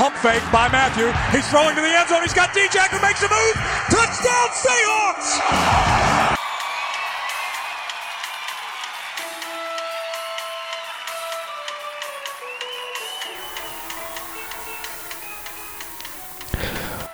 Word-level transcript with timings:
Pump 0.00 0.16
fake 0.16 0.40
by 0.50 0.66
Matthew. 0.72 1.12
He's 1.30 1.46
throwing 1.50 1.76
to 1.76 1.82
the 1.82 1.86
end 1.86 2.08
zone. 2.08 2.22
He's 2.22 2.32
got 2.32 2.54
DJ 2.54 2.88
who 2.88 2.98
makes 3.02 3.20
a 3.22 3.28
move. 3.28 3.54
Touchdown 3.90 4.48
Seahawks! 4.48 5.60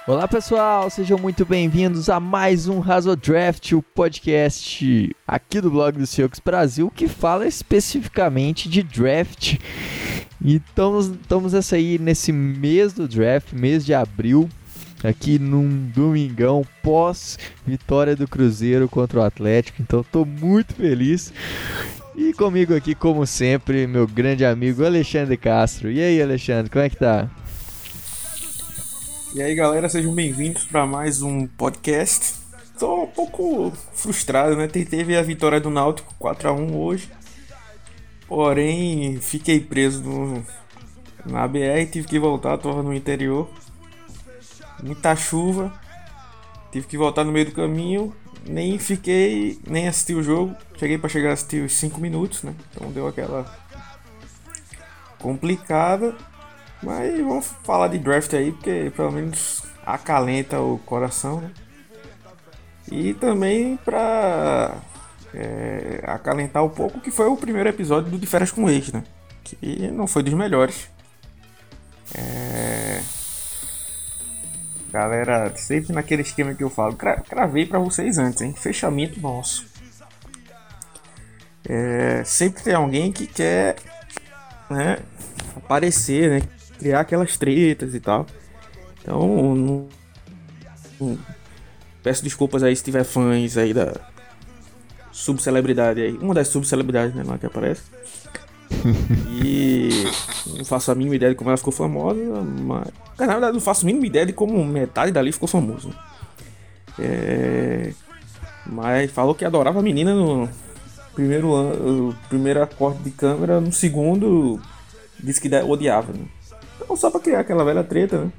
Olá 0.06 0.28
pessoal, 0.28 0.88
sejam 0.88 1.18
muito 1.18 1.44
bem-vindos 1.44 2.08
a 2.08 2.20
mais 2.20 2.68
um 2.68 2.78
Razo 2.78 3.16
Draft, 3.16 3.72
o 3.72 3.82
podcast 3.82 5.10
aqui 5.26 5.60
do 5.60 5.72
blog 5.72 5.98
do 5.98 6.06
Seahawks 6.06 6.38
Brasil 6.38 6.88
que 6.94 7.08
fala 7.08 7.48
especificamente 7.48 8.68
de 8.68 8.84
draft. 8.84 9.56
E 10.40 10.56
estamos, 10.56 11.54
essa 11.54 11.76
aí 11.76 11.98
nesse 11.98 12.32
mês 12.32 12.92
do 12.92 13.08
draft, 13.08 13.52
mês 13.52 13.84
de 13.84 13.94
abril, 13.94 14.48
aqui 15.02 15.38
num 15.38 15.90
domingão 15.94 16.64
pós 16.82 17.38
vitória 17.66 18.14
do 18.14 18.28
Cruzeiro 18.28 18.88
contra 18.88 19.20
o 19.20 19.22
Atlético. 19.22 19.80
Então 19.80 20.00
estou 20.00 20.26
muito 20.26 20.74
feliz. 20.74 21.32
E 22.14 22.32
comigo 22.32 22.74
aqui, 22.74 22.94
como 22.94 23.26
sempre, 23.26 23.86
meu 23.86 24.06
grande 24.06 24.44
amigo 24.44 24.84
Alexandre 24.84 25.36
Castro. 25.36 25.90
E 25.90 26.00
aí, 26.00 26.20
Alexandre, 26.20 26.70
como 26.70 26.84
é 26.84 26.88
que 26.88 26.96
tá? 26.96 27.30
E 29.34 29.42
aí 29.42 29.54
galera, 29.54 29.86
sejam 29.88 30.14
bem-vindos 30.14 30.64
para 30.64 30.86
mais 30.86 31.20
um 31.20 31.46
podcast. 31.46 32.36
Tô 32.78 33.02
um 33.02 33.06
pouco 33.06 33.70
frustrado, 33.92 34.56
né? 34.56 34.66
Teve 34.66 35.14
a 35.16 35.22
vitória 35.22 35.60
do 35.60 35.68
Náutico 35.68 36.14
4 36.18 36.48
a 36.48 36.52
1 36.52 36.74
hoje. 36.74 37.10
Porém, 38.28 39.20
fiquei 39.20 39.60
preso 39.60 40.02
no, 40.02 40.44
na 41.24 41.46
BR, 41.46 41.86
tive 41.90 42.06
que 42.06 42.18
voltar, 42.18 42.58
tô 42.58 42.82
no 42.82 42.92
interior. 42.92 43.48
Muita 44.82 45.14
chuva. 45.14 45.72
Tive 46.72 46.86
que 46.86 46.98
voltar 46.98 47.24
no 47.24 47.32
meio 47.32 47.46
do 47.46 47.52
caminho. 47.52 48.14
Nem 48.44 48.78
fiquei, 48.78 49.58
nem 49.66 49.88
assisti 49.88 50.14
o 50.14 50.22
jogo. 50.22 50.54
Cheguei 50.76 50.98
para 50.98 51.08
chegar 51.08 51.30
a 51.30 51.32
assistir 51.32 51.64
os 51.64 51.72
5 51.72 52.00
minutos, 52.00 52.42
né? 52.42 52.54
Então 52.70 52.90
deu 52.90 53.06
aquela 53.06 53.44
complicada. 55.18 56.14
Mas 56.82 57.18
vamos 57.18 57.46
falar 57.64 57.88
de 57.88 57.98
draft 57.98 58.32
aí, 58.34 58.52
porque 58.52 58.92
pelo 58.94 59.10
menos 59.10 59.62
acalenta 59.84 60.60
o 60.60 60.78
coração, 60.78 61.40
né? 61.40 61.50
E 62.90 63.14
também 63.14 63.76
pra 63.78 64.76
é, 65.36 66.00
acalentar 66.04 66.64
um 66.64 66.70
pouco, 66.70 66.98
que 66.98 67.10
foi 67.10 67.26
o 67.26 67.36
primeiro 67.36 67.68
episódio 67.68 68.10
do 68.10 68.18
De 68.18 68.26
Férias 68.26 68.50
com 68.50 68.70
Ex, 68.70 68.90
né? 68.90 69.04
Que 69.44 69.90
não 69.90 70.06
foi 70.06 70.22
dos 70.22 70.32
melhores. 70.32 70.88
É... 72.14 73.00
Galera, 74.90 75.54
sempre 75.56 75.92
naquele 75.92 76.22
esquema 76.22 76.54
que 76.54 76.64
eu 76.64 76.70
falo, 76.70 76.96
cra 76.96 77.20
cravei 77.20 77.66
pra 77.66 77.78
vocês 77.78 78.16
antes, 78.16 78.40
hein? 78.40 78.54
Fechamento 78.56 79.20
nosso. 79.20 79.66
É... 81.68 82.24
Sempre 82.24 82.62
tem 82.62 82.74
alguém 82.74 83.12
que 83.12 83.26
quer 83.26 83.76
né, 84.70 84.98
aparecer, 85.54 86.30
né? 86.30 86.48
criar 86.78 87.00
aquelas 87.00 87.36
tretas 87.36 87.94
e 87.94 88.00
tal. 88.00 88.26
Então, 89.02 89.54
não, 89.54 91.18
peço 92.02 92.24
desculpas 92.24 92.62
aí 92.62 92.74
se 92.74 92.82
tiver 92.82 93.04
fãs 93.04 93.56
aí 93.56 93.74
da 93.74 94.15
subcelebridade 95.16 96.00
aí. 96.02 96.12
Uma 96.20 96.34
das 96.34 96.48
subcelebridades, 96.48 97.14
né, 97.14 97.22
lá 97.26 97.38
que 97.38 97.46
aparece. 97.46 97.82
e 99.42 100.04
não 100.56 100.64
faço 100.64 100.90
a 100.90 100.94
mínima 100.94 101.16
ideia 101.16 101.32
de 101.32 101.36
como 101.36 101.48
ela 101.50 101.56
ficou 101.56 101.72
famosa, 101.72 102.20
mas. 102.60 102.88
Na 103.18 103.26
verdade, 103.26 103.54
não 103.54 103.60
faço 103.60 103.84
a 103.84 103.86
mínima 103.86 104.06
ideia 104.06 104.26
de 104.26 104.32
como 104.32 104.62
metade 104.64 105.10
dali 105.10 105.32
ficou 105.32 105.48
famoso. 105.48 105.90
É... 106.98 107.92
Mas 108.66 109.10
falou 109.10 109.34
que 109.34 109.44
adorava 109.44 109.78
a 109.78 109.82
menina 109.82 110.14
no 110.14 110.48
primeiro 111.14 111.54
ano, 111.54 112.14
primeiro 112.28 112.62
acorde 112.62 112.98
de 112.98 113.10
câmera, 113.10 113.60
no 113.60 113.72
segundo 113.72 114.60
disse 115.22 115.40
que 115.40 115.48
odiava. 115.48 116.12
Né? 116.12 116.26
Então, 116.80 116.94
só 116.94 117.10
pra 117.10 117.20
criar 117.20 117.40
aquela 117.40 117.64
velha 117.64 117.82
treta, 117.82 118.18
né? 118.18 118.32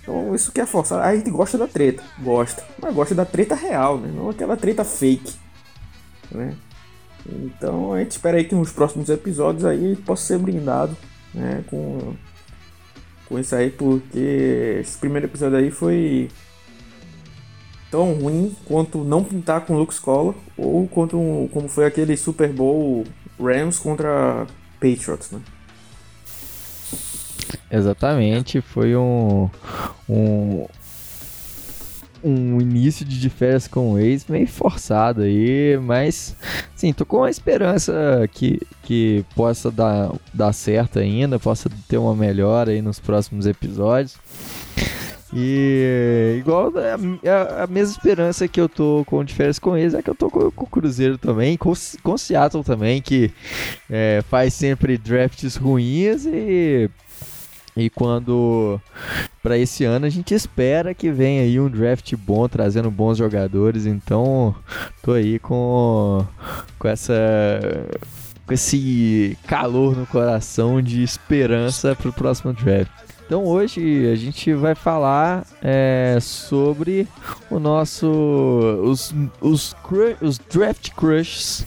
Então, 0.00 0.34
isso 0.34 0.50
que 0.52 0.60
é 0.60 0.64
forçar. 0.64 1.04
A 1.04 1.14
gente 1.14 1.30
gosta 1.30 1.58
da 1.58 1.66
treta, 1.66 2.02
gosta. 2.20 2.64
Mas 2.80 2.94
gosta 2.94 3.14
da 3.14 3.26
treta 3.26 3.54
real, 3.54 3.98
né? 3.98 4.10
Não 4.14 4.30
aquela 4.30 4.56
treta 4.56 4.84
fake, 4.84 5.34
né? 6.30 6.54
Então, 7.26 7.92
a 7.92 7.98
gente 7.98 8.12
espera 8.12 8.38
aí 8.38 8.44
que 8.44 8.54
nos 8.54 8.72
próximos 8.72 9.08
episódios 9.08 9.64
aí 9.64 9.96
possa 9.96 10.24
ser 10.24 10.38
brindado, 10.38 10.96
né? 11.34 11.62
Com, 11.68 12.14
com 13.28 13.38
isso 13.38 13.54
aí, 13.54 13.70
porque 13.70 14.78
esse 14.80 14.96
primeiro 14.98 15.26
episódio 15.26 15.58
aí 15.58 15.70
foi 15.70 16.30
tão 17.90 18.14
ruim 18.14 18.54
quanto 18.64 19.04
não 19.04 19.24
pintar 19.24 19.62
com 19.62 19.76
Luke 19.76 19.94
Scholar 19.94 20.34
ou 20.56 20.86
quanto 20.88 21.48
como 21.52 21.68
foi 21.68 21.86
aquele 21.86 22.16
Super 22.16 22.52
Bowl 22.52 23.04
Rams 23.40 23.78
contra 23.78 24.46
Patriots, 24.80 25.30
né? 25.30 25.40
Exatamente, 27.70 28.60
foi 28.62 28.96
um, 28.96 29.48
um, 30.08 30.66
um 32.22 32.60
início 32.60 33.04
de 33.04 33.30
férias 33.30 33.68
com 33.68 33.92
o 33.92 33.98
ex 33.98 34.26
meio 34.26 34.46
forçado 34.46 35.22
aí, 35.22 35.78
mas 35.82 36.36
sim, 36.74 36.92
tô 36.92 37.04
com 37.04 37.24
a 37.24 37.30
esperança 37.30 38.28
que, 38.32 38.60
que 38.82 39.24
possa 39.34 39.70
dar, 39.70 40.12
dar 40.32 40.52
certo 40.52 40.98
ainda, 40.98 41.38
possa 41.38 41.70
ter 41.88 41.98
uma 41.98 42.14
melhora 42.14 42.72
aí 42.72 42.82
nos 42.82 42.98
próximos 42.98 43.46
episódios. 43.46 44.16
E 45.32 46.36
igual 46.38 46.72
a, 46.76 47.30
a, 47.30 47.64
a, 47.64 47.66
mesma 47.66 47.92
esperança 47.92 48.48
que 48.48 48.58
eu 48.58 48.68
tô 48.68 49.04
com 49.06 49.22
de 49.22 49.34
férias 49.34 49.58
com 49.58 49.76
eles 49.76 49.92
é 49.92 50.00
que 50.00 50.08
eu 50.08 50.14
tô 50.14 50.30
com, 50.30 50.50
com 50.50 50.64
o 50.64 50.68
Cruzeiro 50.68 51.18
também, 51.18 51.56
com, 51.56 51.72
com 52.02 52.16
Seattle 52.16 52.64
também, 52.64 53.02
que 53.02 53.30
é, 53.90 54.22
faz 54.30 54.54
sempre 54.54 54.96
drafts 54.96 55.56
ruins 55.56 56.24
e 56.24 56.88
e 57.78 57.88
quando 57.88 58.80
para 59.42 59.56
esse 59.56 59.84
ano 59.84 60.04
a 60.04 60.10
gente 60.10 60.34
espera 60.34 60.92
que 60.92 61.10
venha 61.10 61.42
aí 61.42 61.60
um 61.60 61.68
draft 61.68 62.14
bom, 62.16 62.48
trazendo 62.48 62.90
bons 62.90 63.16
jogadores. 63.16 63.86
Então, 63.86 64.54
tô 65.02 65.12
aí 65.12 65.38
com 65.38 66.26
com 66.78 66.88
essa 66.88 67.14
com 68.46 68.52
esse 68.52 69.36
calor 69.46 69.96
no 69.96 70.06
coração 70.06 70.82
de 70.82 71.02
esperança 71.02 71.94
para 71.94 72.08
o 72.08 72.12
próximo 72.12 72.52
draft. 72.52 72.90
Então 73.26 73.44
hoje 73.44 74.10
a 74.10 74.16
gente 74.16 74.54
vai 74.54 74.74
falar 74.74 75.46
é, 75.62 76.16
sobre 76.18 77.06
o 77.50 77.58
nosso 77.58 78.08
os, 78.82 79.14
os, 79.40 79.76
os 80.22 80.38
draft 80.38 80.90
crushes 80.92 81.66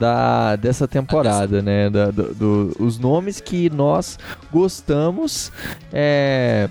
da, 0.00 0.56
dessa 0.56 0.88
temporada, 0.88 1.60
né? 1.60 1.90
Da, 1.90 2.10
do, 2.10 2.34
do, 2.34 2.76
os 2.80 2.98
nomes 2.98 3.38
que 3.38 3.68
nós 3.68 4.18
gostamos. 4.50 5.52
É, 5.92 6.70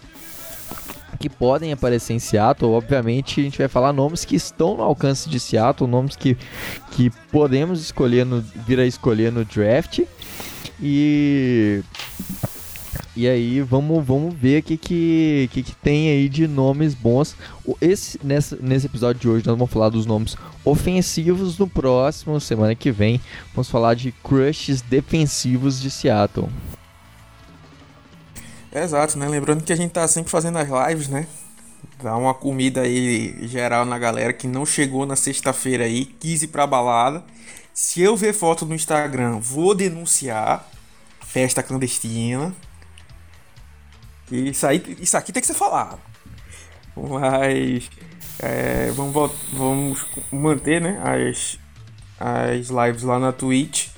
que 1.20 1.30
podem 1.30 1.72
aparecer 1.72 2.14
em 2.14 2.20
Seattle. 2.20 2.72
Obviamente, 2.72 3.42
a 3.42 3.44
gente 3.44 3.58
vai 3.58 3.68
falar 3.68 3.94
nomes 3.94 4.24
que 4.26 4.36
estão 4.36 4.78
no 4.78 4.84
alcance 4.84 5.30
de 5.30 5.38
Seattle, 5.40 5.90
nomes 5.90 6.16
que, 6.16 6.38
que 6.92 7.10
podemos 7.32 7.82
escolher 7.82 8.26
no, 8.26 8.42
vir 8.42 8.80
a 8.80 8.86
escolher 8.86 9.32
no 9.32 9.44
draft. 9.44 10.00
E 10.82 11.84
e 13.20 13.28
aí 13.28 13.60
vamos, 13.60 14.06
vamos 14.06 14.34
ver 14.34 14.62
o 14.62 14.64
que, 14.64 14.78
que, 14.78 15.50
que, 15.52 15.62
que, 15.62 15.76
tem 15.76 16.10
aí 16.10 16.30
de 16.30 16.48
nomes 16.48 16.94
bons. 16.94 17.36
Esse, 17.82 18.18
nessa, 18.24 18.58
nesse 18.62 18.86
episódio 18.86 19.20
de 19.20 19.28
hoje 19.28 19.46
nós 19.46 19.58
vamos 19.58 19.74
falar 19.74 19.90
dos 19.90 20.06
nomes 20.06 20.38
ofensivos. 20.64 21.58
No 21.58 21.68
próximo, 21.68 22.40
semana 22.40 22.74
que 22.76 22.94
vem, 22.94 23.20
vamos 23.54 23.70
falar 23.70 23.94
de 23.94 24.14
crushes 24.24 24.82
defensivos 24.82 25.82
de 25.82 25.92
Seattle. 25.92 26.48
Exato, 28.74 29.20
né? 29.20 29.28
Lembrando 29.28 29.66
que 29.66 29.74
a 29.74 29.76
gente 29.76 29.92
tá 29.92 30.08
sempre 30.08 30.32
fazendo 30.32 30.58
as 30.58 30.70
lives, 30.70 31.10
né? 31.10 31.28
Dá 32.02 32.16
uma 32.16 32.34
comida 32.34 32.84
aí 32.84 33.36
geral 33.50 33.84
na 33.84 34.00
galera 34.00 34.32
que 34.32 34.48
não 34.48 34.66
chegou 34.66 35.06
na 35.06 35.18
sexta-feira 35.18 35.84
aí, 35.84 36.06
quis 36.06 36.42
ir 36.42 36.48
pra 36.48 36.66
balada. 36.66 37.22
Se 37.74 38.00
eu 38.00 38.16
ver 38.16 38.32
foto 38.32 38.66
no 38.66 38.74
Instagram, 38.74 39.40
vou 39.40 39.76
denunciar 39.76 40.66
festa 41.20 41.62
clandestina. 41.62 42.56
Isso, 44.32 44.66
aí, 44.68 44.98
isso 45.00 45.18
aqui 45.18 45.32
tem 45.32 45.42
que 45.42 45.48
ser 45.48 45.54
falado. 45.54 46.00
Mas 46.96 47.90
é, 48.42 48.92
vamos, 48.92 49.32
vamos 49.54 50.06
manter 50.32 50.82
né, 50.82 51.02
as, 51.04 51.60
as 52.20 52.70
lives 52.70 53.04
lá 53.04 53.20
na 53.20 53.32
Twitch. 53.32 53.90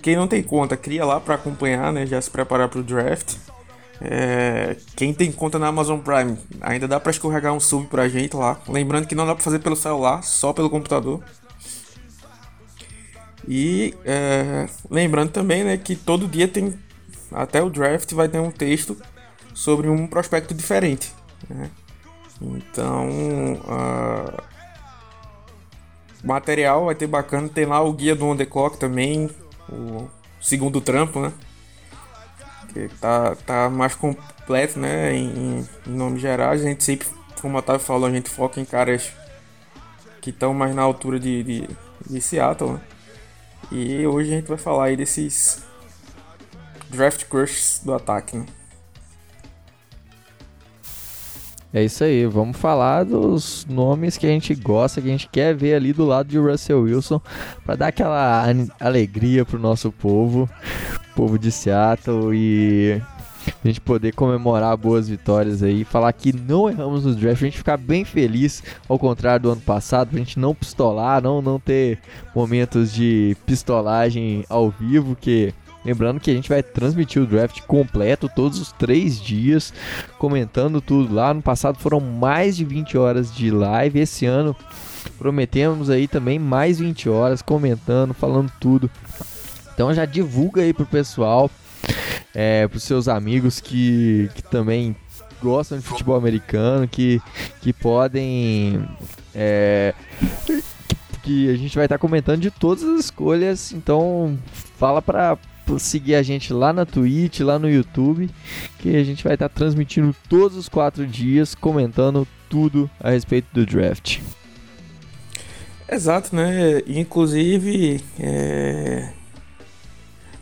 Quem 0.00 0.16
não 0.16 0.26
tem 0.26 0.42
conta, 0.42 0.76
cria 0.76 1.04
lá 1.04 1.20
para 1.20 1.36
acompanhar, 1.36 1.92
né? 1.92 2.04
Já 2.06 2.20
se 2.20 2.30
preparar 2.30 2.68
para 2.68 2.80
o 2.80 2.82
draft. 2.82 3.36
É, 4.00 4.76
quem 4.96 5.14
tem 5.14 5.30
conta 5.30 5.60
na 5.60 5.68
Amazon 5.68 6.00
Prime, 6.00 6.36
ainda 6.60 6.88
dá 6.88 6.98
para 6.98 7.12
escorregar 7.12 7.52
um 7.52 7.60
sub 7.60 7.86
pra 7.86 8.08
gente 8.08 8.34
lá. 8.34 8.60
Lembrando 8.66 9.06
que 9.06 9.14
não 9.14 9.24
dá 9.24 9.34
para 9.34 9.44
fazer 9.44 9.60
pelo 9.60 9.76
celular, 9.76 10.24
só 10.24 10.52
pelo 10.52 10.68
computador. 10.68 11.22
E 13.46 13.94
é, 14.04 14.68
lembrando 14.90 15.30
também 15.30 15.62
né, 15.62 15.76
que 15.76 15.94
todo 15.94 16.26
dia 16.26 16.48
tem, 16.48 16.76
até 17.30 17.62
o 17.62 17.70
draft, 17.70 18.12
vai 18.12 18.28
ter 18.28 18.40
um 18.40 18.50
texto 18.50 18.96
sobre 19.54 19.88
um 19.88 20.06
prospecto 20.06 20.54
diferente. 20.54 21.12
Né? 21.48 21.70
Então, 22.40 23.08
uh, 23.54 24.42
material 26.24 26.86
vai 26.86 26.94
ter 26.94 27.06
bacana. 27.06 27.48
Tem 27.48 27.66
lá 27.66 27.80
o 27.80 27.92
guia 27.92 28.14
do 28.14 28.26
On 28.26 28.36
The 28.36 28.46
Clock 28.46 28.78
também, 28.78 29.30
o 29.68 30.08
segundo 30.40 30.80
trampo, 30.80 31.20
né? 31.20 31.32
Que 32.72 32.88
tá, 33.00 33.36
tá 33.46 33.70
mais 33.70 33.94
completo, 33.94 34.78
né? 34.78 35.14
Em, 35.14 35.66
em 35.86 35.90
nome 35.90 36.18
geral, 36.18 36.50
a 36.50 36.56
gente 36.56 36.82
sempre, 36.82 37.06
como 37.40 37.56
o 37.56 37.58
Otávio 37.58 37.84
falou, 37.84 38.08
a 38.08 38.12
gente 38.12 38.30
foca 38.30 38.60
em 38.60 38.64
caras 38.64 39.12
que 40.20 40.30
estão 40.30 40.54
mais 40.54 40.74
na 40.74 40.82
altura 40.82 41.18
de, 41.18 41.42
de, 41.42 41.68
de 42.08 42.20
Seattle, 42.20 42.72
né? 42.72 42.80
E 43.70 44.06
hoje 44.06 44.32
a 44.32 44.36
gente 44.36 44.48
vai 44.48 44.58
falar 44.58 44.86
aí 44.86 44.96
desses 44.96 45.62
draft 46.90 47.24
crushs 47.24 47.80
do 47.84 47.94
ataque, 47.94 48.36
né? 48.36 48.46
É 51.74 51.82
isso 51.82 52.04
aí, 52.04 52.26
vamos 52.26 52.58
falar 52.58 53.02
dos 53.02 53.66
nomes 53.66 54.18
que 54.18 54.26
a 54.26 54.28
gente 54.28 54.54
gosta, 54.54 55.00
que 55.00 55.08
a 55.08 55.10
gente 55.10 55.26
quer 55.26 55.54
ver 55.54 55.74
ali 55.74 55.94
do 55.94 56.04
lado 56.04 56.28
de 56.28 56.36
Russell 56.36 56.82
Wilson, 56.82 57.18
para 57.64 57.76
dar 57.76 57.86
aquela 57.86 58.44
alegria 58.78 59.42
pro 59.42 59.58
nosso 59.58 59.90
povo, 59.90 60.46
povo 61.16 61.38
de 61.38 61.50
Seattle 61.50 62.34
e 62.34 63.00
a 63.64 63.66
gente 63.66 63.80
poder 63.80 64.12
comemorar 64.12 64.76
boas 64.76 65.08
vitórias 65.08 65.62
aí, 65.62 65.82
falar 65.82 66.12
que 66.12 66.30
não 66.30 66.68
erramos 66.68 67.06
no 67.06 67.14
draft, 67.14 67.40
a 67.40 67.46
gente 67.46 67.56
ficar 67.56 67.78
bem 67.78 68.04
feliz, 68.04 68.62
ao 68.86 68.98
contrário 68.98 69.44
do 69.44 69.50
ano 69.50 69.60
passado, 69.62 70.10
pra 70.10 70.18
gente 70.18 70.38
não 70.38 70.54
pistolar, 70.54 71.22
não, 71.22 71.40
não 71.40 71.58
ter 71.58 71.98
momentos 72.34 72.92
de 72.92 73.34
pistolagem 73.46 74.44
ao 74.46 74.70
vivo, 74.70 75.16
que 75.16 75.54
Lembrando 75.84 76.20
que 76.20 76.30
a 76.30 76.34
gente 76.34 76.48
vai 76.48 76.62
transmitir 76.62 77.20
o 77.20 77.26
draft 77.26 77.60
completo 77.62 78.30
todos 78.34 78.60
os 78.60 78.72
três 78.72 79.20
dias, 79.20 79.72
comentando 80.18 80.80
tudo 80.80 81.12
lá. 81.12 81.34
No 81.34 81.42
passado 81.42 81.78
foram 81.78 82.00
mais 82.00 82.56
de 82.56 82.64
20 82.64 82.96
horas 82.96 83.34
de 83.34 83.50
live. 83.50 83.98
Esse 83.98 84.24
ano 84.26 84.54
prometemos 85.18 85.90
aí 85.90 86.06
também 86.06 86.38
mais 86.38 86.78
20 86.78 87.08
horas 87.08 87.42
comentando, 87.42 88.14
falando 88.14 88.50
tudo. 88.60 88.90
Então 89.74 89.92
já 89.92 90.04
divulga 90.04 90.62
aí 90.62 90.72
pro 90.72 90.86
pessoal, 90.86 91.50
é, 92.34 92.68
pros 92.68 92.84
seus 92.84 93.08
amigos 93.08 93.60
que, 93.60 94.30
que 94.34 94.42
também 94.42 94.94
gostam 95.42 95.78
de 95.78 95.84
futebol 95.84 96.16
americano, 96.16 96.86
que, 96.86 97.20
que 97.60 97.72
podem. 97.72 98.88
É, 99.34 99.94
que 101.22 101.48
a 101.50 101.56
gente 101.56 101.74
vai 101.74 101.86
estar 101.86 101.98
comentando 101.98 102.40
de 102.40 102.50
todas 102.50 102.84
as 102.84 103.00
escolhas. 103.00 103.72
Então 103.72 104.38
fala 104.76 105.02
para 105.02 105.36
seguir 105.78 106.14
a 106.14 106.22
gente 106.22 106.52
lá 106.52 106.72
na 106.72 106.84
Twitch, 106.84 107.40
lá 107.40 107.58
no 107.58 107.70
YouTube, 107.70 108.30
que 108.78 108.96
a 108.96 109.04
gente 109.04 109.24
vai 109.24 109.34
estar 109.34 109.48
transmitindo 109.48 110.14
todos 110.28 110.56
os 110.56 110.68
quatro 110.68 111.06
dias, 111.06 111.54
comentando 111.54 112.26
tudo 112.48 112.90
a 113.00 113.10
respeito 113.10 113.48
do 113.52 113.64
draft. 113.64 114.20
Exato, 115.90 116.34
né? 116.34 116.80
Inclusive, 116.86 118.02
é... 118.18 119.10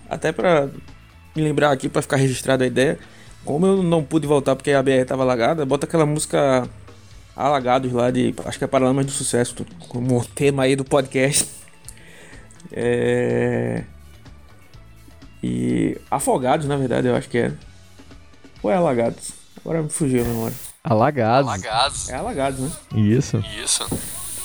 até 0.08 0.32
para 0.32 0.68
me 1.34 1.42
lembrar 1.42 1.72
aqui, 1.72 1.88
para 1.88 2.02
ficar 2.02 2.16
registrada 2.16 2.64
a 2.64 2.66
ideia, 2.66 2.98
como 3.44 3.66
eu 3.66 3.82
não 3.82 4.02
pude 4.02 4.26
voltar 4.26 4.54
porque 4.54 4.72
a 4.72 4.82
BR 4.82 4.90
estava 5.02 5.22
alagada, 5.22 5.64
bota 5.64 5.86
aquela 5.86 6.06
música 6.06 6.68
Alagados 7.40 7.90
lá 7.92 8.10
de, 8.10 8.34
acho 8.44 8.58
que 8.58 8.64
é 8.64 8.66
Paralamas 8.66 9.06
do 9.06 9.12
Sucesso, 9.12 9.64
como 9.88 10.22
tema 10.26 10.64
aí 10.64 10.76
do 10.76 10.84
podcast. 10.84 11.48
É... 12.70 13.82
E 15.42 15.96
Afogados, 16.10 16.66
na 16.66 16.76
verdade, 16.76 17.08
eu 17.08 17.16
acho 17.16 17.28
que 17.28 17.38
é. 17.38 17.52
Ou 18.62 18.70
é 18.70 18.74
Alagados? 18.74 19.32
Agora 19.60 19.82
me 19.82 19.88
fugiu 19.88 20.22
a 20.22 20.28
memória. 20.28 20.56
Alagados. 20.82 21.48
Alagados. 21.48 22.08
É 22.08 22.14
Alagados, 22.14 22.60
né? 22.60 22.70
Isso. 22.94 23.42
Isso. 23.62 23.82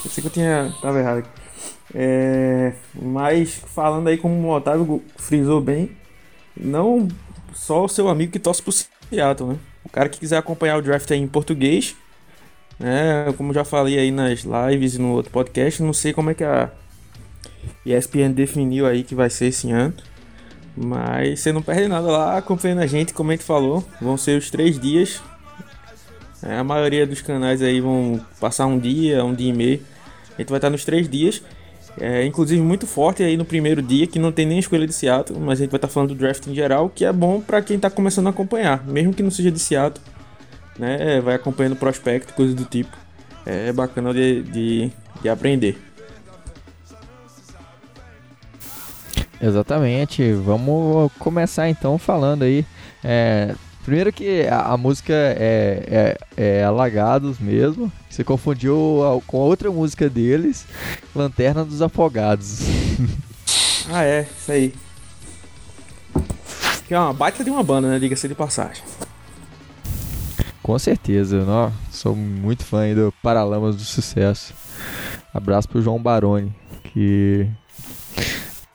Eu 0.03 0.11
sei 0.11 0.21
que 0.21 0.27
eu 0.27 0.31
tinha. 0.31 0.73
Tava 0.81 0.99
errado 0.99 1.19
aqui. 1.19 1.29
É, 1.93 2.73
mas 2.93 3.53
falando 3.53 4.07
aí 4.07 4.17
como 4.17 4.47
o 4.47 4.51
Otávio 4.53 5.01
frisou 5.15 5.61
bem, 5.61 5.91
não 6.57 7.07
só 7.53 7.85
o 7.85 7.89
seu 7.89 8.09
amigo 8.09 8.33
que 8.33 8.39
torce 8.39 8.61
pro 8.61 8.73
Seattle, 8.73 9.51
né? 9.51 9.57
O 9.83 9.89
cara 9.89 10.09
que 10.09 10.19
quiser 10.19 10.37
acompanhar 10.37 10.77
o 10.77 10.81
draft 10.81 11.09
aí 11.11 11.19
em 11.19 11.27
português, 11.27 11.95
né? 12.77 13.33
Como 13.37 13.53
já 13.53 13.63
falei 13.63 13.97
aí 13.97 14.11
nas 14.11 14.41
lives 14.41 14.95
e 14.95 14.99
no 14.99 15.13
outro 15.13 15.31
podcast, 15.31 15.81
não 15.81 15.93
sei 15.93 16.11
como 16.11 16.31
é 16.31 16.33
que 16.33 16.43
a 16.43 16.69
ESPN 17.85 18.33
definiu 18.33 18.85
aí 18.85 19.03
que 19.03 19.15
vai 19.15 19.29
ser 19.29 19.45
esse 19.45 19.71
ano. 19.71 19.93
Mas 20.75 21.39
você 21.39 21.53
não 21.53 21.61
perde 21.61 21.87
nada 21.87 22.07
lá 22.07 22.37
acompanhando 22.37 22.79
a 22.81 22.87
gente, 22.87 23.13
como 23.13 23.31
a 23.31 23.33
gente 23.33 23.45
falou. 23.45 23.83
Vão 24.01 24.17
ser 24.17 24.37
os 24.37 24.49
três 24.49 24.79
dias. 24.79 25.21
É, 26.43 26.57
a 26.57 26.63
maioria 26.63 27.07
dos 27.07 27.21
canais 27.21 27.61
aí 27.61 27.79
vão 27.79 28.19
passar 28.39 28.65
um 28.65 28.77
dia, 28.77 29.23
um 29.23 29.33
dia 29.33 29.49
e 29.49 29.53
meio. 29.53 29.81
A 30.37 30.41
gente 30.41 30.49
vai 30.49 30.57
estar 30.57 30.69
nos 30.69 30.83
três 30.83 31.07
dias. 31.07 31.41
É, 31.97 32.25
inclusive 32.25 32.61
muito 32.61 32.85
forte 32.85 33.23
aí 33.23 33.37
no 33.37 33.45
primeiro 33.45 33.81
dia, 33.81 34.05
que 34.05 34.19
não 34.19 34.31
tem 34.31 34.45
nem 34.45 34.59
escolha 34.59 34.85
de 34.85 34.91
Seattle, 34.91 35.39
mas 35.39 35.59
a 35.59 35.63
gente 35.63 35.71
vai 35.71 35.77
estar 35.77 35.87
falando 35.87 36.09
do 36.09 36.15
draft 36.15 36.45
em 36.45 36.53
geral, 36.53 36.89
que 36.89 37.05
é 37.05 37.13
bom 37.13 37.39
para 37.39 37.61
quem 37.61 37.77
está 37.77 37.89
começando 37.89 38.27
a 38.27 38.31
acompanhar, 38.31 38.85
mesmo 38.85 39.13
que 39.13 39.23
não 39.23 39.31
seja 39.31 39.49
de 39.49 39.59
Seattle, 39.59 40.03
né? 40.77 41.21
Vai 41.21 41.35
acompanhando 41.35 41.77
prospecto, 41.77 42.33
coisas 42.33 42.53
do 42.53 42.65
tipo. 42.65 42.95
É 43.45 43.71
bacana 43.71 44.13
de, 44.13 44.43
de, 44.43 44.91
de 45.21 45.29
aprender. 45.29 45.77
Exatamente. 49.41 50.33
Vamos 50.33 51.11
começar 51.19 51.69
então 51.69 51.97
falando 51.97 52.43
aí. 52.43 52.65
É, 53.03 53.53
primeiro 53.83 54.11
que 54.11 54.47
a, 54.47 54.73
a 54.73 54.77
música 54.77 55.13
é, 55.13 56.17
é, 56.37 56.59
é, 56.59 56.63
Alagados 56.63 57.39
mesmo. 57.39 57.91
Você 58.09 58.23
confundiu 58.23 59.03
a, 59.03 59.21
com 59.21 59.41
a 59.41 59.45
outra 59.45 59.71
música 59.71 60.09
deles, 60.09 60.65
Lanterna 61.15 61.63
dos 61.63 61.81
Afogados. 61.81 62.59
ah, 63.91 64.03
é, 64.03 64.27
isso 64.37 64.51
aí. 64.51 64.73
Que 66.87 66.93
é 66.93 66.99
uma 66.99 67.13
baita 67.13 67.43
de 67.43 67.49
uma 67.49 67.63
banda, 67.63 67.89
né? 67.89 67.99
Diga-se 67.99 68.27
de 68.27 68.35
passagem. 68.35 68.83
Com 70.61 70.79
certeza, 70.79 71.45
não, 71.45 71.71
sou 71.91 72.15
muito 72.15 72.63
fã 72.63 72.91
do 72.95 73.13
Paralamas 73.21 73.75
do 73.75 73.83
Sucesso. 73.83 74.53
Abraço 75.31 75.69
pro 75.69 75.81
João 75.81 76.01
Baroni, 76.01 76.51
que 76.85 77.47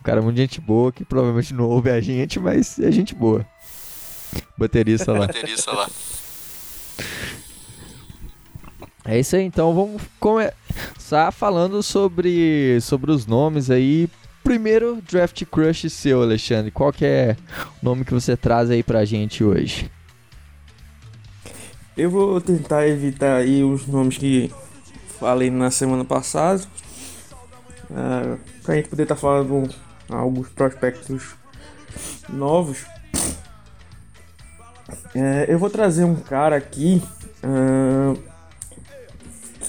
um 0.00 0.02
cara 0.02 0.22
muito 0.22 0.36
gente 0.38 0.60
boa, 0.60 0.90
que 0.90 1.04
provavelmente 1.04 1.52
não 1.52 1.68
ouve 1.68 1.90
a 1.90 2.00
gente, 2.00 2.40
mas 2.40 2.78
é 2.78 2.90
gente 2.90 3.14
boa. 3.14 3.46
Baterista 4.56 5.12
lá. 5.12 5.26
Baterista 5.26 5.72
lá. 5.72 5.88
É 9.04 9.18
isso 9.18 9.36
aí, 9.36 9.42
então 9.42 9.74
vamos 9.74 10.02
começar 10.18 11.32
falando 11.32 11.82
sobre, 11.82 12.78
sobre 12.80 13.10
os 13.10 13.26
nomes 13.26 13.70
aí. 13.70 14.08
Primeiro, 14.42 15.02
Draft 15.02 15.44
Crush 15.44 15.90
seu, 15.90 16.22
Alexandre. 16.22 16.70
Qual 16.70 16.92
que 16.92 17.04
é 17.04 17.36
o 17.82 17.84
nome 17.84 18.04
que 18.04 18.14
você 18.14 18.36
traz 18.36 18.70
aí 18.70 18.82
pra 18.82 19.04
gente 19.04 19.44
hoje? 19.44 19.90
Eu 21.96 22.10
vou 22.10 22.40
tentar 22.40 22.88
evitar 22.88 23.36
aí 23.36 23.62
os 23.62 23.86
nomes 23.86 24.16
que 24.16 24.50
falei 25.18 25.50
na 25.50 25.70
semana 25.70 26.04
passada. 26.04 26.62
Uh, 27.90 28.38
pra 28.62 28.76
gente 28.76 28.88
poder 28.88 29.02
estar 29.02 29.16
tá 29.16 29.20
falando 29.20 29.68
alguns 30.10 30.48
prospectos 30.48 31.34
novos. 32.28 32.84
É, 35.14 35.46
eu 35.48 35.58
vou 35.58 35.70
trazer 35.70 36.04
um 36.04 36.16
cara 36.16 36.56
aqui 36.56 37.02
uh, 37.44 38.20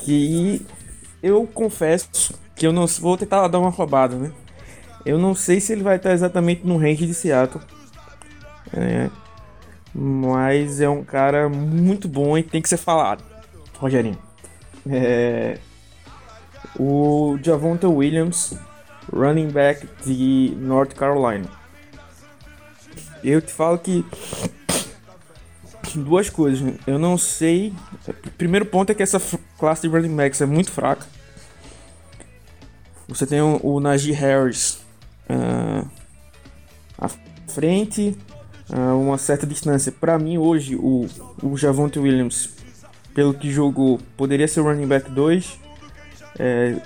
que 0.04 0.66
eu 1.22 1.48
confesso 1.48 2.34
que 2.56 2.66
eu 2.66 2.74
não 2.74 2.86
vou 2.86 3.18
tentar 3.18 3.48
dar 3.48 3.60
uma 3.60 3.70
roubada, 3.70 4.16
né? 4.16 4.32
Eu 5.06 5.18
não 5.18 5.34
sei 5.34 5.60
se 5.60 5.74
ele 5.74 5.82
vai 5.82 5.96
estar 5.96 6.12
exatamente 6.12 6.66
no 6.66 6.78
range 6.78 7.08
de 7.08 7.14
Seattle, 7.14 7.64
é, 8.72 9.10
mas 9.94 10.80
é 10.80 10.88
um 10.88 11.04
cara 11.04 11.50
muito 11.50 12.08
bom 12.08 12.38
e 12.38 12.44
tem 12.44 12.62
que 12.62 12.70
ser 12.70 12.78
falado, 12.78 13.24
Rogerinho. 13.80 14.18
É, 14.88 15.58
o 16.80 17.38
Javonta 17.42 17.90
Williams 17.90 18.56
running 19.12 19.50
back 19.50 19.88
de 20.06 20.54
North 20.58 20.94
Carolina. 20.94 21.48
Eu 23.24 23.42
te 23.42 23.52
falo 23.52 23.78
que 23.78 24.06
duas 25.96 26.30
coisas. 26.30 26.74
Eu 26.86 26.98
não 26.98 27.18
sei. 27.18 27.74
Primeiro 28.38 28.66
ponto 28.66 28.92
é 28.92 28.96
que 28.96 29.04
essa 29.04 29.22
classe 29.58 29.84
de 29.84 29.88
running 29.88 30.16
backs 30.16 30.42
é 30.42 30.46
muito 30.46 30.72
fraca. 30.72 31.06
Você 33.08 33.26
tem 33.26 33.42
o, 33.42 33.60
o 33.62 33.80
Najee 33.80 34.14
Harris 34.14 34.80
uh, 35.30 35.88
à 36.98 37.10
frente, 37.48 38.18
uh, 38.70 38.98
uma 38.98 39.18
certa 39.18 39.46
distância. 39.46 39.92
Para 39.92 40.18
mim, 40.18 40.38
hoje, 40.38 40.76
o, 40.76 41.06
o 41.44 41.58
Javonte 41.58 42.00
Williams, 42.00 42.50
pelo 43.14 43.34
que 43.34 43.52
jogou, 43.52 44.00
poderia 44.16 44.48
ser 44.48 44.62
o 44.62 44.64
running 44.64 44.88
back 44.88 45.12
2. 45.12 45.60
É, 46.40 46.82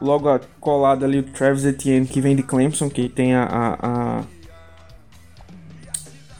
logo 0.00 0.40
colado 0.60 1.04
ali 1.04 1.18
o 1.18 1.22
Travis 1.22 1.64
Etienne, 1.64 2.06
que 2.06 2.20
vem 2.20 2.34
de 2.34 2.42
Clemson, 2.42 2.88
que 2.88 3.08
tem 3.08 3.34
a, 3.34 3.44
a, 3.44 3.74
a 4.18 4.24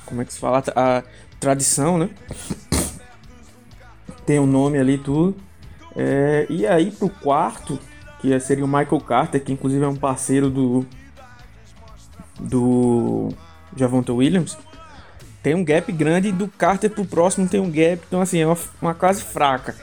como 0.06 0.22
é 0.22 0.24
que 0.24 0.32
se 0.32 0.40
fala? 0.40 0.62
A 0.74 1.02
tradição, 1.38 1.98
né? 1.98 2.10
Tem 4.26 4.38
um 4.38 4.46
nome 4.46 4.78
ali 4.78 4.98
tudo. 4.98 5.36
É, 5.96 6.46
e 6.48 6.66
aí 6.66 6.90
pro 6.90 7.08
quarto, 7.08 7.78
que 8.20 8.38
seria 8.40 8.64
o 8.64 8.68
Michael 8.68 9.00
Carter, 9.00 9.42
que 9.42 9.52
inclusive 9.52 9.84
é 9.84 9.88
um 9.88 9.96
parceiro 9.96 10.50
do 10.50 10.86
do 12.38 13.28
Javonta 13.76 14.12
Williams, 14.12 14.56
tem 15.42 15.54
um 15.54 15.64
gap 15.64 15.90
grande 15.92 16.32
do 16.32 16.48
Carter 16.48 16.90
pro 16.90 17.04
próximo 17.04 17.48
tem 17.48 17.60
um 17.60 17.70
gap, 17.70 18.02
então 18.06 18.20
assim, 18.20 18.40
é 18.40 18.46
uma, 18.46 18.56
uma 18.80 18.94
classe 18.94 19.22
fraca. 19.22 19.74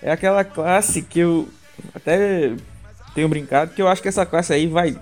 É 0.00 0.10
aquela 0.10 0.44
classe 0.44 1.02
que 1.02 1.20
eu 1.20 1.48
até 1.94 2.54
tenho 3.14 3.28
brincado 3.28 3.72
que 3.74 3.82
eu 3.82 3.88
acho 3.88 4.02
que 4.02 4.08
essa 4.08 4.24
classe 4.24 4.52
aí 4.52 4.66
vai, 4.66 4.98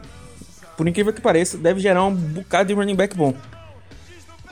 por 0.77 0.87
incrível 0.89 1.13
que 1.13 1.21
pareça, 1.21 1.57
deve 1.57 1.81
gerar 1.81 2.05
um 2.05 2.15
bocado 2.15 2.69
de 2.69 2.75
running 2.75 2.97
back 2.97 3.17
bom. 3.17 3.35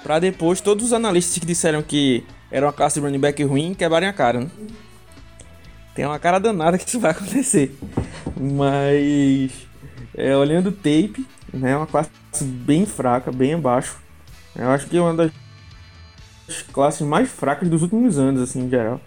Pra 0.03 0.19
depois 0.19 0.61
todos 0.61 0.87
os 0.87 0.93
analistas 0.93 1.39
que 1.39 1.47
disseram 1.47 1.83
que 1.83 2.25
era 2.51 2.67
uma 2.67 2.73
classe 2.73 3.01
de 3.01 3.07
running 3.07 3.19
back 3.19 3.43
ruim 3.43 3.75
quebrarem 3.75 4.09
a 4.09 4.13
cara, 4.13 4.41
né? 4.41 4.51
Tem 5.95 6.07
uma 6.07 6.19
cara 6.19 6.39
danada 6.39 6.79
que 6.79 6.89
isso 6.89 7.01
vai 7.01 7.11
acontecer. 7.11 7.77
Mas 8.41 9.51
é, 10.15 10.37
olhando 10.37 10.69
o 10.69 10.73
tape, 10.73 11.27
né, 11.53 11.73
é 11.73 11.77
uma 11.77 11.87
classe 11.87 12.11
bem 12.41 12.87
fraca, 12.87 13.33
bem 13.33 13.55
abaixo. 13.55 13.99
Eu 14.55 14.71
acho 14.71 14.87
que 14.87 14.97
é 14.97 15.01
uma 15.01 15.15
das 15.15 15.33
classes 16.73 17.03
mais 17.03 17.29
fracas 17.29 17.69
dos 17.69 17.83
últimos 17.83 18.19
anos, 18.19 18.41
assim, 18.41 18.65
em 18.65 18.71
geral. 18.71 19.01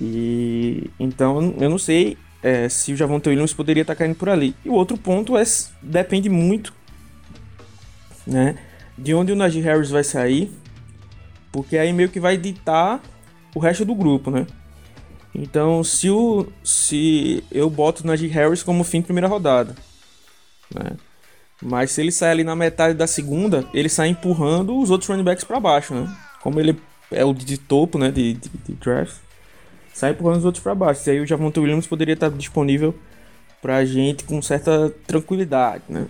E 0.00 0.90
então 0.98 1.54
eu 1.58 1.70
não 1.70 1.78
sei 1.78 2.16
é, 2.46 2.68
se 2.68 2.92
o 2.92 2.96
Javonte 2.96 3.28
Williams 3.28 3.52
poderia 3.52 3.80
estar 3.80 3.96
caindo 3.96 4.14
por 4.14 4.28
ali. 4.28 4.54
E 4.64 4.68
o 4.68 4.72
outro 4.72 4.96
ponto 4.96 5.36
é 5.36 5.42
depende 5.82 6.28
muito, 6.28 6.72
né, 8.24 8.56
de 8.96 9.12
onde 9.12 9.32
o 9.32 9.36
Najee 9.36 9.62
Harris 9.62 9.90
vai 9.90 10.04
sair, 10.04 10.52
porque 11.50 11.76
aí 11.76 11.92
meio 11.92 12.08
que 12.08 12.20
vai 12.20 12.36
ditar 12.36 13.02
o 13.52 13.58
resto 13.58 13.84
do 13.84 13.96
grupo, 13.96 14.30
né? 14.30 14.46
Então, 15.34 15.82
se 15.82 16.08
o 16.08 16.46
se 16.62 17.42
eu 17.50 17.68
boto 17.68 18.04
o 18.04 18.06
Najee 18.06 18.28
Harris 18.28 18.62
como 18.62 18.84
fim 18.84 19.00
de 19.00 19.06
primeira 19.06 19.26
rodada, 19.26 19.74
né? 20.72 20.92
Mas 21.60 21.90
se 21.90 22.00
ele 22.00 22.12
sai 22.12 22.30
ali 22.30 22.44
na 22.44 22.54
metade 22.54 22.94
da 22.94 23.08
segunda, 23.08 23.64
ele 23.74 23.88
sai 23.88 24.08
empurrando 24.08 24.78
os 24.78 24.90
outros 24.90 25.08
running 25.10 25.24
backs 25.24 25.42
para 25.42 25.58
baixo, 25.58 25.94
né? 25.94 26.16
Como 26.42 26.60
ele 26.60 26.78
é 27.10 27.24
o 27.24 27.34
de 27.34 27.58
topo, 27.58 27.98
né, 27.98 28.10
de, 28.10 28.34
de, 28.34 28.48
de 28.48 28.74
draft, 28.74 29.16
sai 29.96 30.10
empurrando 30.10 30.36
os 30.36 30.44
outros 30.44 30.62
para 30.62 30.74
baixo. 30.74 31.08
E 31.08 31.12
aí 31.12 31.20
o 31.20 31.26
Javonte 31.26 31.58
Williams 31.58 31.86
poderia 31.86 32.12
estar 32.12 32.30
disponível 32.30 32.94
pra 33.62 33.82
gente 33.86 34.24
com 34.24 34.42
certa 34.42 34.92
tranquilidade, 35.06 35.84
né? 35.88 36.06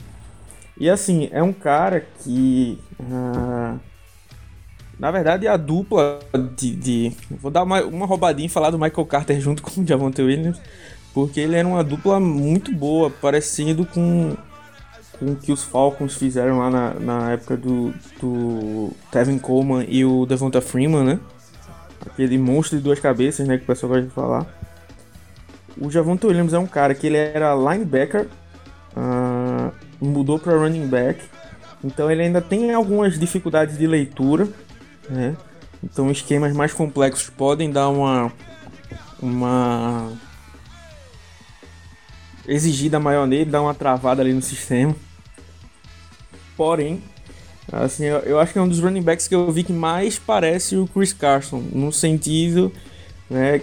E 0.77 0.91
assim, 0.91 1.29
é 1.31 1.41
um 1.41 1.53
cara 1.53 2.05
que. 2.23 2.81
Uh, 2.99 3.79
na 4.99 5.11
verdade, 5.13 5.47
a 5.47 5.57
dupla 5.57 6.19
de. 6.57 6.75
de 6.75 7.13
vou 7.31 7.51
dar 7.51 7.63
uma, 7.63 7.81
uma 7.83 8.07
roubadinha 8.07 8.47
e 8.47 8.51
falar 8.51 8.71
do 8.71 8.79
Michael 8.79 9.07
Carter 9.07 9.41
junto 9.41 9.63
com 9.63 9.81
o 9.81 9.87
Javonte 9.87 10.21
Williams, 10.21 10.61
porque 11.15 11.39
ele 11.39 11.55
era 11.55 11.67
uma 11.67 11.85
dupla 11.85 12.19
muito 12.19 12.75
boa, 12.75 13.09
parecendo 13.09 13.87
com 13.87 14.37
com 15.19 15.33
o 15.33 15.37
que 15.37 15.51
os 15.51 15.63
Falcons 15.63 16.15
fizeram 16.15 16.59
lá 16.59 16.69
na, 16.69 16.95
na 16.95 17.33
época 17.33 17.57
do, 17.57 17.95
do 18.21 18.93
Tevin 19.11 19.39
Coleman 19.39 19.87
e 19.89 20.05
o 20.05 20.27
Devonta 20.27 20.61
Freeman, 20.61 21.05
né? 21.05 21.21
Aquele 22.07 22.39
monstro 22.39 22.79
de 22.79 22.85
duas 22.85 23.01
cabeças, 23.01 23.47
né? 23.47 23.57
Que 23.57 23.65
o 23.65 23.67
pessoal 23.67 23.93
gosta 23.93 24.07
de 24.07 24.13
falar. 24.13 24.47
O 25.79 25.91
Javonte 25.91 26.27
Williams 26.27 26.55
é 26.55 26.59
um 26.59 26.67
cara 26.67 26.95
que 26.95 27.07
ele 27.07 27.19
era 27.19 27.55
linebacker, 27.55 28.29
uh, 28.97 29.73
mudou 30.01 30.39
para 30.39 30.57
running 30.57 30.87
back, 30.87 31.23
então 31.85 32.11
ele 32.11 32.23
ainda 32.23 32.41
tem 32.41 32.73
algumas 32.73 33.19
dificuldades 33.19 33.77
de 33.77 33.87
leitura, 33.87 34.49
né? 35.09 35.37
Então 35.85 36.11
esquemas 36.11 36.55
mais 36.55 36.73
complexos 36.73 37.29
podem 37.29 37.71
dar 37.71 37.91
uma 37.91 38.33
uma 39.21 40.13
exigida 42.47 42.99
maior 42.99 43.27
nele, 43.27 43.51
dar 43.51 43.61
uma 43.61 43.75
travada 43.75 44.23
ali 44.23 44.33
no 44.33 44.43
sistema. 44.43 44.95
Porém, 46.57 47.03
assim, 47.73 48.05
eu, 48.05 48.19
eu, 48.19 48.39
acho 48.39 48.53
que 48.53 48.59
é 48.59 48.63
um 48.63 48.69
dos 48.69 48.81
running 48.81 49.03
backs 49.03 49.27
que 49.27 49.35
eu 49.35 49.51
vi 49.51 49.65
que 49.65 49.73
mais 49.73 50.19
parece 50.19 50.77
o 50.77 50.87
Chris 50.87 51.13
Carson, 51.13 51.59
no 51.73 51.93
sentido, 51.93 52.73
né, 53.29 53.61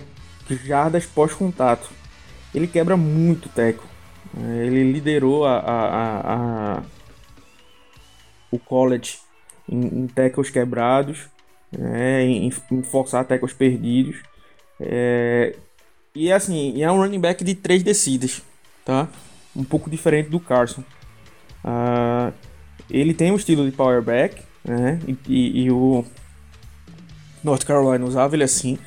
jardas 0.65 1.05
pós-contato. 1.05 1.89
Ele 2.53 2.67
quebra 2.67 2.97
muito 2.97 3.49
teco. 3.49 3.87
Né, 4.33 4.65
ele 4.65 4.91
liderou 4.91 5.45
a, 5.45 5.59
a, 5.59 6.33
a, 6.77 6.83
o 8.51 8.59
college 8.59 9.19
em, 9.69 10.03
em 10.03 10.07
quebrados, 10.51 11.27
né, 11.71 12.23
em, 12.23 12.51
em 12.71 12.83
forçar 12.83 13.25
tackles 13.25 13.53
perdidos. 13.53 14.17
É, 14.79 15.55
e 16.15 16.31
assim, 16.31 16.81
é 16.83 16.91
um 16.91 16.97
running 16.97 17.19
back 17.19 17.43
de 17.43 17.55
três 17.55 17.81
descidas, 17.81 18.41
tá? 18.85 19.07
Um 19.55 19.63
pouco 19.63 19.89
diferente 19.89 20.29
do 20.29 20.39
Carson. 20.39 20.83
Uh, 21.63 22.33
ele 22.89 23.13
tem 23.13 23.31
um 23.31 23.35
estilo 23.35 23.65
de 23.65 23.71
power 23.71 24.01
back, 24.01 24.41
né? 24.63 24.99
E, 25.07 25.17
e, 25.27 25.63
e 25.63 25.71
o 25.71 26.05
North 27.43 27.63
Carolina 27.63 28.05
usava 28.05 28.35
ele 28.35 28.43
assim. 28.43 28.77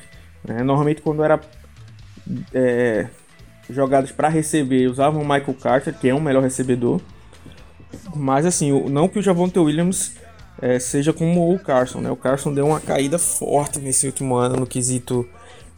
Né? 0.43 0.63
Normalmente 0.63 1.01
quando 1.01 1.23
era 1.23 1.39
é, 2.53 3.07
jogadas 3.69 4.11
para 4.11 4.27
receber, 4.29 4.87
usavam 4.87 5.21
o 5.21 5.25
Michael 5.27 5.53
Carter, 5.55 5.93
que 5.93 6.09
é 6.09 6.15
um 6.15 6.21
melhor 6.21 6.43
recebedor. 6.43 7.01
Mas 8.15 8.45
assim, 8.45 8.71
não 8.89 9.07
que 9.07 9.19
o 9.19 9.21
Javonte 9.21 9.59
Williams 9.59 10.15
é, 10.61 10.79
seja 10.79 11.13
como 11.13 11.53
o 11.53 11.59
Carson, 11.59 12.01
né? 12.01 12.09
O 12.09 12.15
Carson 12.15 12.53
deu 12.53 12.67
uma 12.67 12.79
caída 12.79 13.19
forte 13.19 13.79
nesse 13.79 14.07
último 14.07 14.35
ano 14.35 14.57
no 14.57 14.67
quesito 14.67 15.27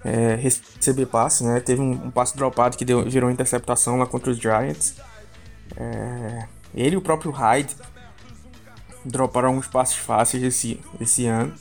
é, 0.03 0.35
receber 0.35 1.05
passe, 1.05 1.43
né? 1.43 1.59
Teve 1.59 1.81
um, 1.81 1.91
um 1.91 2.11
passe 2.11 2.35
dropado 2.35 2.77
que 2.77 2.85
deu, 2.85 3.03
virou 3.03 3.29
interceptação 3.29 3.97
lá 3.97 4.05
contra 4.05 4.31
os 4.31 4.37
Giants. 4.37 4.95
É, 5.75 6.47
ele 6.73 6.95
e 6.95 6.97
o 6.97 7.01
próprio 7.01 7.31
Hyde 7.31 7.75
droparam 9.05 9.49
alguns 9.49 9.67
passes 9.67 9.95
fáceis 9.95 10.43
esse, 10.43 10.79
esse 10.99 11.25
ano. 11.25 11.53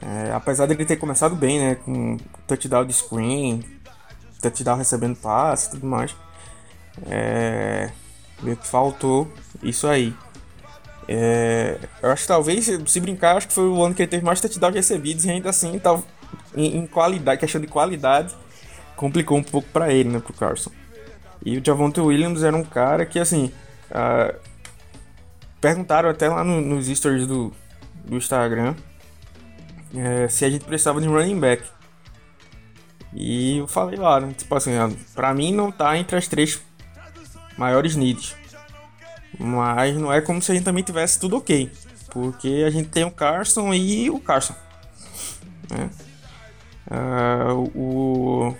É, 0.00 0.32
apesar 0.32 0.66
dele 0.66 0.84
ter 0.84 0.96
começado 0.96 1.34
bem, 1.34 1.58
né? 1.58 1.74
Com 1.76 2.18
touchdown 2.46 2.84
de 2.84 2.92
screen, 2.92 3.64
touchdown 4.40 4.76
recebendo 4.76 5.16
passe 5.16 5.68
e 5.68 5.70
tudo 5.72 5.86
mais. 5.86 6.14
É, 7.06 7.90
meio 8.42 8.56
que 8.56 8.66
faltou 8.66 9.30
isso 9.62 9.86
aí. 9.86 10.14
É, 11.08 11.78
eu 12.02 12.10
acho 12.10 12.22
que 12.22 12.28
talvez, 12.28 12.68
se 12.86 13.00
brincar, 13.00 13.36
acho 13.36 13.48
que 13.48 13.54
foi 13.54 13.68
o 13.68 13.82
ano 13.82 13.94
que 13.94 14.02
ele 14.02 14.10
teve 14.10 14.24
mais 14.24 14.40
touchdowns 14.40 14.74
recebidos 14.74 15.24
e 15.24 15.30
ainda 15.30 15.50
assim, 15.50 15.78
tal, 15.78 16.02
em, 16.54 16.78
em 16.78 16.86
qualidade, 16.86 17.40
questão 17.40 17.60
de 17.60 17.66
qualidade, 17.66 18.34
complicou 18.96 19.38
um 19.38 19.42
pouco 19.42 19.68
para 19.68 19.92
ele, 19.92 20.08
né, 20.08 20.18
pro 20.18 20.32
Carson. 20.32 20.70
E 21.44 21.58
o 21.58 21.64
Javonte 21.64 22.00
Williams 22.00 22.42
era 22.42 22.56
um 22.56 22.64
cara 22.64 23.06
que, 23.06 23.20
assim, 23.20 23.52
uh, 23.90 24.34
perguntaram 25.66 26.08
até 26.08 26.28
lá 26.28 26.44
no, 26.44 26.60
nos 26.60 26.86
stories 26.86 27.26
do, 27.26 27.52
do 28.04 28.16
Instagram 28.16 28.76
é, 29.96 30.28
se 30.28 30.44
a 30.44 30.50
gente 30.50 30.64
precisava 30.64 31.00
de 31.00 31.08
running 31.08 31.40
back. 31.40 31.64
E 33.12 33.58
eu 33.58 33.66
falei 33.66 33.98
lá, 33.98 34.20
né? 34.20 34.32
Tipo 34.36 34.54
assim, 34.54 34.70
pra 35.12 35.34
mim 35.34 35.52
não 35.52 35.72
tá 35.72 35.98
entre 35.98 36.16
as 36.16 36.28
três 36.28 36.62
maiores 37.58 37.96
needs. 37.96 38.36
Mas 39.36 39.96
não 39.96 40.12
é 40.12 40.20
como 40.20 40.40
se 40.40 40.52
a 40.52 40.54
gente 40.54 40.64
também 40.64 40.84
tivesse 40.84 41.18
tudo 41.18 41.36
ok. 41.36 41.72
Porque 42.10 42.62
a 42.64 42.70
gente 42.70 42.88
tem 42.88 43.02
o 43.02 43.10
Carson 43.10 43.74
e 43.74 44.08
o 44.08 44.20
Carson. 44.20 44.54
Né? 45.68 45.90
Uh, 46.88 47.70
o, 47.74 48.56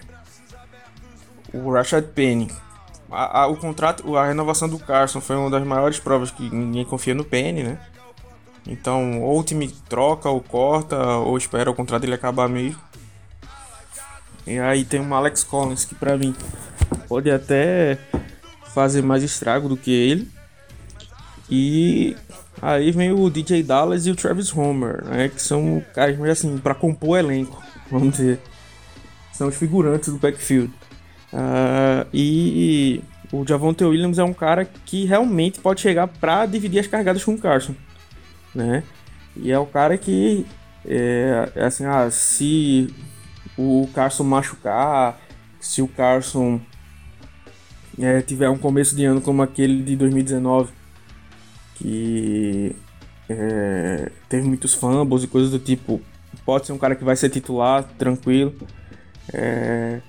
o 1.52 1.70
Rashad 1.70 2.04
Penny 2.08 2.50
a, 3.10 3.42
a, 3.42 3.46
o 3.46 3.56
contrato, 3.56 4.16
a 4.16 4.26
renovação 4.26 4.68
do 4.68 4.78
Carson 4.78 5.20
foi 5.20 5.36
uma 5.36 5.50
das 5.50 5.64
maiores 5.64 5.98
provas 5.98 6.30
que 6.30 6.48
ninguém 6.50 6.84
confia 6.84 7.14
no 7.14 7.24
Penny, 7.24 7.62
né? 7.62 7.78
Então, 8.66 9.22
ou 9.22 9.38
o 9.38 9.44
time 9.44 9.68
troca 9.88 10.28
ou 10.28 10.40
corta, 10.40 10.96
ou 11.18 11.36
espera 11.38 11.70
o 11.70 11.74
contrato 11.74 12.02
dele 12.02 12.14
acabar 12.14 12.48
mesmo. 12.48 12.80
E 14.46 14.58
aí 14.58 14.84
tem 14.84 15.00
o 15.00 15.14
Alex 15.14 15.44
Collins 15.44 15.84
que 15.84 15.94
pra 15.94 16.16
mim 16.16 16.34
pode 17.08 17.30
até 17.30 17.98
fazer 18.74 19.02
mais 19.02 19.22
estrago 19.22 19.68
do 19.68 19.76
que 19.76 19.90
ele. 19.90 20.30
E 21.48 22.16
aí 22.60 22.90
vem 22.90 23.12
o 23.12 23.30
DJ 23.30 23.62
Dallas 23.62 24.06
e 24.06 24.10
o 24.10 24.16
Travis 24.16 24.54
Homer, 24.54 25.04
né? 25.04 25.28
Que 25.28 25.40
são 25.40 25.82
caras, 25.94 26.18
assim, 26.28 26.58
para 26.58 26.74
compor 26.74 27.10
o 27.10 27.16
elenco, 27.16 27.62
vamos 27.90 28.16
dizer. 28.16 28.40
São 29.32 29.48
os 29.48 29.56
figurantes 29.56 30.12
do 30.12 30.18
backfield. 30.18 30.72
Uh, 31.36 32.08
e 32.14 33.02
o 33.30 33.46
Javonte 33.46 33.84
Williams 33.84 34.18
é 34.18 34.24
um 34.24 34.32
cara 34.32 34.64
que 34.64 35.04
realmente 35.04 35.60
pode 35.60 35.82
chegar 35.82 36.08
para 36.08 36.46
dividir 36.46 36.78
as 36.78 36.86
carregadas 36.86 37.22
com 37.22 37.34
o 37.34 37.38
Carson, 37.38 37.74
né? 38.54 38.82
E 39.36 39.52
é 39.52 39.58
o 39.58 39.66
cara 39.66 39.98
que 39.98 40.46
é, 40.86 41.52
é 41.54 41.64
assim, 41.66 41.84
ah, 41.84 42.10
se 42.10 42.94
o 43.58 43.86
Carson 43.94 44.24
machucar, 44.24 45.20
se 45.60 45.82
o 45.82 45.88
Carson 45.88 46.58
é, 48.00 48.22
tiver 48.22 48.48
um 48.48 48.56
começo 48.56 48.96
de 48.96 49.04
ano 49.04 49.20
como 49.20 49.42
aquele 49.42 49.82
de 49.82 49.94
2019, 49.94 50.72
que 51.74 52.74
é, 53.28 54.10
teve 54.26 54.48
muitos 54.48 54.72
fumbles 54.72 55.24
e 55.24 55.26
coisas 55.26 55.50
do 55.50 55.58
tipo, 55.58 56.00
pode 56.46 56.64
ser 56.64 56.72
um 56.72 56.78
cara 56.78 56.96
que 56.96 57.04
vai 57.04 57.14
ser 57.14 57.28
titular, 57.28 57.84
tranquilo. 57.98 58.54
É, 59.34 60.00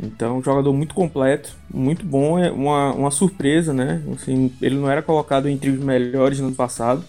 então, 0.00 0.40
jogador 0.42 0.72
muito 0.72 0.94
completo, 0.94 1.56
muito 1.72 2.06
bom, 2.06 2.38
é 2.38 2.50
uma, 2.52 2.92
uma 2.92 3.10
surpresa, 3.10 3.72
né? 3.72 4.02
Assim, 4.14 4.52
ele 4.62 4.76
não 4.76 4.88
era 4.88 5.02
colocado 5.02 5.48
entre 5.48 5.70
os 5.70 5.78
melhores 5.78 6.38
no 6.38 6.46
ano 6.46 6.54
passado, 6.54 7.04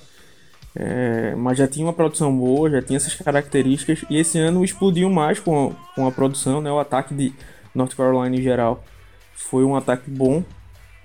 é, 0.75 1.35
mas 1.35 1.57
já 1.57 1.67
tinha 1.67 1.85
uma 1.85 1.93
produção 1.93 2.35
boa, 2.35 2.69
já 2.69 2.81
tinha 2.81 2.97
essas 2.97 3.13
características, 3.13 4.03
e 4.09 4.17
esse 4.17 4.39
ano 4.39 4.63
explodiu 4.63 5.09
mais 5.09 5.39
com 5.39 5.67
a, 5.69 5.95
com 5.95 6.07
a 6.07 6.11
produção, 6.11 6.61
né? 6.61 6.71
O 6.71 6.79
ataque 6.79 7.13
de 7.13 7.31
North 7.75 7.95
Carolina 7.95 8.35
em 8.35 8.41
geral 8.41 8.83
foi 9.35 9.63
um 9.63 9.75
ataque 9.75 10.09
bom, 10.09 10.43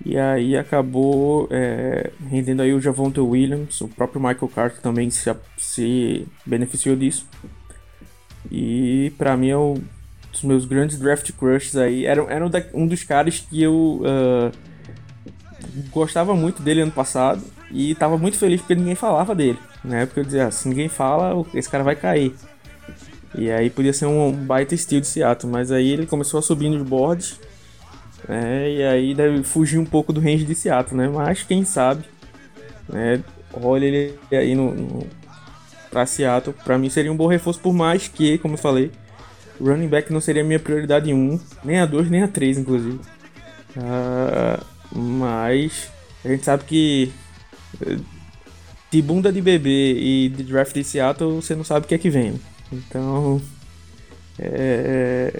e 0.03 0.17
aí 0.17 0.57
acabou 0.57 1.47
é, 1.51 2.11
rendendo 2.29 2.63
aí 2.63 2.73
o 2.73 2.81
Javonte 2.81 3.19
Williams, 3.19 3.79
o 3.81 3.87
próprio 3.87 4.19
Michael 4.19 4.49
Carter 4.49 4.81
também 4.81 5.09
se, 5.11 5.31
se 5.57 6.27
beneficiou 6.45 6.95
disso. 6.95 7.27
E 8.51 9.13
para 9.17 9.37
mim 9.37 9.49
é 9.49 9.57
um 9.57 9.75
dos 10.35 10.43
meus 10.43 10.65
grandes 10.65 10.99
draft 10.99 11.31
crushes 11.31 11.75
aí. 11.75 12.05
Era, 12.05 12.21
era 12.29 12.45
um 12.73 12.87
dos 12.87 13.03
caras 13.03 13.39
que 13.39 13.61
eu 13.61 14.01
uh, 14.01 14.51
gostava 15.89 16.35
muito 16.35 16.61
dele 16.61 16.81
ano 16.81 16.91
passado 16.91 17.41
e 17.71 17.95
tava 17.95 18.17
muito 18.17 18.37
feliz 18.37 18.61
porque 18.61 18.75
ninguém 18.75 18.95
falava 18.95 19.33
dele. 19.33 19.57
Na 19.83 19.99
época 19.99 20.21
eu 20.21 20.25
dizia, 20.25 20.47
ah, 20.47 20.51
se 20.51 20.67
ninguém 20.67 20.89
fala, 20.89 21.45
esse 21.53 21.69
cara 21.69 21.83
vai 21.83 21.95
cair. 21.95 22.33
E 23.37 23.51
aí 23.51 23.69
podia 23.69 23.93
ser 23.93 24.05
um 24.05 24.31
baita 24.31 24.75
estilo 24.75 25.01
de 25.01 25.07
Seattle, 25.07 25.51
mas 25.51 25.71
aí 25.71 25.89
ele 25.89 26.05
começou 26.05 26.39
a 26.39 26.43
subir 26.43 26.69
nos 26.69 26.81
boards 26.87 27.39
né? 28.27 28.71
E 28.71 28.83
aí 28.83 29.13
deve 29.13 29.43
fugir 29.43 29.77
um 29.77 29.85
pouco 29.85 30.11
do 30.11 30.19
range 30.19 30.45
de 30.45 30.55
Seattle, 30.55 30.97
né? 30.97 31.07
Mas 31.07 31.43
quem 31.43 31.63
sabe, 31.63 32.03
né? 32.89 33.23
Olha 33.53 33.85
ele 33.85 34.19
aí 34.31 34.55
no, 34.55 34.73
no 34.73 35.07
para 35.89 36.05
Seattle, 36.05 36.55
para 36.63 36.77
mim 36.77 36.89
seria 36.89 37.11
um 37.11 37.15
bom 37.15 37.27
reforço 37.27 37.59
por 37.59 37.73
mais 37.73 38.07
que, 38.07 38.37
como 38.39 38.55
eu 38.55 38.57
falei, 38.57 38.91
running 39.59 39.87
back 39.87 40.11
não 40.11 40.21
seria 40.21 40.43
minha 40.43 40.59
prioridade 40.59 41.13
1, 41.13 41.39
nem 41.63 41.79
a 41.79 41.85
2, 41.85 42.09
nem 42.09 42.23
a 42.23 42.27
3, 42.27 42.57
inclusive. 42.57 42.99
Uh, 43.75 44.65
mas 44.97 45.89
a 46.23 46.29
gente 46.29 46.45
sabe 46.45 46.63
que 46.63 47.11
eh, 47.85 47.97
de 48.89 49.01
bunda 49.01 49.31
de 49.31 49.41
bebê 49.41 49.93
e 49.93 50.29
de 50.29 50.43
draft 50.43 50.73
de 50.73 50.83
Seattle 50.83 51.41
você 51.41 51.55
não 51.55 51.63
sabe 51.63 51.85
o 51.85 51.89
que 51.89 51.95
é 51.95 51.97
que 51.97 52.09
vem. 52.09 52.39
Então 52.71 53.41
é, 54.39 55.39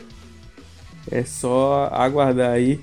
é 1.10 1.24
só 1.24 1.90
aguardar 1.92 2.52
aí 2.52 2.80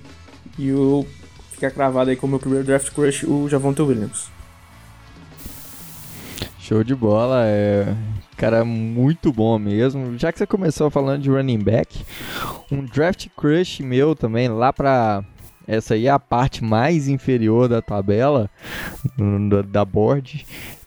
e 0.59 0.73
o 0.73 1.07
ficar 1.53 1.71
cravado 1.71 2.11
aí 2.11 2.17
como 2.17 2.33
meu 2.33 2.41
primeiro 2.41 2.65
draft 2.65 2.91
crush, 2.93 3.25
o 3.25 3.49
Javonte 3.49 3.83
Williams. 3.83 4.31
Show 6.59 6.83
de 6.83 6.95
bola, 6.95 7.45
é 7.47 7.95
cara 8.37 8.65
muito 8.65 9.33
bom 9.33 9.59
mesmo. 9.59 10.19
Já 10.19 10.33
que 10.33 10.39
você 10.39 10.47
começou 10.47 10.91
falando 10.91 11.23
de 11.23 11.31
running 11.31 11.59
back, 11.59 12.05
um 12.71 12.85
draft 12.85 13.29
crush 13.37 13.81
meu 13.81 14.15
também 14.15 14.49
lá 14.49 14.73
pra 14.73 15.25
essa 15.67 15.95
aí 15.95 16.07
é 16.07 16.11
a 16.11 16.19
parte 16.19 16.65
mais 16.65 17.09
inferior 17.09 17.69
da 17.69 17.81
tabela 17.81 18.51
da 19.69 19.85
board. 19.85 20.45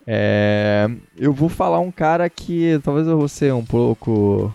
É, 0.07 0.87
eu 1.17 1.33
vou 1.33 1.49
falar 1.49 1.79
um 1.79 1.91
cara 1.91 2.29
que 2.29 2.79
talvez 2.83 3.07
eu 3.07 3.17
vou 3.17 3.27
ser 3.27 3.53
um 3.53 3.65
pouco 3.65 4.53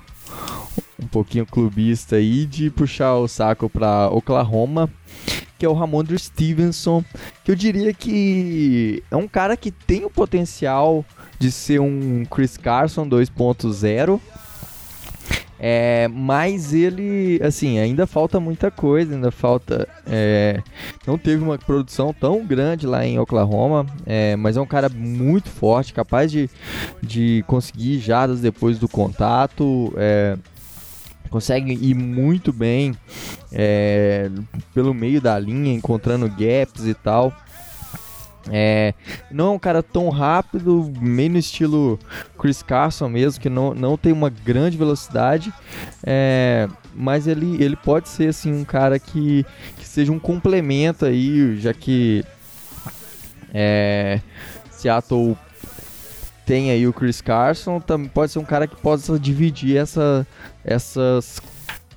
um 1.03 1.07
pouquinho 1.07 1.47
clubista 1.47 2.17
aí 2.17 2.47
de 2.47 2.71
puxar 2.71 3.17
o 3.17 3.27
saco 3.27 3.69
para 3.69 4.09
Oklahoma, 4.11 4.89
que 5.59 5.65
é 5.67 5.69
o 5.69 5.73
Ramondre 5.73 6.19
Stevenson, 6.19 7.03
que 7.43 7.51
eu 7.51 7.57
diria 7.57 7.93
que 7.93 9.03
é 9.11 9.17
um 9.17 9.27
cara 9.27 9.57
que 9.57 9.71
tem 9.71 10.05
o 10.05 10.11
potencial 10.11 11.05
de 11.41 11.51
ser 11.51 11.81
um 11.81 12.25
Chris 12.27 12.59
Carson 12.59 13.09
2.0. 13.09 14.21
É, 15.63 16.09
mas 16.09 16.73
ele, 16.73 17.39
assim, 17.43 17.79
ainda 17.79 18.07
falta 18.07 18.39
muita 18.39 18.71
coisa, 18.71 19.15
ainda 19.15 19.31
falta. 19.31 19.89
É, 20.07 20.63
não 21.07 21.19
teve 21.19 21.43
uma 21.43 21.59
produção 21.59 22.15
tão 22.15 22.47
grande 22.47 22.87
lá 22.87 23.05
em 23.05 23.19
Oklahoma, 23.19 23.87
é, 24.07 24.37
mas 24.37 24.57
é 24.57 24.61
um 24.61 24.67
cara 24.67 24.89
muito 24.89 25.51
forte, 25.51 25.93
capaz 25.93 26.31
de, 26.31 26.49
de 27.03 27.45
conseguir 27.47 27.99
jadas 27.99 28.41
depois 28.41 28.79
do 28.79 28.89
contato. 28.89 29.93
É, 29.97 30.37
consegue 31.31 31.73
ir 31.73 31.95
muito 31.95 32.53
bem 32.53 32.95
é, 33.53 34.31
pelo 34.75 34.93
meio 34.93 35.21
da 35.21 35.39
linha, 35.39 35.73
encontrando 35.73 36.29
gaps 36.29 36.87
e 36.87 36.95
tal. 36.95 37.35
É, 38.49 38.95
não 39.31 39.49
é 39.49 39.51
um 39.51 39.59
cara 39.59 39.83
tão 39.83 40.09
rápido, 40.09 40.91
meio 40.99 41.31
no 41.31 41.39
estilo 41.39 41.99
Chris 42.39 42.63
Carson 42.63 43.09
mesmo, 43.09 43.41
que 43.41 43.51
não, 43.51 43.75
não 43.75 43.99
tem 43.99 44.13
uma 44.13 44.31
grande 44.31 44.79
velocidade, 44.79 45.53
é, 46.03 46.69
mas 46.95 47.27
ele, 47.27 47.63
ele 47.63 47.77
pode 47.77 48.09
ser 48.09 48.29
assim 48.29 48.53
um 48.53 48.65
cara 48.65 48.99
que, 48.99 49.45
que 49.77 49.87
seja 49.87 50.11
um 50.11 50.19
complemento 50.19 51.05
aí, 51.05 51.57
já 51.59 51.75
que 51.75 52.25
é, 53.53 54.21
Seattle 54.71 55.37
tem 56.47 56.71
aí 56.71 56.87
o 56.87 56.93
Chris 56.93 57.21
Carson, 57.21 57.79
também 57.79 58.09
pode 58.09 58.33
ser 58.33 58.39
um 58.39 58.45
cara 58.45 58.67
que 58.67 58.75
possa 58.77 59.19
dividir 59.19 59.77
essa, 59.77 60.27
essas 60.65 61.41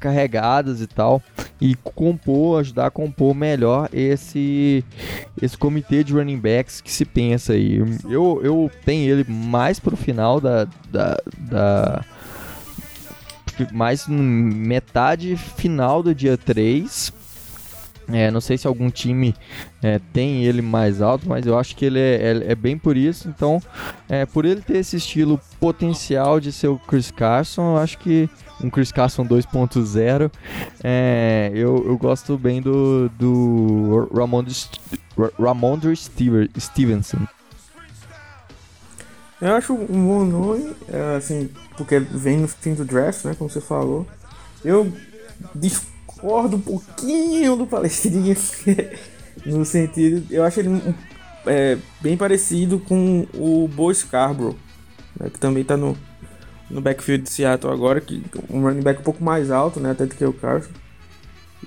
carregadas 0.03 0.81
e 0.81 0.87
tal 0.87 1.23
e 1.61 1.75
compor, 1.75 2.59
ajudar 2.59 2.87
a 2.87 2.91
compor 2.91 3.33
melhor 3.33 3.89
esse 3.93 4.83
esse 5.41 5.57
comitê 5.57 6.03
de 6.03 6.11
running 6.11 6.37
backs 6.37 6.81
que 6.81 6.91
se 6.91 7.05
pensa 7.05 7.53
aí. 7.53 7.79
Eu, 8.09 8.41
eu 8.43 8.69
tenho 8.83 9.09
ele 9.09 9.25
mais 9.29 9.79
pro 9.79 9.95
final 9.95 10.41
da, 10.41 10.67
da, 10.91 11.17
da 11.37 12.05
mais 13.71 14.05
metade 14.07 15.37
final 15.37 16.03
do 16.03 16.13
dia 16.13 16.37
3 16.37 17.13
é, 18.07 18.29
não 18.29 18.41
sei 18.41 18.57
se 18.57 18.67
algum 18.67 18.89
time 18.89 19.35
é, 19.81 19.99
tem 20.11 20.43
ele 20.43 20.61
mais 20.61 21.01
alto, 21.01 21.27
mas 21.27 21.45
eu 21.45 21.57
acho 21.57 21.75
que 21.75 21.85
ele 21.85 21.99
é, 21.99 22.15
é, 22.15 22.51
é 22.51 22.55
bem 22.55 22.77
por 22.77 22.97
isso. 22.97 23.27
Então, 23.29 23.61
é, 24.09 24.25
por 24.25 24.45
ele 24.45 24.61
ter 24.61 24.77
esse 24.77 24.97
estilo 24.97 25.39
potencial 25.59 26.39
de 26.39 26.51
ser 26.51 26.67
o 26.67 26.77
Chris 26.77 27.11
Carson, 27.11 27.75
eu 27.75 27.77
acho 27.77 27.97
que 27.99 28.29
um 28.61 28.69
Chris 28.69 28.91
Carson 28.91 29.25
2.0, 29.25 30.31
é, 30.83 31.51
eu, 31.53 31.83
eu 31.85 31.97
gosto 31.97 32.37
bem 32.37 32.61
do, 32.61 33.09
do 33.17 34.09
Ramondre, 35.39 35.95
Stevenson. 35.95 37.19
Eu 39.41 39.55
acho 39.55 39.73
um 39.73 40.07
bom 40.07 40.23
nome, 40.23 40.73
assim, 41.17 41.49
porque 41.75 41.99
vem 41.99 42.39
no 42.39 42.47
fim 42.47 42.73
do 42.73 42.85
draft, 42.85 43.25
né, 43.25 43.35
como 43.37 43.49
você 43.49 43.59
falou. 43.59 44.07
Eu 44.63 44.93
discordo 45.53 45.92
um 46.23 46.59
pouquinho 46.59 47.55
do 47.55 47.67
Palestrinha, 47.67 48.35
no 49.45 49.65
sentido, 49.65 50.25
eu 50.31 50.43
acho 50.43 50.59
ele 50.59 50.81
é, 51.45 51.77
bem 52.01 52.15
parecido 52.15 52.79
com 52.79 53.27
o 53.33 53.67
Bo 53.67 53.93
Scarborough, 53.93 54.55
né, 55.19 55.29
que 55.29 55.39
também 55.39 55.61
está 55.61 55.75
no, 55.75 55.97
no 56.69 56.81
backfield 56.81 57.23
de 57.23 57.29
Seattle 57.29 57.71
agora, 57.71 57.99
que 57.99 58.23
um 58.49 58.61
running 58.61 58.81
back 58.81 59.01
um 59.01 59.03
pouco 59.03 59.23
mais 59.23 59.51
alto, 59.51 59.79
né, 59.79 59.91
até 59.91 60.05
do 60.05 60.15
que 60.15 60.25
o 60.25 60.33
Carson. 60.33 60.71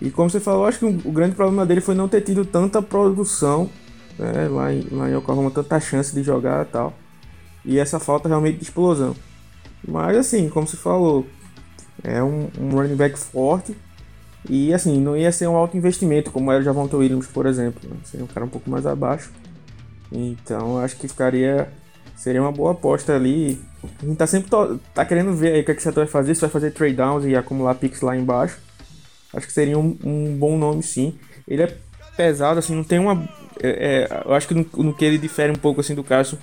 E 0.00 0.10
como 0.10 0.28
você 0.28 0.40
falou, 0.40 0.66
acho 0.66 0.78
que 0.78 0.84
o, 0.84 1.12
grande 1.12 1.34
problema 1.34 1.64
dele 1.64 1.80
foi 1.80 1.94
não 1.94 2.08
ter 2.08 2.20
tido 2.20 2.44
tanta 2.44 2.82
produção 2.82 3.70
né, 4.18 4.48
lá, 4.48 4.72
em, 4.72 4.86
lá 4.90 5.10
em 5.10 5.16
Oklahoma, 5.16 5.50
tanta 5.50 5.80
chance 5.80 6.14
de 6.14 6.22
jogar 6.22 6.66
e 6.66 6.68
tal. 6.68 6.94
E 7.64 7.78
essa 7.78 7.98
falta 7.98 8.28
realmente 8.28 8.58
de 8.58 8.64
explosão. 8.64 9.16
Mas 9.86 10.16
assim, 10.16 10.48
como 10.48 10.66
você 10.66 10.76
falou, 10.76 11.26
é 12.02 12.22
um, 12.22 12.48
um 12.60 12.70
running 12.70 12.96
back 12.96 13.18
forte 13.18 13.74
e 14.48 14.72
assim, 14.72 15.00
não 15.00 15.16
ia 15.16 15.32
ser 15.32 15.48
um 15.48 15.56
alto 15.56 15.76
investimento, 15.76 16.30
como 16.30 16.52
era 16.52 16.60
o 16.60 16.64
Javonte 16.64 16.94
Williams, 16.94 17.26
por 17.26 17.46
exemplo. 17.46 17.88
Né? 17.88 17.96
Seria 18.04 18.24
um 18.24 18.28
cara 18.28 18.46
um 18.46 18.48
pouco 18.48 18.70
mais 18.70 18.86
abaixo. 18.86 19.30
Então 20.10 20.78
acho 20.78 20.96
que 20.96 21.08
ficaria. 21.08 21.68
Seria 22.16 22.40
uma 22.40 22.52
boa 22.52 22.72
aposta 22.72 23.14
ali. 23.14 23.60
A 24.00 24.06
gente 24.06 24.16
tá 24.16 24.26
sempre 24.26 24.48
to... 24.48 24.80
tá 24.94 25.04
querendo 25.04 25.32
ver 25.34 25.54
aí 25.54 25.60
o 25.60 25.64
que, 25.64 25.72
é 25.72 25.74
que 25.74 25.82
você 25.82 25.90
vai 25.90 26.06
fazer, 26.06 26.34
se 26.34 26.40
vai 26.40 26.50
fazer 26.50 26.70
trade 26.70 26.94
downs 26.94 27.24
e 27.24 27.36
acumular 27.36 27.74
picks 27.74 28.00
lá 28.00 28.16
embaixo. 28.16 28.58
Acho 29.34 29.46
que 29.46 29.52
seria 29.52 29.78
um, 29.78 29.96
um 30.02 30.36
bom 30.36 30.56
nome 30.56 30.82
sim. 30.82 31.18
Ele 31.46 31.62
é 31.62 31.76
pesado, 32.16 32.58
assim, 32.58 32.74
não 32.74 32.84
tem 32.84 32.98
uma. 32.98 33.28
É, 33.62 34.08
é, 34.08 34.22
eu 34.24 34.34
acho 34.34 34.48
que 34.48 34.54
no, 34.54 34.66
no, 34.76 34.94
que 34.94 35.04
ele 35.04 35.18
difere 35.18 35.52
um 35.52 35.56
pouco 35.56 35.80
assim 35.80 35.94
do 35.94 36.04
caso. 36.04 36.38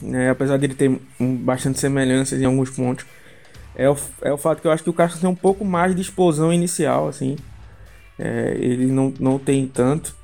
Né, 0.00 0.30
apesar 0.30 0.58
dele 0.58 0.74
ter 0.74 1.00
um, 1.18 1.36
bastante 1.36 1.78
semelhanças 1.78 2.40
em 2.40 2.44
alguns 2.44 2.70
pontos 2.70 3.04
é 3.74 3.88
o, 3.88 3.96
é 4.22 4.32
o 4.32 4.36
fato 4.36 4.60
que 4.60 4.66
eu 4.66 4.72
acho 4.72 4.82
que 4.82 4.90
o 4.90 4.94
Carson 4.94 5.18
tem 5.18 5.28
um 5.28 5.34
pouco 5.34 5.64
mais 5.64 5.94
de 5.94 6.02
explosão 6.02 6.52
inicial, 6.52 7.08
assim. 7.08 7.36
É, 8.18 8.56
ele 8.58 8.86
não, 8.86 9.12
não 9.18 9.38
tem 9.38 9.66
tanto. 9.66 10.14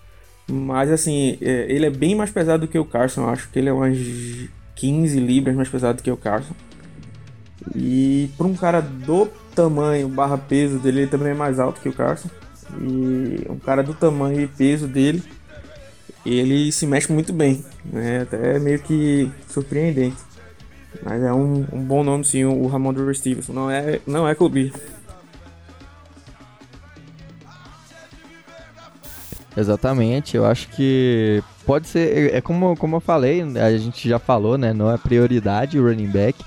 Mas, 0.51 0.91
assim, 0.91 1.39
é, 1.41 1.67
ele 1.69 1.87
é 1.87 1.91
bem 1.91 2.15
mais 2.15 2.31
pesado 2.31 2.67
do 2.67 2.71
que 2.71 2.79
o 2.79 2.85
Carson. 2.85 3.23
Eu 3.23 3.31
acho 3.31 3.49
que 3.51 3.59
ele 3.59 3.69
é 3.69 3.73
umas 3.73 3.99
15 4.75 5.19
libras 5.19 5.57
mais 5.57 5.69
pesado 5.69 5.99
do 5.99 6.03
que 6.03 6.11
o 6.11 6.17
Carson. 6.17 6.55
E 7.75 8.31
para 8.37 8.47
um 8.47 8.55
cara 8.55 8.81
do 8.81 9.27
tamanho 9.55 10.09
barra 10.09 10.39
peso 10.39 10.79
dele, 10.79 11.01
ele 11.01 11.11
também 11.11 11.33
é 11.33 11.35
mais 11.35 11.59
alto 11.59 11.81
que 11.81 11.89
o 11.89 11.93
Carson. 11.93 12.29
E 12.81 13.47
um 13.49 13.59
cara 13.59 13.83
do 13.83 13.95
tamanho 13.95 14.41
e 14.41 14.47
peso 14.47 14.87
dele, 14.87 15.23
ele 16.25 16.71
se 16.71 16.87
mexe 16.87 17.13
muito 17.13 17.33
bem. 17.33 17.65
Né? 17.85 18.23
Até 18.23 18.59
meio 18.59 18.79
que 18.79 19.31
surpreendente. 19.49 20.17
Mas 21.03 21.23
é 21.23 21.33
um, 21.33 21.67
um 21.73 21.83
bom 21.83 22.03
nome 22.03 22.25
sim, 22.25 22.45
o 22.45 22.67
Ramondre 22.67 23.15
Stevenson. 23.15 23.53
Não 23.53 23.71
é, 23.71 24.01
não 24.07 24.29
é 24.29 24.35
clube. 24.35 24.73
Exatamente, 29.57 30.37
eu 30.37 30.47
acho 30.47 30.69
que 30.69 31.43
pode 31.67 31.89
ser, 31.89 32.33
é, 32.33 32.37
é 32.37 32.41
como, 32.41 32.77
como 32.77 32.95
eu 32.95 33.01
falei, 33.01 33.43
a 33.43 33.77
gente 33.77 34.09
já 34.09 34.17
falou, 34.17 34.57
né? 34.57 34.73
Não 34.73 34.89
é 34.89 34.97
prioridade 34.97 35.81
o 35.81 35.85
running 35.85 36.07
back 36.07 36.39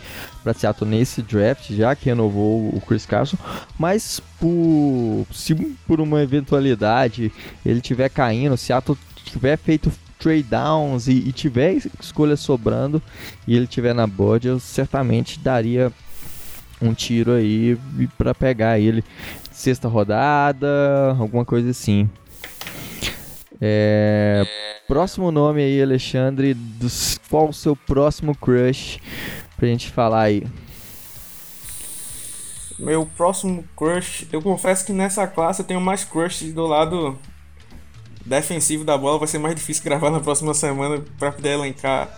para 0.41 0.53
Seattle 0.53 0.89
nesse 0.89 1.21
draft, 1.21 1.71
já 1.71 1.93
que 1.93 2.05
renovou 2.05 2.69
o 2.73 2.81
Chris 2.87 3.05
Carson, 3.05 3.37
mas 3.77 4.21
por, 4.39 5.27
se 5.33 5.53
por 5.85 5.99
uma 5.99 6.21
eventualidade 6.21 7.33
ele 7.65 7.81
tiver 7.81 8.07
caindo, 8.07 8.55
Seattle 8.55 8.97
tiver 9.25 9.57
feito 9.57 9.91
trade 10.21 10.43
downs 10.43 11.07
e, 11.07 11.13
e 11.13 11.31
tiver 11.31 11.77
escolha 11.99 12.37
sobrando 12.37 13.01
e 13.47 13.55
ele 13.55 13.65
tiver 13.65 13.93
na 13.93 14.05
board, 14.05 14.47
eu 14.47 14.59
certamente 14.59 15.39
daria 15.39 15.91
um 16.79 16.93
tiro 16.93 17.33
aí 17.33 17.77
para 18.17 18.33
pegar 18.33 18.79
ele 18.79 19.03
sexta 19.51 19.87
rodada, 19.87 21.15
alguma 21.19 21.43
coisa 21.43 21.71
assim. 21.71 22.09
É, 23.59 24.43
próximo 24.87 25.31
nome 25.31 25.61
aí, 25.61 25.81
Alexandre, 25.81 26.53
dos, 26.53 27.19
qual 27.29 27.49
o 27.49 27.53
seu 27.53 27.75
próximo 27.75 28.35
crush 28.35 28.99
pra 29.57 29.67
gente 29.67 29.89
falar 29.89 30.21
aí? 30.21 30.43
Meu 32.79 33.05
próximo 33.05 33.63
crush, 33.75 34.27
eu 34.31 34.41
confesso 34.41 34.85
que 34.85 34.91
nessa 34.91 35.27
classe 35.27 35.61
eu 35.61 35.65
tenho 35.65 35.81
mais 35.81 36.03
crush 36.03 36.51
do 36.51 36.65
lado 36.65 37.17
defensivo 38.25 38.83
da 38.83 38.97
bola. 38.97 39.19
Vai 39.19 39.27
ser 39.27 39.39
mais 39.39 39.55
difícil 39.55 39.83
gravar 39.83 40.09
na 40.09 40.19
próxima 40.19 40.53
semana 40.53 41.03
para 41.17 41.31
poder 41.31 41.49
elencar 41.49 42.09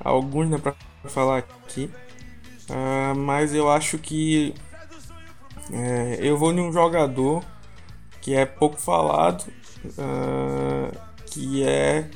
alguns 0.00 0.48
né, 0.48 0.58
para 0.58 0.74
falar 1.08 1.38
aqui. 1.38 1.90
Uh, 2.68 3.16
mas 3.16 3.54
eu 3.54 3.70
acho 3.70 3.98
que 3.98 4.54
é, 5.72 6.18
eu 6.20 6.36
vou 6.36 6.52
num 6.52 6.72
jogador 6.72 7.44
que 8.20 8.34
é 8.34 8.44
pouco 8.44 8.80
falado 8.80 9.44
uh, 9.84 10.96
que 11.26 11.64
é 11.64 12.08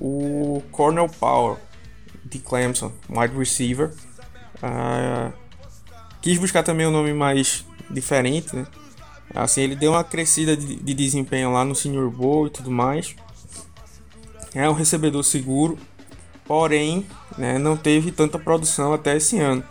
o 0.00 0.62
Cornell 0.70 1.08
Power 1.08 1.56
de 2.24 2.38
Clemson, 2.38 2.92
wide 3.08 3.36
receiver. 3.36 3.94
Uh, 4.62 5.32
quis 6.20 6.38
buscar 6.38 6.62
também 6.62 6.86
um 6.86 6.90
nome 6.90 7.12
mais 7.12 7.64
diferente, 7.90 8.54
né? 8.56 8.66
Assim, 9.34 9.62
ele 9.62 9.74
deu 9.74 9.92
uma 9.92 10.04
crescida 10.04 10.56
de, 10.56 10.76
de, 10.76 10.94
desempenho 10.94 11.52
lá 11.52 11.64
no 11.64 11.74
Senior 11.74 12.08
Bowl 12.08 12.46
e 12.46 12.50
tudo 12.50 12.70
mais. 12.70 13.16
É 14.54 14.68
um 14.70 14.72
recebedor 14.72 15.24
seguro, 15.24 15.76
porém, 16.46 17.04
né, 17.36 17.58
não 17.58 17.76
teve 17.76 18.12
tanta 18.12 18.38
produção 18.38 18.92
até 18.92 19.16
esse 19.16 19.40
ano. 19.40 19.64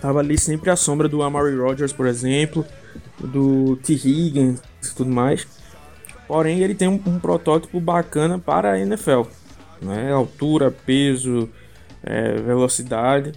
Tava 0.00 0.20
ali 0.20 0.38
sempre 0.38 0.70
à 0.70 0.76
sombra 0.76 1.08
do 1.08 1.22
Amari 1.22 1.56
Rogers, 1.56 1.92
por 1.92 2.06
exemplo, 2.06 2.64
do 3.18 3.76
T. 3.82 3.94
Higgins 3.94 4.60
e 4.82 4.94
tudo 4.94 5.10
mais. 5.10 5.44
Porém, 6.28 6.60
ele 6.60 6.74
tem 6.74 6.86
um, 6.86 7.00
um, 7.06 7.18
protótipo 7.18 7.80
bacana 7.80 8.38
para 8.38 8.72
a 8.72 8.78
NFL. 8.78 9.22
Né? 9.82 10.12
Altura, 10.12 10.70
peso, 10.70 11.48
é, 12.02 12.34
velocidade. 12.36 13.32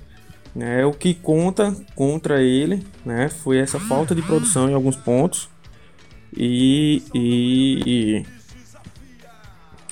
Né? 0.55 0.85
O 0.85 0.91
que 0.91 1.13
conta 1.13 1.75
contra 1.95 2.41
ele 2.41 2.85
né? 3.05 3.29
foi 3.29 3.57
essa 3.57 3.79
falta 3.79 4.13
de 4.13 4.21
produção 4.21 4.69
em 4.69 4.73
alguns 4.73 4.95
pontos. 4.95 5.49
E, 6.35 7.03
e, 7.13 7.83
e 7.85 8.25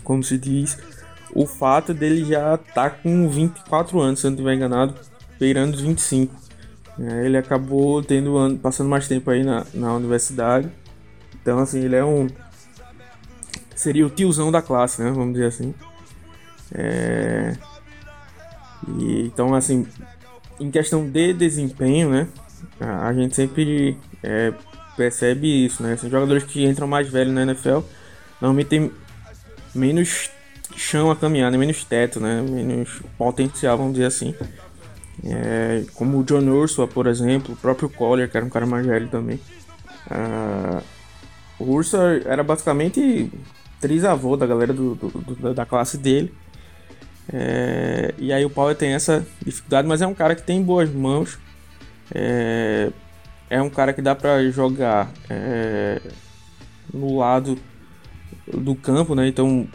como 0.03 0.23
se 0.23 0.37
diz, 0.37 0.77
o 1.33 1.45
fato 1.45 1.93
dele 1.93 2.25
já 2.25 2.57
tá 2.57 2.89
com 2.89 3.29
24 3.29 3.99
anos, 3.99 4.19
se 4.19 4.27
eu 4.27 4.31
não 4.31 4.35
estiver 4.35 4.55
enganado, 4.55 4.95
beirando 5.39 5.75
os 5.75 5.81
25. 5.81 6.35
É, 6.99 7.25
ele 7.25 7.37
acabou 7.37 8.03
tendo 8.03 8.59
passando 8.61 8.89
mais 8.89 9.07
tempo 9.07 9.29
aí 9.29 9.43
na, 9.43 9.65
na 9.73 9.93
universidade. 9.93 10.69
Então, 11.41 11.59
assim, 11.59 11.79
ele 11.79 11.95
é 11.95 12.03
um. 12.03 12.27
Seria 13.73 14.05
o 14.05 14.09
tiozão 14.09 14.51
da 14.51 14.61
classe, 14.61 15.01
né? 15.01 15.09
Vamos 15.09 15.33
dizer 15.33 15.45
assim. 15.45 15.73
É... 16.73 17.55
E, 18.97 19.21
então, 19.21 19.55
assim, 19.55 19.87
em 20.59 20.71
questão 20.71 21.07
de 21.07 21.33
desempenho, 21.33 22.09
né? 22.09 22.27
A, 22.79 23.13
gente 23.13 23.35
sempre 23.35 23.97
é, 24.23 24.53
percebe 24.95 25.65
isso, 25.65 25.81
né? 25.83 25.95
São 25.97 26.09
jogadores 26.09 26.43
que 26.43 26.65
entram 26.65 26.87
mais 26.87 27.09
velhos 27.09 27.33
na 27.33 27.43
NFL 27.43 27.79
normalmente 28.41 28.67
tem 28.67 28.91
menos 29.73 30.29
chão 30.75 31.11
a 31.11 31.15
caminhar, 31.15 31.51
né? 31.51 31.57
menos 31.57 31.83
teto, 31.83 32.19
né? 32.19 32.41
Menos 32.41 33.01
potencial, 33.17 33.77
vamos 33.77 33.93
dizer 33.93 34.05
assim. 34.05 34.33
É, 35.23 35.83
como 35.95 36.19
o 36.19 36.23
John 36.23 36.47
Ursula, 36.47 36.87
por 36.87 37.07
exemplo, 37.07 37.53
o 37.53 37.57
próprio 37.57 37.89
Collier, 37.89 38.29
que 38.29 38.37
era 38.37 38.45
um 38.45 38.49
cara 38.49 38.65
mais 38.65 38.85
velho 38.85 39.09
também. 39.09 39.39
Uh, 40.09 40.81
o 41.59 41.71
Ursula 41.73 42.21
era 42.25 42.41
basicamente 42.41 43.29
trisavô 43.81 44.37
da 44.37 44.47
galera 44.47 44.73
do, 44.73 44.95
do, 44.95 45.07
do, 45.09 45.53
da 45.53 45.65
classe 45.65 45.97
dele. 45.97 46.33
É, 47.31 48.13
e 48.17 48.33
aí 48.33 48.43
o 48.43 48.49
Power 48.49 48.75
tem 48.75 48.93
essa 48.93 49.25
dificuldade, 49.43 49.87
mas 49.87 50.01
é 50.01 50.07
um 50.07 50.13
cara 50.13 50.35
que 50.35 50.41
tem 50.41 50.61
boas 50.61 50.89
mãos. 50.89 51.37
É, 52.13 52.91
é 53.49 53.61
um 53.61 53.69
cara 53.69 53.93
que 53.93 54.01
dá 54.01 54.15
para 54.15 54.43
jogar 54.51 55.11
é, 55.29 56.01
no 56.93 57.17
lado 57.17 57.57
do 58.47 58.75
campo, 58.75 59.13
né? 59.15 59.27
Então 59.27 59.67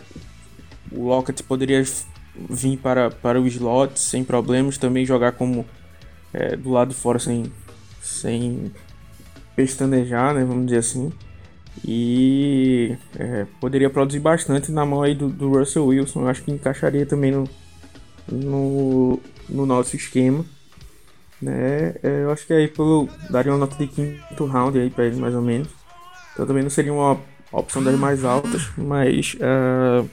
o 0.91 1.09
Lockett 1.09 1.43
poderia 1.43 1.83
vir 2.35 2.77
para, 2.79 3.11
para 3.11 3.41
o 3.41 3.47
slot 3.47 3.99
sem 3.99 4.25
problemas, 4.25 4.79
também 4.79 5.07
jogar 5.07 5.33
como 5.33 5.65
é, 6.33 6.57
do 6.57 6.71
lado 6.71 6.89
de 6.89 6.95
fora 6.95 7.19
sem, 7.19 7.45
sem 8.03 8.73
pestanejar, 9.55 10.35
né, 10.35 10.45
vamos 10.45 10.67
dizer 10.67 10.79
assim. 10.79 11.13
E 11.83 12.97
é, 13.19 13.47
poderia 13.61 13.91
produzir 13.91 14.21
bastante 14.21 14.71
na 14.71 14.85
mão 14.85 15.03
aí 15.03 15.15
do, 15.15 15.29
do 15.29 15.49
Russell 15.49 15.87
Wilson. 15.87 16.23
Eu 16.23 16.29
acho 16.29 16.43
que 16.43 16.53
encaixaria 16.53 17.07
também 17.07 17.33
no, 17.33 17.49
no, 18.31 19.21
no 19.49 19.67
nosso 19.67 19.97
esquema. 19.97 20.45
Né? 21.41 21.95
É, 22.03 22.23
eu 22.23 22.31
acho 22.31 22.47
que 22.47 22.53
aí 22.53 22.69
pelo, 22.69 23.09
daria 23.31 23.53
uma 23.53 23.59
nota 23.59 23.77
de 23.77 23.87
quinto 23.87 24.45
round 24.47 24.79
aí 24.79 24.91
para 24.91 25.05
ele 25.07 25.17
mais 25.17 25.35
ou 25.35 25.43
menos. 25.43 25.69
Então 26.33 26.47
também 26.47 26.63
não 26.63 26.71
seria 26.71 26.93
uma 26.93 27.19
opção 27.53 27.83
das 27.83 27.99
mais 27.99 28.25
altas, 28.25 28.71
mas 28.77 29.35
uh, 29.35 30.09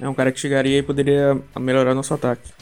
é 0.00 0.08
um 0.08 0.14
cara 0.14 0.32
que 0.32 0.40
chegaria 0.40 0.78
e 0.78 0.82
poderia 0.82 1.40
melhorar 1.58 1.94
nosso 1.94 2.12
ataque. 2.12 2.52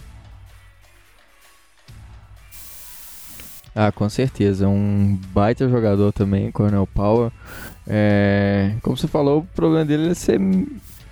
Ah, 3.75 3.91
com 3.91 4.09
certeza. 4.09 4.69
Um 4.69 5.19
baita 5.33 5.69
jogador 5.69 6.13
também, 6.13 6.51
Cornel 6.53 6.87
Power. 6.87 7.33
É, 7.87 8.73
como 8.83 8.97
você 8.97 9.09
falou, 9.09 9.41
o 9.41 9.47
problema 9.55 9.85
dele 9.85 10.11
é 10.11 10.15
ser 10.15 10.41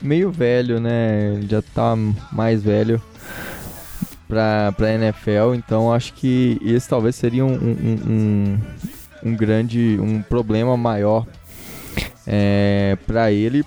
meio 0.01 0.31
velho, 0.31 0.81
né? 0.81 1.35
Ele 1.35 1.48
já 1.48 1.61
tá 1.61 1.96
mais 2.33 2.62
velho 2.62 3.03
pra, 4.29 4.72
pra 4.72 4.94
NFL, 4.94 5.55
então 5.55 5.92
acho 5.92 6.14
que 6.14 6.59
esse 6.64 6.88
talvez 6.88 7.16
seria 7.16 7.44
um, 7.44 7.53
um, 7.53 7.98
um, 8.09 8.59
um 9.25 9.37
grande, 9.37 9.98
um 10.01 10.22
problema 10.22 10.77
maior 10.77 11.27
é, 12.27 12.96
para 13.07 13.31
ele. 13.31 13.64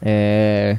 É, 0.00 0.78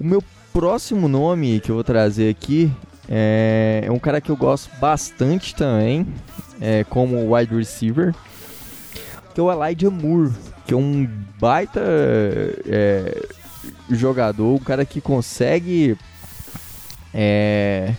o 0.00 0.04
meu 0.04 0.22
próximo 0.52 1.06
nome 1.06 1.60
que 1.60 1.70
eu 1.70 1.76
vou 1.76 1.84
trazer 1.84 2.30
aqui 2.30 2.72
é, 3.08 3.82
é 3.84 3.90
um 3.90 3.98
cara 3.98 4.20
que 4.20 4.30
eu 4.30 4.36
gosto 4.36 4.70
bastante 4.78 5.54
também, 5.54 6.06
é, 6.60 6.84
como 6.84 7.34
wide 7.34 7.54
receiver, 7.54 8.14
que 9.34 9.40
é 9.40 9.42
o 9.42 9.52
Elijah 9.52 9.90
Moore, 9.90 10.32
que 10.66 10.74
é 10.74 10.76
um 10.76 11.08
baita 11.38 11.82
é, 12.66 13.28
jogador, 13.90 14.54
um 14.54 14.58
cara 14.58 14.84
que 14.84 15.00
consegue 15.00 15.96
é, 17.18 17.94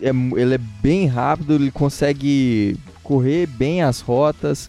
é, 0.00 0.10
ele 0.36 0.54
é 0.54 0.58
bem 0.58 1.06
rápido, 1.06 1.54
ele 1.54 1.70
consegue 1.70 2.76
correr 3.02 3.46
bem 3.46 3.82
as 3.82 4.00
rotas. 4.00 4.68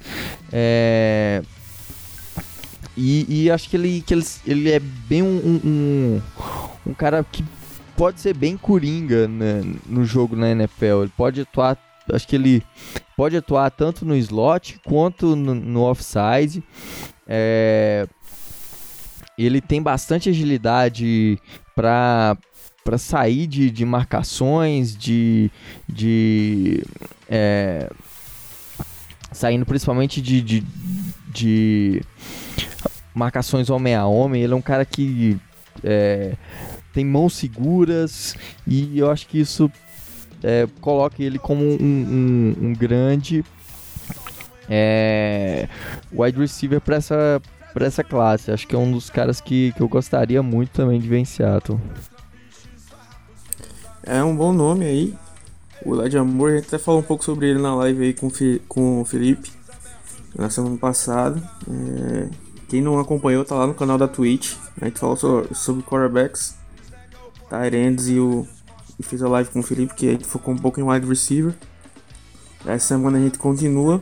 É, 0.51 1.41
e, 2.95 3.43
e, 3.45 3.51
acho 3.51 3.69
que 3.69 3.77
ele, 3.77 4.03
que 4.05 4.13
ele, 4.13 4.25
ele 4.45 4.71
é 4.71 4.79
bem 4.79 5.23
um, 5.23 5.61
um, 5.63 6.21
um 6.85 6.93
cara 6.93 7.23
que 7.23 7.43
pode 7.99 8.21
ser 8.21 8.33
bem 8.33 8.55
coringa 8.55 9.27
né, 9.27 9.61
no 9.85 10.05
jogo 10.05 10.33
na 10.33 10.49
NFL. 10.51 11.01
Ele 11.01 11.11
pode 11.17 11.41
atuar, 11.41 11.77
acho 12.13 12.25
que 12.25 12.37
ele 12.37 12.63
pode 13.17 13.35
atuar 13.35 13.69
tanto 13.69 14.05
no 14.05 14.15
slot 14.15 14.79
quanto 14.85 15.35
no, 15.35 15.53
no 15.53 15.81
offside. 15.81 16.63
É, 17.27 18.07
ele 19.37 19.59
tem 19.59 19.83
bastante 19.83 20.29
agilidade 20.29 21.37
para 21.75 22.37
para 22.81 22.97
sair 22.97 23.45
de, 23.45 23.69
de 23.69 23.85
marcações, 23.85 24.97
de, 24.97 25.51
de 25.87 26.83
é, 27.29 27.87
saindo 29.31 29.63
principalmente 29.63 30.19
de, 30.21 30.41
de, 30.41 30.63
de 31.27 32.01
marcações 33.13 33.69
homem 33.69 33.93
a 33.93 34.07
homem. 34.07 34.41
Ele 34.41 34.53
é 34.53 34.55
um 34.55 34.61
cara 34.61 34.85
que 34.85 35.37
é, 35.83 36.35
tem 36.93 37.05
mãos 37.05 37.33
seguras 37.33 38.35
e 38.65 38.97
eu 38.99 39.09
acho 39.09 39.27
que 39.27 39.39
isso 39.39 39.71
é, 40.43 40.67
coloca 40.81 41.21
ele 41.21 41.37
como 41.37 41.63
um, 41.63 41.75
um, 41.81 42.55
um 42.67 42.73
grande 42.73 43.43
é, 44.69 45.67
wide 46.11 46.39
receiver 46.39 46.79
para 46.79 46.97
essa, 46.97 47.41
essa 47.75 48.03
classe. 48.03 48.51
Acho 48.51 48.67
que 48.67 48.75
é 48.75 48.79
um 48.79 48.91
dos 48.91 49.09
caras 49.09 49.41
que, 49.41 49.73
que 49.73 49.81
eu 49.81 49.87
gostaria 49.87 50.43
muito 50.43 50.71
também 50.71 50.99
de 50.99 51.07
ver 51.07 51.17
em 51.17 51.25
Seattle. 51.25 51.79
É 54.03 54.23
um 54.23 54.35
bom 54.35 54.53
nome 54.53 54.85
aí. 54.85 55.15
O 55.85 55.95
Elijah 55.95 56.21
Amor, 56.21 56.51
a 56.51 56.55
gente 56.57 56.67
até 56.67 56.77
falou 56.77 56.99
um 56.99 57.03
pouco 57.03 57.23
sobre 57.23 57.49
ele 57.49 57.61
na 57.61 57.73
live 57.75 58.03
aí 58.03 58.13
com, 58.13 58.29
com 58.67 59.01
o 59.01 59.05
Felipe 59.05 59.51
na 60.35 60.49
semana 60.49 60.77
passada. 60.77 61.41
É, 61.69 62.27
quem 62.67 62.81
não 62.81 62.99
acompanhou 62.99 63.45
tá 63.45 63.55
lá 63.55 63.65
no 63.65 63.73
canal 63.73 63.97
da 63.97 64.07
Twitch. 64.07 64.55
A 64.79 64.85
gente 64.85 64.99
falou 64.99 65.15
sobre, 65.15 65.55
sobre 65.55 65.83
quarterbacks, 65.83 66.55
Tyrands 67.49 68.07
e 68.07 68.19
o. 68.19 68.47
E 68.99 69.03
fez 69.03 69.21
a 69.23 69.29
live 69.29 69.49
com 69.49 69.59
o 69.59 69.63
Felipe, 69.63 69.93
que 69.93 70.11
gente 70.11 70.25
focou 70.25 70.53
um 70.53 70.57
pouco 70.57 70.79
em 70.79 70.83
wide 70.83 71.07
receiver. 71.07 71.53
Essa 72.65 72.87
semana 72.87 73.17
a 73.17 73.21
gente 73.21 73.39
continua. 73.39 74.01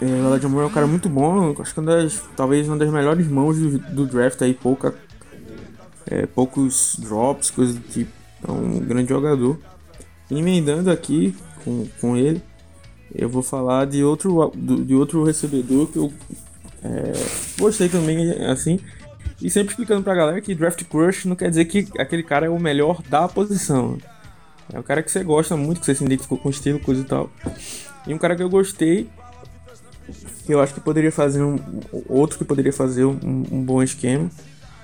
É, 0.00 0.04
o 0.04 0.28
Elijah 0.28 0.48
Moore 0.48 0.64
é 0.64 0.68
um 0.68 0.72
cara 0.72 0.86
muito 0.86 1.08
bom, 1.08 1.54
acho 1.60 1.72
que 1.72 1.80
uma 1.80 1.86
das, 1.86 2.22
talvez 2.36 2.66
uma 2.66 2.76
das 2.76 2.90
melhores 2.90 3.26
mãos 3.28 3.56
do, 3.56 3.78
do 3.78 4.06
draft 4.06 4.42
aí, 4.42 4.52
pouca, 4.52 4.94
é, 6.06 6.26
poucos 6.26 6.96
drops, 6.98 7.50
coisas 7.50 7.76
do 7.76 7.88
tipo. 7.88 8.12
É 8.46 8.50
um 8.50 8.78
grande 8.80 9.08
jogador. 9.08 9.58
Emendando 10.30 10.90
aqui 10.90 11.34
com, 11.64 11.86
com 12.00 12.16
ele, 12.16 12.42
eu 13.14 13.28
vou 13.28 13.42
falar 13.42 13.86
de 13.86 14.04
outro, 14.04 14.52
de 14.54 14.94
outro 14.94 15.24
recebedor 15.24 15.86
que 15.86 15.98
eu 15.98 16.12
é, 16.82 17.12
gostei 17.58 17.88
também, 17.88 18.30
assim. 18.46 18.78
E 19.40 19.50
sempre 19.50 19.70
explicando 19.70 20.02
pra 20.02 20.14
galera 20.14 20.40
que 20.40 20.54
draft 20.54 20.82
crush 20.84 21.26
não 21.26 21.36
quer 21.36 21.50
dizer 21.50 21.66
que 21.66 21.86
aquele 21.98 22.22
cara 22.22 22.46
é 22.46 22.48
o 22.48 22.58
melhor 22.58 23.02
da 23.02 23.28
posição. 23.28 23.98
É 24.72 24.78
o 24.78 24.82
cara 24.82 25.02
que 25.02 25.10
você 25.10 25.22
gosta 25.22 25.56
muito, 25.56 25.80
que 25.80 25.86
você 25.86 25.94
se 25.94 26.04
identificou 26.04 26.38
com 26.38 26.48
o 26.48 26.50
estilo, 26.50 26.80
coisa 26.80 27.02
e 27.02 27.04
tal. 27.04 27.30
E 28.06 28.14
um 28.14 28.18
cara 28.18 28.34
que 28.34 28.42
eu 28.42 28.48
gostei, 28.48 29.08
que 30.44 30.52
eu 30.52 30.60
acho 30.60 30.74
que 30.74 30.80
poderia 30.80 31.12
fazer 31.12 31.42
um. 31.42 31.58
Outro 32.08 32.38
que 32.38 32.44
poderia 32.44 32.72
fazer 32.72 33.04
um, 33.04 33.18
um 33.50 33.62
bom 33.62 33.82
esquema, 33.82 34.30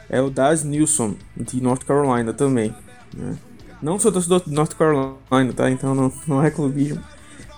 é 0.09 0.21
o 0.21 0.29
Daz 0.29 0.63
Nilsson, 0.63 1.17
de 1.37 1.61
North 1.61 1.85
Carolina 1.85 2.33
também. 2.33 2.75
Né? 3.15 3.37
Não 3.83 3.99
sou 3.99 4.13
torcedor 4.13 4.43
de 4.45 4.53
North 4.53 4.75
Carolina, 4.75 5.53
tá? 5.55 5.71
Então 5.71 5.95
não, 5.95 6.13
não 6.27 6.45
é 6.45 6.51
clubismo. 6.51 7.03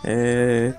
É, 0.02 0.74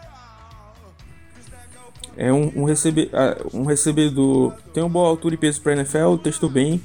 é 2.18 2.32
um, 2.32 2.52
um, 2.56 2.64
recebe, 2.64 3.10
um 3.54 3.64
recebedor. 3.64 4.54
Tem 4.74 4.82
uma 4.84 4.90
boa 4.90 5.10
altura 5.10 5.36
e 5.36 5.38
peso 5.38 5.62
para 5.62 5.74
NFL, 5.74 6.16
testou 6.24 6.50
bem. 6.50 6.82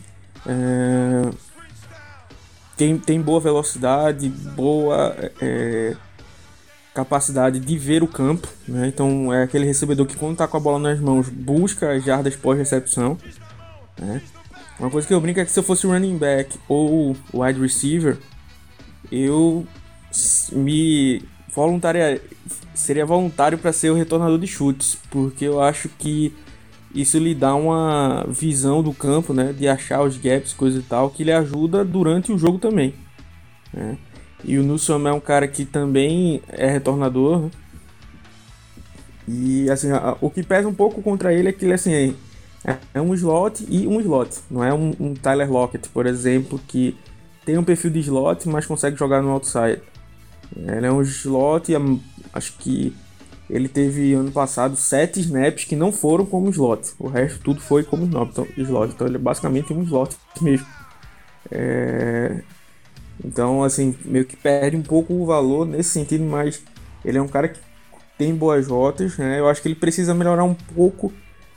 É, 0.47 1.31
tem, 2.77 2.99
tem 2.99 3.21
boa 3.21 3.41
velocidade, 3.41 4.29
boa 4.29 5.15
é, 5.41 5.97
capacidade 6.95 7.61
de 7.61 7.79
ver 7.79 8.03
o 8.03 8.09
campo. 8.09 8.49
Né? 8.67 8.89
Então 8.89 9.33
é 9.33 9.43
aquele 9.43 9.67
recebedor 9.67 10.07
que 10.07 10.17
quando 10.17 10.37
tá 10.37 10.49
com 10.49 10.57
a 10.57 10.61
bola 10.61 10.79
nas 10.79 10.99
mãos 10.99 11.29
busca 11.29 11.93
as 11.93 12.05
jardas 12.05 12.35
pós-recepção. 12.37 13.17
Né? 13.99 14.23
Uma 14.79 14.91
coisa 14.91 15.07
que 15.07 15.13
eu 15.13 15.21
brinco 15.21 15.39
é 15.39 15.45
que 15.45 15.51
se 15.51 15.59
eu 15.59 15.63
fosse 15.63 15.87
running 15.87 16.17
back 16.17 16.59
ou 16.67 17.15
wide 17.35 17.61
receiver, 17.61 18.17
eu 19.13 19.67
me 20.53 21.23
voluntaria, 21.55 22.21
seria 22.81 23.07
voluntário 23.07 23.59
para 23.59 23.73
ser 23.73 23.91
o 23.91 23.95
retornador 23.95 24.39
de 24.39 24.47
chutes, 24.47 24.99
porque 25.11 25.45
eu 25.45 25.63
acho 25.63 25.89
que 25.89 26.35
isso 26.95 27.19
lhe 27.19 27.35
dá 27.35 27.55
uma 27.55 28.25
visão 28.29 28.83
do 28.83 28.93
campo, 28.93 29.33
né, 29.33 29.53
de 29.53 29.69
achar 29.69 30.03
os 30.03 30.17
gaps, 30.17 30.53
coisa 30.53 30.79
e 30.79 30.83
tal, 30.83 31.11
que 31.11 31.23
lhe 31.23 31.33
ajuda 31.33 31.85
durante 31.85 32.33
o 32.33 32.39
jogo 32.39 32.59
também. 32.59 32.95
Né? 33.73 33.97
E 34.45 34.59
o 34.59 34.63
Nilson 34.63 35.07
é 35.07 35.13
um 35.13 35.21
cara 35.21 35.47
que 35.47 35.65
também 35.65 36.43
é 36.49 36.69
retornador. 36.69 37.43
Né? 37.43 37.51
E 39.29 39.71
assim, 39.71 39.89
o 40.21 40.29
que 40.29 40.43
pesa 40.43 40.67
um 40.67 40.75
pouco 40.75 41.03
contra 41.03 41.33
ele 41.33 41.49
é 41.49 41.53
que 41.53 41.65
ele 41.65 41.75
assim, 41.75 42.17
é, 42.65 42.77
é 42.95 43.01
um 43.01 43.15
slot 43.15 43.65
e 43.69 43.87
um 43.87 44.01
slot. 44.01 44.39
Não 44.51 44.65
é 44.65 44.75
um, 44.75 44.93
um 44.99 45.15
Tyler 45.15 45.51
Lockett, 45.51 45.89
por 45.91 46.07
exemplo, 46.07 46.61
que 46.67 46.97
tem 47.45 47.57
um 47.57 47.65
perfil 47.65 47.91
de 47.91 48.01
slot, 48.01 48.49
mas 48.49 48.67
consegue 48.67 48.97
jogar 48.97 49.23
no 49.23 49.31
outside. 49.31 49.81
Ele 50.57 50.87
é 50.87 50.91
um 50.91 51.01
slot, 51.03 51.73
acho 52.33 52.57
que 52.59 52.95
ele 53.51 53.69
teve 53.69 54.15
ano 54.15 54.31
passado 54.31 54.77
sete 54.77 55.21
snaps 55.21 55.65
que 55.65 55.75
não 55.75 55.91
foram 55.91 56.25
como 56.25 56.49
slot. 56.51 56.93
O 56.99 57.09
resto 57.09 57.41
tudo 57.41 57.61
foi 57.61 57.83
como 57.83 58.05
então, 58.05 58.47
slot. 58.57 58.93
Então 58.95 59.07
ele 59.07 59.17
é 59.17 59.19
basicamente 59.19 59.73
um 59.73 59.83
slot 59.83 60.17
mesmo. 60.41 60.67
É... 61.51 62.43
Então, 63.23 63.63
assim, 63.63 63.95
meio 64.05 64.25
que 64.25 64.37
perde 64.37 64.77
um 64.77 64.83
pouco 64.83 65.13
o 65.13 65.27
valor 65.27 65.67
nesse 65.67 65.91
sentido, 65.91 66.25
mas 66.25 66.63
ele 67.05 67.19
é 67.19 67.23
um 67.23 67.29
cara 67.29 67.49
que 67.49 67.59
tem 68.17 68.35
boas 68.35 68.69
rotas, 68.69 69.19
né? 69.19 69.41
Eu 69.41 69.49
acho 69.49 69.61
que 69.61 69.69
ele 69.69 69.75
precisa 69.75 70.15
melhorar 70.15 70.45
um 70.45 70.55
pouco. 70.55 71.13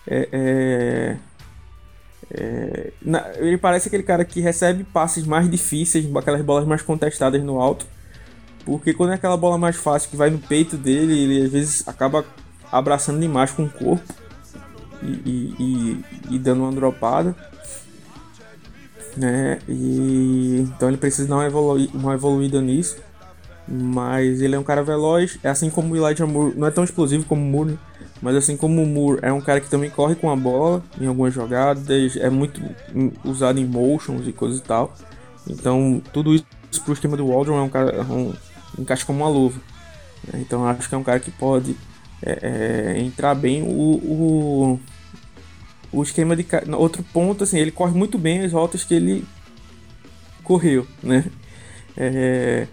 É, 0.08 0.28
é... 0.32 1.18
É... 2.32 2.92
Na... 3.02 3.30
ele 3.36 3.58
parece 3.58 3.88
aquele 3.88 4.04
cara 4.04 4.26
que 4.26 4.42
recebe 4.42 4.84
passes 4.84 5.26
mais 5.26 5.50
difíceis, 5.50 6.06
aquelas 6.16 6.42
bolas 6.42 6.66
mais 6.68 6.82
contestadas 6.82 7.42
no 7.44 7.62
alto 7.62 7.86
porque 8.66 8.94
quando 8.94 9.12
é 9.12 9.16
aquela 9.16 9.38
bola 9.38 9.58
mais 9.58 9.76
fácil 9.76 10.10
que 10.10 10.16
vai 10.16 10.30
no 10.30 10.40
peito 10.40 10.78
dele, 10.78 11.18
ele 11.18 11.46
às 11.46 11.52
vezes 11.52 11.88
acaba 11.88 12.26
abraçando 12.72 13.20
demais 13.20 13.52
com 13.52 13.66
o 13.66 13.70
corpo 13.70 14.14
e, 15.02 15.08
e, 15.08 15.56
e, 15.60 16.36
e 16.36 16.40
dando 16.40 16.64
uma 16.64 16.72
dropada. 16.72 17.36
Né? 19.16 19.60
E, 19.68 20.62
então 20.62 20.90
ele 20.90 20.98
precisa 20.98 21.28
dar 21.28 21.36
uma, 21.36 21.46
evolu 21.46 21.88
uma 21.94 22.14
evoluída 22.14 22.62
nisso. 22.62 22.98
Mas 23.68 24.42
ele 24.42 24.56
é 24.56 24.60
um 24.60 24.64
cara 24.64 24.84
veloz, 24.84 25.40
é 25.42 25.50
assim 25.50 25.70
como 25.70 25.94
o 25.94 25.98
Elijah 25.98 26.26
Moore, 26.26 26.54
não 26.58 26.68
é 26.68 26.72
tão 26.72 26.84
explosivo 26.84 27.24
como 27.24 27.42
o 27.42 27.46
Moore, 27.46 27.72
né? 27.72 27.78
mas 28.22 28.36
assim 28.36 28.58
como 28.58 28.84
o 28.84 28.86
Moore 28.86 29.20
é 29.22 29.32
um 29.32 29.40
cara 29.40 29.62
que 29.62 29.70
também 29.70 29.90
corre 29.90 30.16
com 30.16 30.30
a 30.30 30.36
bola 30.36 30.84
em 31.00 31.08
algumas 31.08 31.34
jogadas, 31.34 31.86
é 32.18 32.30
muito 32.30 32.62
usado 33.24 33.60
em 33.60 33.66
motions 33.66 34.28
e 34.28 34.34
coisas 34.34 34.60
e 34.60 34.64
tal. 34.64 34.94
Então 35.48 36.02
tudo 36.12 36.34
isso 36.34 36.46
pro 36.84 36.94
esquema 36.94 37.16
do 37.16 37.28
Waldron 37.28 37.58
é 37.58 37.62
um 37.62 37.70
cara 37.70 38.02
um, 38.04 38.34
encaixa 38.78 39.06
como 39.06 39.20
uma 39.20 39.30
luva. 39.30 39.60
Né? 40.28 40.40
Então 40.42 40.66
acho 40.68 40.88
que 40.88 40.96
é 40.96 40.98
um 40.98 41.04
cara 41.04 41.20
que 41.20 41.32
pode 41.32 41.76
é, 42.22 42.96
é, 42.96 43.02
entrar 43.02 43.36
bem. 43.36 43.64
O, 43.64 43.70
o, 43.70 44.80
o 45.92 46.04
esquema 46.04 46.36
de. 46.36 46.46
Outro 46.78 47.04
ponto, 47.14 47.44
assim, 47.44 47.58
ele 47.58 47.72
corre 47.72 47.98
muito 47.98 48.18
bem 48.18 48.42
as 48.42 48.52
rotas 48.52 48.84
que 48.84 48.94
ele 48.94 49.26
correu, 50.44 50.88
né? 51.02 51.26
É, 51.96 52.68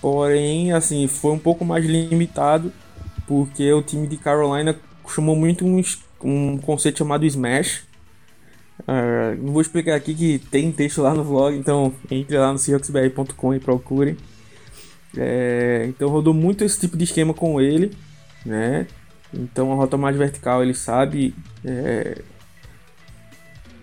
porém, 0.00 0.72
assim, 0.72 1.06
foi 1.06 1.32
um 1.32 1.38
pouco 1.38 1.64
mais 1.64 1.84
limitado 1.84 2.72
porque 3.26 3.72
o 3.72 3.82
time 3.82 4.06
de 4.06 4.16
Carolina 4.16 4.76
chamou 5.08 5.36
muito 5.36 5.64
um, 5.64 5.82
um 6.22 6.58
conceito 6.58 6.98
chamado 6.98 7.24
Smash. 7.24 7.84
Uh, 8.80 9.52
vou 9.52 9.62
explicar 9.62 9.94
aqui 9.94 10.14
que 10.14 10.38
tem 10.38 10.72
texto 10.72 11.00
lá 11.00 11.14
no 11.14 11.22
vlog, 11.22 11.56
então 11.56 11.92
entre 12.10 12.36
lá 12.36 12.52
no 12.52 12.58
seahawksbr.com 12.58 13.54
e 13.54 13.60
procurem. 13.60 14.16
É, 15.16 15.86
então 15.88 16.08
rodou 16.08 16.34
muito 16.34 16.64
esse 16.64 16.78
tipo 16.78 16.96
de 16.96 17.04
esquema 17.04 17.32
com 17.32 17.60
ele, 17.60 17.96
né? 18.44 18.86
Então 19.32 19.72
a 19.72 19.74
rota 19.74 19.96
mais 19.96 20.16
vertical 20.16 20.62
ele 20.62 20.74
sabe 20.74 21.34
é, 21.64 22.20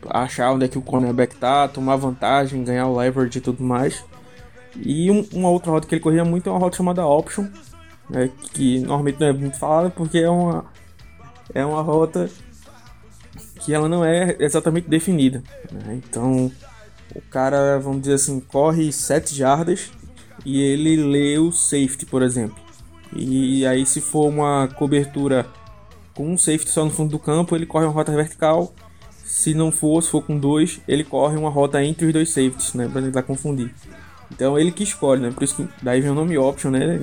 achar 0.09 0.51
onde 0.51 0.65
é 0.65 0.67
que 0.67 0.77
o 0.77 0.81
cornerback 0.81 1.35
tá, 1.35 1.67
tomar 1.67 1.95
vantagem, 1.95 2.63
ganhar 2.63 2.87
o 2.87 2.95
leverage 2.95 3.37
e 3.37 3.41
tudo 3.41 3.63
mais. 3.63 4.03
E 4.77 5.11
um, 5.11 5.27
uma 5.33 5.49
outra 5.49 5.71
rota 5.71 5.87
que 5.87 5.95
ele 5.95 6.01
corria 6.01 6.23
muito 6.23 6.47
é 6.47 6.51
uma 6.51 6.59
rota 6.59 6.77
chamada 6.77 7.05
option, 7.05 7.47
né? 8.09 8.29
que 8.53 8.79
normalmente 8.79 9.19
não 9.19 9.27
é 9.27 9.33
muito 9.33 9.57
falada 9.57 9.89
porque 9.89 10.19
é 10.19 10.29
uma 10.29 10.65
é 11.53 11.65
uma 11.65 11.81
rota 11.81 12.29
que 13.59 13.73
ela 13.73 13.89
não 13.89 14.03
é 14.03 14.35
exatamente 14.39 14.89
definida. 14.89 15.43
Né? 15.71 16.01
Então 16.03 16.51
o 17.13 17.21
cara, 17.29 17.77
vamos 17.79 18.01
dizer 18.01 18.13
assim, 18.13 18.39
corre 18.39 18.91
7 18.91 19.35
jardas 19.35 19.91
e 20.45 20.61
ele 20.61 20.95
lê 20.97 21.37
o 21.37 21.51
safety, 21.51 22.05
por 22.05 22.21
exemplo. 22.21 22.57
E 23.13 23.65
aí, 23.65 23.85
se 23.85 23.99
for 24.01 24.27
uma 24.27 24.67
cobertura 24.75 25.45
com 26.13 26.31
um 26.31 26.37
safety 26.37 26.69
só 26.69 26.85
no 26.85 26.91
fundo 26.91 27.11
do 27.11 27.19
campo, 27.19 27.55
ele 27.55 27.65
corre 27.65 27.85
uma 27.85 27.91
rota 27.91 28.11
vertical. 28.11 28.73
Se 29.23 29.53
não 29.53 29.71
for, 29.71 30.01
se 30.01 30.09
for 30.09 30.21
com 30.21 30.37
dois, 30.37 30.81
ele 30.87 31.03
corre 31.03 31.37
uma 31.37 31.49
rota 31.49 31.83
entre 31.83 32.05
os 32.05 32.13
dois 32.13 32.29
safeties, 32.29 32.73
né? 32.73 32.89
Pra 32.91 33.01
tentar 33.01 33.23
confundir. 33.23 33.73
Então 34.31 34.57
ele 34.57 34.71
que 34.71 34.83
escolhe, 34.83 35.21
né? 35.21 35.31
Por 35.31 35.43
isso 35.43 35.55
que 35.55 35.67
daí 35.81 35.99
vem 36.01 36.11
o 36.11 36.15
nome 36.15 36.37
option, 36.37 36.71
né? 36.71 37.01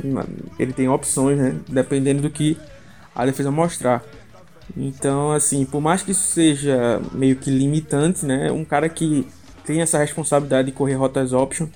Ele 0.59 0.73
tem 0.73 0.89
opções, 0.89 1.39
né? 1.39 1.57
Dependendo 1.69 2.23
do 2.23 2.31
que 2.31 2.57
a 3.15 3.27
defesa 3.27 3.51
mostrar. 3.51 4.03
Então, 4.77 5.33
assim, 5.33 5.65
por 5.65 5.81
mais 5.81 6.03
que 6.03 6.13
isso 6.13 6.27
seja 6.27 7.01
meio 7.13 7.37
que 7.37 7.51
limitante, 7.51 8.25
né? 8.25 8.51
Um 8.51 8.65
cara 8.65 8.89
que 8.89 9.27
tem 9.65 9.81
essa 9.81 9.99
responsabilidade 9.99 10.67
de 10.71 10.73
correr 10.73 10.95
rotas 10.95 11.33
option 11.33 11.67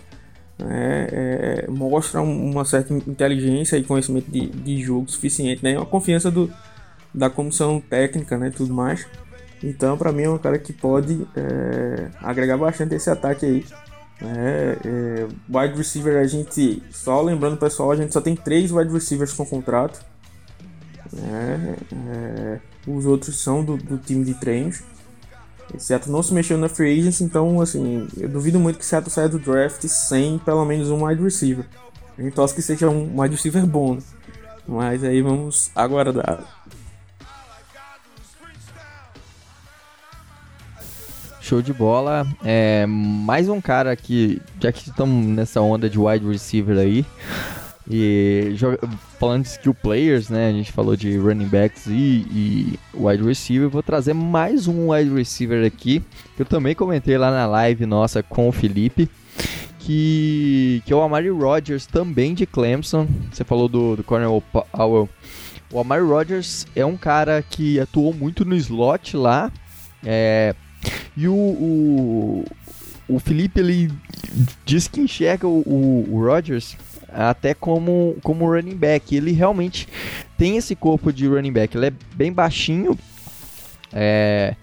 né, 0.64 1.08
é, 1.10 1.66
mostra 1.68 2.20
uma 2.20 2.64
certa 2.64 2.94
inteligência 2.94 3.76
e 3.76 3.84
conhecimento 3.84 4.30
de, 4.30 4.46
de 4.46 4.82
jogo 4.82 5.10
suficiente, 5.10 5.62
né, 5.62 5.76
uma 5.76 5.86
confiança 5.86 6.30
do, 6.30 6.52
da 7.12 7.28
comissão 7.28 7.80
técnica, 7.80 8.38
né, 8.38 8.50
tudo 8.50 8.72
mais. 8.72 9.06
Então, 9.62 9.96
para 9.96 10.10
mim, 10.10 10.22
é 10.22 10.30
um 10.30 10.38
cara 10.38 10.58
que 10.58 10.72
pode 10.72 11.26
é, 11.36 12.08
agregar 12.20 12.56
bastante 12.56 12.94
esse 12.94 13.08
ataque 13.08 13.46
aí. 13.46 13.64
É, 14.20 14.78
é, 14.84 15.28
wide 15.48 15.76
receiver, 15.76 16.18
a 16.18 16.26
gente, 16.26 16.82
só 16.90 17.20
lembrando 17.20 17.56
pessoal, 17.56 17.90
a 17.90 17.96
gente 17.96 18.12
só 18.12 18.20
tem 18.20 18.36
três 18.36 18.70
wide 18.70 18.92
receivers 18.92 19.32
com 19.32 19.44
contrato. 19.44 20.04
É, 21.16 21.76
é, 21.94 22.60
os 22.86 23.04
outros 23.04 23.38
são 23.38 23.64
do, 23.64 23.76
do, 23.76 23.98
time 23.98 24.24
de 24.24 24.34
treinos. 24.34 24.82
Seattle 25.78 26.12
não 26.12 26.22
se 26.22 26.34
mexeu 26.34 26.58
na 26.58 26.68
free 26.68 26.98
agency, 26.98 27.24
então 27.24 27.60
assim, 27.60 28.06
eu 28.18 28.28
duvido 28.28 28.58
muito 28.60 28.78
que 28.78 28.84
Seattle 28.84 29.10
saia 29.10 29.28
do 29.28 29.38
draft 29.38 29.86
sem 29.86 30.38
pelo 30.38 30.64
menos 30.64 30.90
um 30.90 31.04
wide 31.06 31.22
receiver. 31.22 31.66
A 32.16 32.22
gente 32.22 32.34
torce 32.34 32.54
que 32.54 32.62
seja 32.62 32.88
um 32.88 33.20
wide 33.20 33.34
receiver 33.34 33.64
bom, 33.66 33.94
né? 33.94 34.02
mas 34.66 35.02
aí 35.02 35.22
vamos 35.22 35.70
aguardar. 35.74 36.44
Show 41.40 41.60
de 41.60 41.72
bola. 41.72 42.26
É, 42.44 42.86
mais 42.86 43.48
um 43.48 43.60
cara 43.60 43.96
que, 43.96 44.40
já 44.60 44.70
que 44.70 44.88
estamos 44.88 45.26
nessa 45.26 45.60
onda 45.60 45.90
de 45.90 45.98
wide 45.98 46.24
receiver 46.24 46.78
aí, 46.78 47.04
e 47.92 48.56
falando 49.18 49.42
de 49.42 49.48
skill 49.48 49.74
players, 49.74 50.28
né? 50.28 50.48
A 50.48 50.52
gente 50.52 50.72
falou 50.72 50.96
de 50.96 51.16
running 51.16 51.46
backs 51.46 51.86
e, 51.86 52.26
e 52.30 52.78
wide 52.94 53.22
receiver. 53.22 53.68
Vou 53.68 53.82
trazer 53.82 54.14
mais 54.14 54.66
um 54.66 54.92
wide 54.92 55.12
receiver 55.14 55.64
aqui, 55.66 56.02
que 56.34 56.42
eu 56.42 56.46
também 56.46 56.74
comentei 56.74 57.18
lá 57.18 57.30
na 57.30 57.46
live 57.46 57.84
nossa 57.86 58.22
com 58.22 58.48
o 58.48 58.52
Felipe. 58.52 59.08
Que, 59.78 60.80
que 60.86 60.92
é 60.92 60.96
o 60.96 61.02
Amari 61.02 61.28
Rodgers, 61.28 61.86
também 61.86 62.34
de 62.34 62.46
Clemson. 62.46 63.08
Você 63.32 63.42
falou 63.42 63.68
do, 63.68 63.96
do 63.96 64.04
Cornell 64.04 64.42
Powell. 64.72 65.08
O 65.72 65.80
Amari 65.80 66.02
Rodgers 66.02 66.66
é 66.76 66.86
um 66.86 66.96
cara 66.96 67.42
que 67.42 67.80
atuou 67.80 68.14
muito 68.14 68.44
no 68.44 68.54
slot 68.54 69.16
lá. 69.16 69.50
É, 70.04 70.54
e 71.16 71.26
o, 71.26 71.34
o, 71.34 72.44
o 73.08 73.18
Felipe 73.18 73.60
ele 73.60 73.90
diz 74.64 74.86
que 74.86 75.00
enxerga 75.00 75.48
o, 75.48 75.62
o, 75.66 76.06
o 76.10 76.24
Rodgers 76.24 76.76
até 77.14 77.54
como, 77.54 78.16
como 78.22 78.50
running 78.50 78.76
back. 78.76 79.14
Ele 79.14 79.32
realmente 79.32 79.88
tem 80.36 80.56
esse 80.56 80.74
corpo 80.74 81.12
de 81.12 81.26
running 81.26 81.52
back. 81.52 81.76
Ele 81.76 81.86
é 81.86 81.92
bem 82.14 82.32
baixinho. 82.32 82.98
É, 83.92 84.56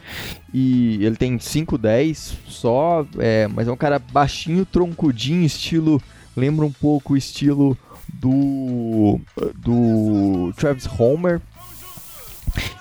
e 0.53 1.05
ele 1.05 1.15
tem 1.15 1.37
5'10 1.37 2.33
só, 2.47 3.05
é, 3.19 3.47
mas 3.47 3.67
é 3.67 3.71
um 3.71 3.77
cara 3.77 3.99
baixinho, 3.99 4.65
troncudinho, 4.65 5.45
estilo. 5.45 6.01
Lembra 6.35 6.65
um 6.65 6.71
pouco 6.71 7.13
o 7.13 7.17
estilo 7.17 7.77
do, 8.13 9.19
do 9.55 10.51
Travis 10.55 10.87
Homer. 10.97 11.41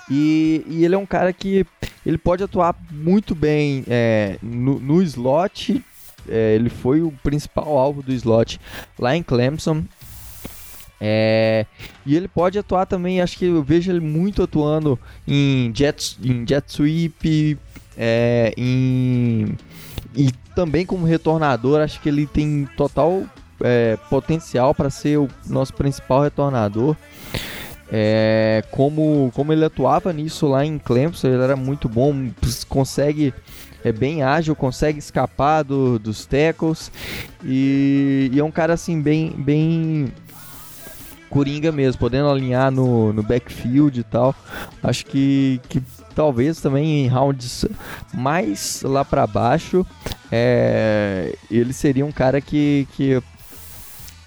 E, 0.09 0.63
e 0.67 0.83
ele 0.83 0.95
é 0.95 0.97
um 0.97 1.05
cara 1.05 1.31
que 1.31 1.65
ele 2.05 2.17
pode 2.17 2.43
atuar 2.43 2.75
muito 2.91 3.35
bem 3.35 3.83
é, 3.87 4.37
no, 4.41 4.79
no, 4.79 5.01
slot. 5.03 5.83
É, 6.29 6.55
ele 6.55 6.69
foi 6.69 7.01
o 7.01 7.11
principal 7.23 7.77
alvo 7.77 8.01
do 8.01 8.11
slot 8.13 8.59
lá 8.97 9.15
em 9.15 9.23
Clemson. 9.23 9.83
É, 11.01 11.65
e 12.05 12.15
ele 12.15 12.27
pode 12.27 12.59
atuar 12.59 12.85
também, 12.85 13.21
acho 13.21 13.37
que 13.37 13.45
eu 13.45 13.63
vejo 13.63 13.89
ele 13.89 14.01
muito 14.01 14.43
atuando 14.43 14.99
em 15.25 15.71
jet, 15.73 16.17
em 16.21 16.45
jet 16.45 16.69
sweep, 16.69 17.57
é, 17.97 18.53
em, 18.57 19.55
e 20.13 20.31
também 20.53 20.85
como 20.85 21.05
retornador. 21.05 21.81
Acho 21.81 22.01
que 22.01 22.09
ele 22.09 22.27
tem 22.27 22.67
total 22.75 23.23
é, 23.61 23.97
potencial 24.09 24.75
para 24.75 24.89
ser 24.89 25.17
o 25.17 25.29
nosso 25.47 25.73
principal 25.73 26.23
retornador. 26.23 26.95
É, 27.91 28.63
como, 28.69 29.31
como 29.33 29.51
ele 29.51 29.65
atuava 29.65 30.13
nisso 30.13 30.47
lá 30.47 30.63
em 30.63 30.77
Clemson, 30.77 31.27
ele 31.27 31.41
era 31.41 31.55
muito 31.55 31.89
bom, 31.89 32.29
consegue 32.67 33.33
é 33.83 33.91
bem 33.91 34.23
ágil, 34.23 34.55
consegue 34.55 34.99
escapar 34.99 35.63
do, 35.63 35.97
dos 35.97 36.25
tackles 36.25 36.91
e, 37.43 38.29
e, 38.33 38.39
é 38.39 38.43
um 38.43 38.51
cara 38.51 38.73
assim 38.73 39.01
bem 39.01 39.31
bem 39.37 40.11
coringa 41.29 41.71
mesmo, 41.71 41.99
podendo 41.99 42.27
alinhar 42.27 42.71
no, 42.71 43.13
no 43.13 43.21
backfield 43.21 43.99
e 43.99 44.03
tal. 44.03 44.35
Acho 44.81 45.05
que, 45.05 45.61
que 45.69 45.81
talvez 46.15 46.59
também 46.59 47.05
em 47.05 47.07
rounds 47.07 47.65
mais 48.13 48.81
lá 48.83 49.05
para 49.05 49.27
baixo, 49.27 49.85
é, 50.31 51.35
ele 51.49 51.71
seria 51.71 52.05
um 52.05 52.11
cara 52.11 52.41
que, 52.41 52.87
que 52.93 53.21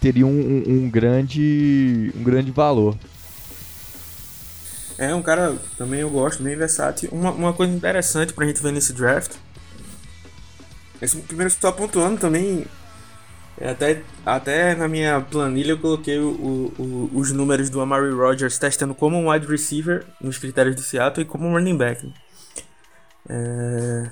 teria 0.01 0.27
um, 0.27 0.31
um, 0.31 0.63
um 0.67 0.91
grande 0.91 2.13
um 2.17 2.23
grande 2.23 2.51
valor. 2.51 2.97
É 5.03 5.13
um 5.13 5.21
cara 5.21 5.59
também 5.77 5.99
eu 5.99 6.09
gosto, 6.09 6.45
bem 6.45 6.55
versátil. 6.55 7.11
Uma, 7.11 7.33
uma 7.33 7.53
coisa 7.53 7.75
interessante 7.75 8.33
pra 8.33 8.47
gente 8.47 8.63
ver 8.63 8.71
nesse 8.71 8.93
draft. 8.93 9.35
Esse 11.01 11.17
primeiro 11.17 11.53
só 11.53 11.73
pontuando 11.73 12.21
também. 12.21 12.65
É 13.59 13.71
até, 13.71 14.01
até 14.25 14.77
na 14.77 14.87
minha 14.87 15.21
planilha 15.21 15.73
eu 15.73 15.79
coloquei 15.79 16.21
o, 16.21 16.73
o, 16.79 17.11
os 17.15 17.33
números 17.33 17.69
do 17.69 17.81
Amari 17.81 18.13
Rogers 18.13 18.61
testando 18.61 18.95
como 18.95 19.17
um 19.17 19.29
wide 19.29 19.45
receiver 19.45 20.07
nos 20.21 20.39
critérios 20.39 20.77
do 20.77 20.83
Seattle 20.83 21.27
e 21.27 21.29
como 21.29 21.49
um 21.49 21.53
running 21.53 21.77
back. 21.77 22.15
É, 23.29 24.09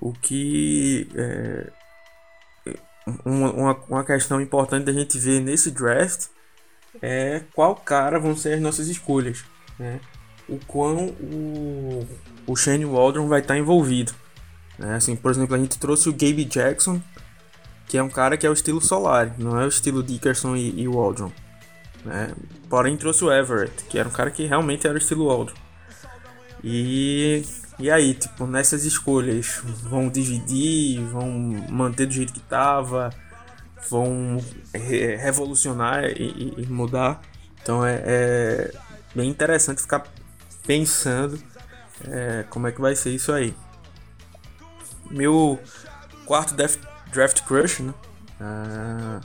o 0.00 0.12
que 0.12 1.08
é, 1.14 1.70
uma, 3.24 3.74
uma 3.88 4.04
questão 4.04 4.40
importante 4.40 4.84
da 4.84 4.92
gente 4.92 5.16
ver 5.16 5.38
nesse 5.40 5.70
draft 5.70 6.26
é 7.00 7.42
qual 7.54 7.76
cara 7.76 8.18
vão 8.18 8.36
ser 8.36 8.54
as 8.54 8.60
nossas 8.60 8.88
escolhas 8.88 9.44
né, 9.78 10.00
o 10.48 10.58
quão 10.66 11.08
o, 11.20 12.06
o 12.46 12.56
Shane 12.56 12.84
Waldron 12.84 13.28
vai 13.28 13.40
estar 13.40 13.56
envolvido. 13.56 14.12
Né? 14.78 14.94
Assim, 14.94 15.14
por 15.16 15.30
exemplo, 15.30 15.54
a 15.54 15.58
gente 15.58 15.78
trouxe 15.78 16.08
o 16.08 16.12
Gabe 16.12 16.44
Jackson, 16.44 17.00
que 17.86 17.98
é 17.98 18.02
um 18.02 18.08
cara 18.08 18.36
que 18.36 18.46
é 18.46 18.50
o 18.50 18.52
estilo 18.52 18.80
Solari, 18.80 19.32
não 19.38 19.60
é 19.60 19.64
o 19.64 19.68
estilo 19.68 20.02
Dickerson 20.02 20.56
e, 20.56 20.80
e 20.80 20.88
Waldron. 20.88 21.32
Né? 22.04 22.32
Porém, 22.68 22.96
trouxe 22.96 23.24
o 23.24 23.32
Everett, 23.32 23.84
que 23.84 23.98
era 23.98 24.08
um 24.08 24.12
cara 24.12 24.30
que 24.30 24.46
realmente 24.46 24.86
era 24.86 24.94
o 24.94 24.98
estilo 24.98 25.26
Waldron. 25.26 25.56
E, 26.62 27.44
e 27.78 27.90
aí, 27.90 28.14
tipo, 28.14 28.46
nessas 28.46 28.84
escolhas, 28.84 29.60
vão 29.64 30.08
dividir, 30.08 31.00
vão 31.04 31.30
manter 31.68 32.06
do 32.06 32.12
jeito 32.12 32.32
que 32.32 32.40
tava, 32.40 33.10
vão 33.88 34.42
re 34.74 35.16
revolucionar 35.16 36.04
e, 36.04 36.54
e, 36.58 36.66
mudar. 36.66 37.20
Então 37.62 37.84
é, 37.84 38.02
é, 38.04 38.74
bem 39.18 39.28
interessante 39.28 39.82
ficar 39.82 40.06
pensando 40.64 41.42
é, 42.08 42.44
como 42.48 42.68
é 42.68 42.72
que 42.72 42.80
vai 42.80 42.94
ser 42.94 43.10
isso 43.10 43.32
aí. 43.32 43.52
Meu 45.10 45.58
quarto 46.24 46.54
draft, 46.54 47.42
crush, 47.44 47.80
né? 47.80 47.92
Ah, 48.40 49.20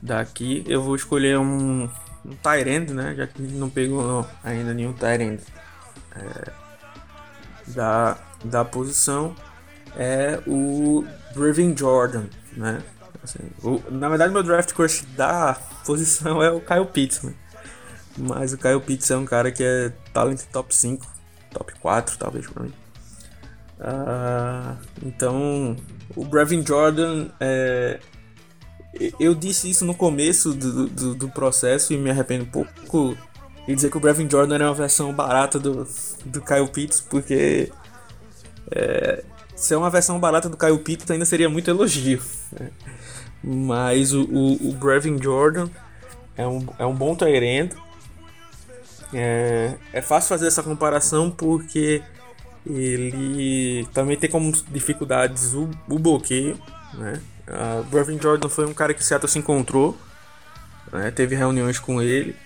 daqui 0.00 0.62
eu 0.68 0.82
vou 0.82 0.94
escolher 0.94 1.36
um, 1.36 1.90
um 2.24 2.36
Tyrend, 2.42 2.94
né? 2.94 3.14
Já 3.16 3.26
que 3.26 3.42
não 3.42 3.68
pegou 3.68 4.06
não, 4.06 4.30
ainda 4.44 4.72
nenhum 4.72 4.92
Tyrend 4.92 5.42
é, 6.14 6.52
da, 7.68 8.18
da 8.44 8.64
posição. 8.64 9.34
É 9.96 10.40
o 10.46 11.04
Brevin 11.34 11.76
Jordan, 11.76 12.26
né? 12.56 12.80
Assim, 13.24 13.50
o, 13.64 13.82
na 13.90 14.08
verdade, 14.08 14.32
meu 14.32 14.44
draft 14.44 14.72
crush 14.72 15.04
da 15.16 15.54
posição 15.84 16.40
é 16.40 16.52
o 16.52 16.60
Kyle 16.60 16.86
Pitts, 16.86 17.22
né? 17.22 17.34
Mas 18.16 18.52
o 18.52 18.58
Kyle 18.58 18.80
Pitts 18.80 19.10
é 19.10 19.16
um 19.16 19.24
cara 19.24 19.50
que 19.50 19.62
é 19.62 19.92
talento 20.12 20.46
top 20.52 20.74
5, 20.74 21.06
top 21.50 21.72
4 21.80 22.18
talvez 22.18 22.46
pra 22.46 22.64
mim. 22.64 22.72
Uh, 23.78 24.76
então, 25.02 25.76
o 26.14 26.24
Brevin 26.24 26.64
Jordan, 26.66 27.28
é, 27.40 27.98
eu 29.18 29.34
disse 29.34 29.70
isso 29.70 29.84
no 29.84 29.94
começo 29.94 30.52
do, 30.52 30.86
do, 30.86 31.14
do, 31.14 31.28
processo 31.30 31.94
e 31.94 31.96
me 31.96 32.10
arrependo 32.10 32.44
um 32.44 32.48
pouco 32.48 33.16
de 33.66 33.74
dizer 33.74 33.90
que 33.90 33.96
o 33.96 34.00
Brevin 34.00 34.28
Jordan 34.28 34.56
era 34.56 34.64
uma 34.66 34.74
versão 34.74 35.14
barata 35.14 35.58
do, 35.58 35.88
do 36.26 36.42
Kyle 36.42 36.68
Pitts, 36.68 37.00
porque 37.00 37.72
é, 38.70 39.24
se 39.54 39.72
é 39.72 39.76
uma 39.76 39.88
versão 39.88 40.20
barata 40.20 40.48
do 40.48 40.56
Kyle 40.56 40.78
Pitts 40.78 41.10
ainda 41.10 41.24
seria 41.24 41.48
muito 41.48 41.70
elogio. 41.70 42.20
Mas 43.42 44.12
o, 44.12 44.24
o, 44.24 44.68
o 44.68 44.72
Brevin 44.72 45.16
Jordan 45.22 45.68
é 46.36 46.46
um, 46.46 46.66
é 46.78 46.84
um 46.84 46.94
bom 46.94 47.14
Tyrant 47.14 47.72
é, 49.12 49.74
é 49.92 50.02
fácil 50.02 50.28
fazer 50.28 50.46
essa 50.46 50.62
comparação 50.62 51.30
porque 51.30 52.02
ele 52.66 53.86
também 53.92 54.16
tem 54.16 54.30
como 54.30 54.52
dificuldades 54.68 55.54
o, 55.54 55.68
o 55.88 55.98
bloqueio. 55.98 56.58
Né? 56.94 57.20
Uh, 57.48 57.82
Brevin 57.84 58.20
Jordan 58.20 58.48
foi 58.48 58.66
um 58.66 58.74
cara 58.74 58.94
que 58.94 59.04
Seattle 59.04 59.30
se 59.30 59.38
encontrou, 59.38 59.96
né? 60.92 61.10
teve 61.10 61.34
reuniões 61.34 61.78
com 61.78 62.00
ele 62.00 62.36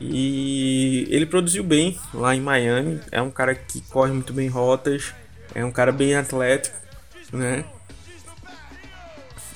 e 0.00 1.06
ele 1.10 1.26
produziu 1.26 1.64
bem 1.64 1.98
lá 2.12 2.34
em 2.34 2.40
Miami. 2.40 3.00
É 3.10 3.20
um 3.22 3.30
cara 3.30 3.54
que 3.54 3.80
corre 3.82 4.12
muito 4.12 4.32
bem 4.32 4.48
rotas, 4.48 5.14
é 5.54 5.64
um 5.64 5.70
cara 5.70 5.92
bem 5.92 6.14
atlético, 6.14 6.76
né? 7.32 7.64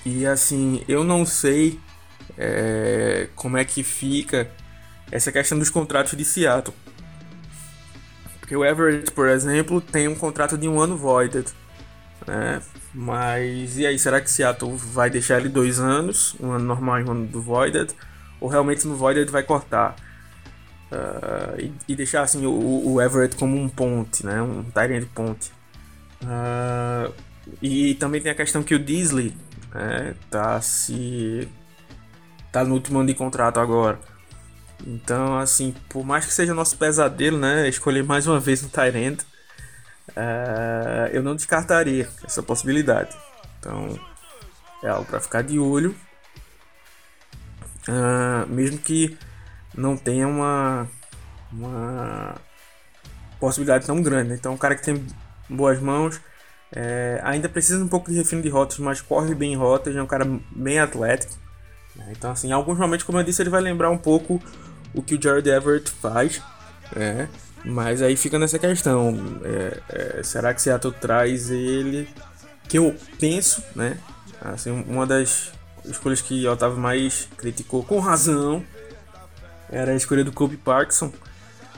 E 0.04 0.26
assim, 0.26 0.82
eu 0.88 1.04
não 1.04 1.26
sei 1.26 1.78
é, 2.36 3.28
como 3.34 3.56
é 3.56 3.64
que 3.64 3.82
fica 3.82 4.50
essa 5.10 5.32
questão 5.32 5.58
dos 5.58 5.70
contratos 5.70 6.16
de 6.16 6.24
Seattle. 6.24 6.76
Porque 8.40 8.56
o 8.56 8.64
Everett, 8.64 9.10
por 9.12 9.28
exemplo, 9.28 9.80
tem 9.80 10.08
um 10.08 10.14
contrato 10.14 10.56
de 10.56 10.68
um 10.68 10.80
ano 10.80 10.96
voided. 10.96 11.46
Né? 12.26 12.62
Mas 12.94 13.76
e 13.78 13.86
aí, 13.86 13.98
será 13.98 14.20
que 14.20 14.30
Seattle 14.30 14.74
vai 14.76 15.10
deixar 15.10 15.38
ele 15.38 15.48
dois 15.48 15.78
anos, 15.78 16.34
um 16.40 16.52
ano 16.52 16.64
normal 16.64 17.00
e 17.00 17.04
um 17.04 17.10
ano 17.10 17.26
do 17.26 17.42
voided? 17.42 17.94
Ou 18.40 18.48
realmente 18.48 18.86
no 18.86 18.96
voided 18.96 19.30
vai 19.30 19.42
cortar? 19.42 19.96
Uh, 20.90 21.60
e, 21.60 21.92
e, 21.92 21.94
deixar 21.94 22.22
assim 22.22 22.46
o, 22.46 22.92
o, 22.92 23.02
Everett 23.02 23.36
como 23.36 23.54
um 23.54 23.68
ponte, 23.68 24.24
né? 24.24 24.40
um 24.40 24.64
Tyrant 24.64 25.06
ponte. 25.14 25.52
Uh, 26.22 27.12
e 27.60 27.94
também 27.96 28.20
tem 28.22 28.32
a 28.32 28.34
questão 28.34 28.62
que 28.62 28.74
o 28.74 28.78
Disley 28.78 29.34
né, 29.74 30.14
tá 30.30 30.60
se 30.62 31.46
tá 32.50 32.64
no 32.64 32.74
último 32.74 32.98
ano 32.98 33.08
de 33.08 33.14
contrato 33.14 33.60
agora. 33.60 33.98
Então, 34.86 35.38
assim, 35.38 35.74
por 35.88 36.04
mais 36.04 36.24
que 36.24 36.32
seja 36.32 36.54
nosso 36.54 36.76
pesadelo, 36.76 37.38
né? 37.38 37.68
Escolher 37.68 38.04
mais 38.04 38.26
uma 38.26 38.38
vez 38.38 38.62
um 38.62 38.68
Tyrant, 38.68 39.20
uh, 40.10 41.08
eu 41.12 41.22
não 41.22 41.34
descartaria 41.34 42.08
essa 42.24 42.42
possibilidade. 42.42 43.16
Então, 43.58 43.98
é 44.82 44.88
algo 44.88 45.04
para 45.04 45.20
ficar 45.20 45.42
de 45.42 45.58
olho. 45.58 45.94
Uh, 47.88 48.46
mesmo 48.48 48.78
que 48.78 49.16
não 49.74 49.96
tenha 49.96 50.28
uma, 50.28 50.86
uma 51.52 52.36
possibilidade 53.40 53.86
tão 53.86 54.02
grande. 54.02 54.30
Né? 54.30 54.36
Então, 54.36 54.52
um 54.52 54.58
cara 54.58 54.74
que 54.74 54.82
tem 54.82 55.04
boas 55.48 55.80
mãos, 55.80 56.20
é, 56.70 57.20
ainda 57.24 57.48
precisa 57.48 57.82
um 57.82 57.88
pouco 57.88 58.10
de 58.10 58.18
refino 58.18 58.42
de 58.42 58.48
rotas, 58.48 58.78
mas 58.78 59.00
corre 59.00 59.34
bem 59.34 59.54
em 59.54 59.56
rotas, 59.56 59.96
é 59.96 60.02
um 60.02 60.06
cara 60.06 60.26
bem 60.54 60.78
atlético. 60.78 61.34
Né? 61.96 62.12
Então, 62.16 62.30
assim, 62.30 62.48
em 62.48 62.52
alguns 62.52 62.78
momentos, 62.78 63.04
como 63.04 63.18
eu 63.18 63.24
disse, 63.24 63.42
ele 63.42 63.50
vai 63.50 63.60
lembrar 63.60 63.90
um 63.90 63.98
pouco 63.98 64.42
o 64.94 65.02
que 65.02 65.14
o 65.14 65.22
Jared 65.22 65.48
Everett 65.48 65.90
faz, 65.90 66.42
né? 66.94 67.28
Mas 67.64 68.00
aí 68.02 68.16
fica 68.16 68.38
nessa 68.38 68.58
questão, 68.58 69.16
é, 69.44 69.80
é, 69.88 70.22
será 70.22 70.54
que 70.54 70.62
Seattle 70.62 70.94
traz 71.00 71.50
ele? 71.50 72.08
Que 72.68 72.78
eu 72.78 72.94
penso, 73.18 73.62
né? 73.74 73.98
Assim, 74.40 74.70
uma 74.86 75.06
das 75.06 75.52
escolhas 75.84 76.20
que 76.20 76.46
Otávio 76.46 76.78
mais 76.78 77.28
criticou, 77.36 77.82
com 77.82 77.98
razão, 77.98 78.64
era 79.70 79.92
a 79.92 79.94
escolha 79.94 80.24
do 80.24 80.32
Kobe 80.32 80.56
Parkinson, 80.56 81.12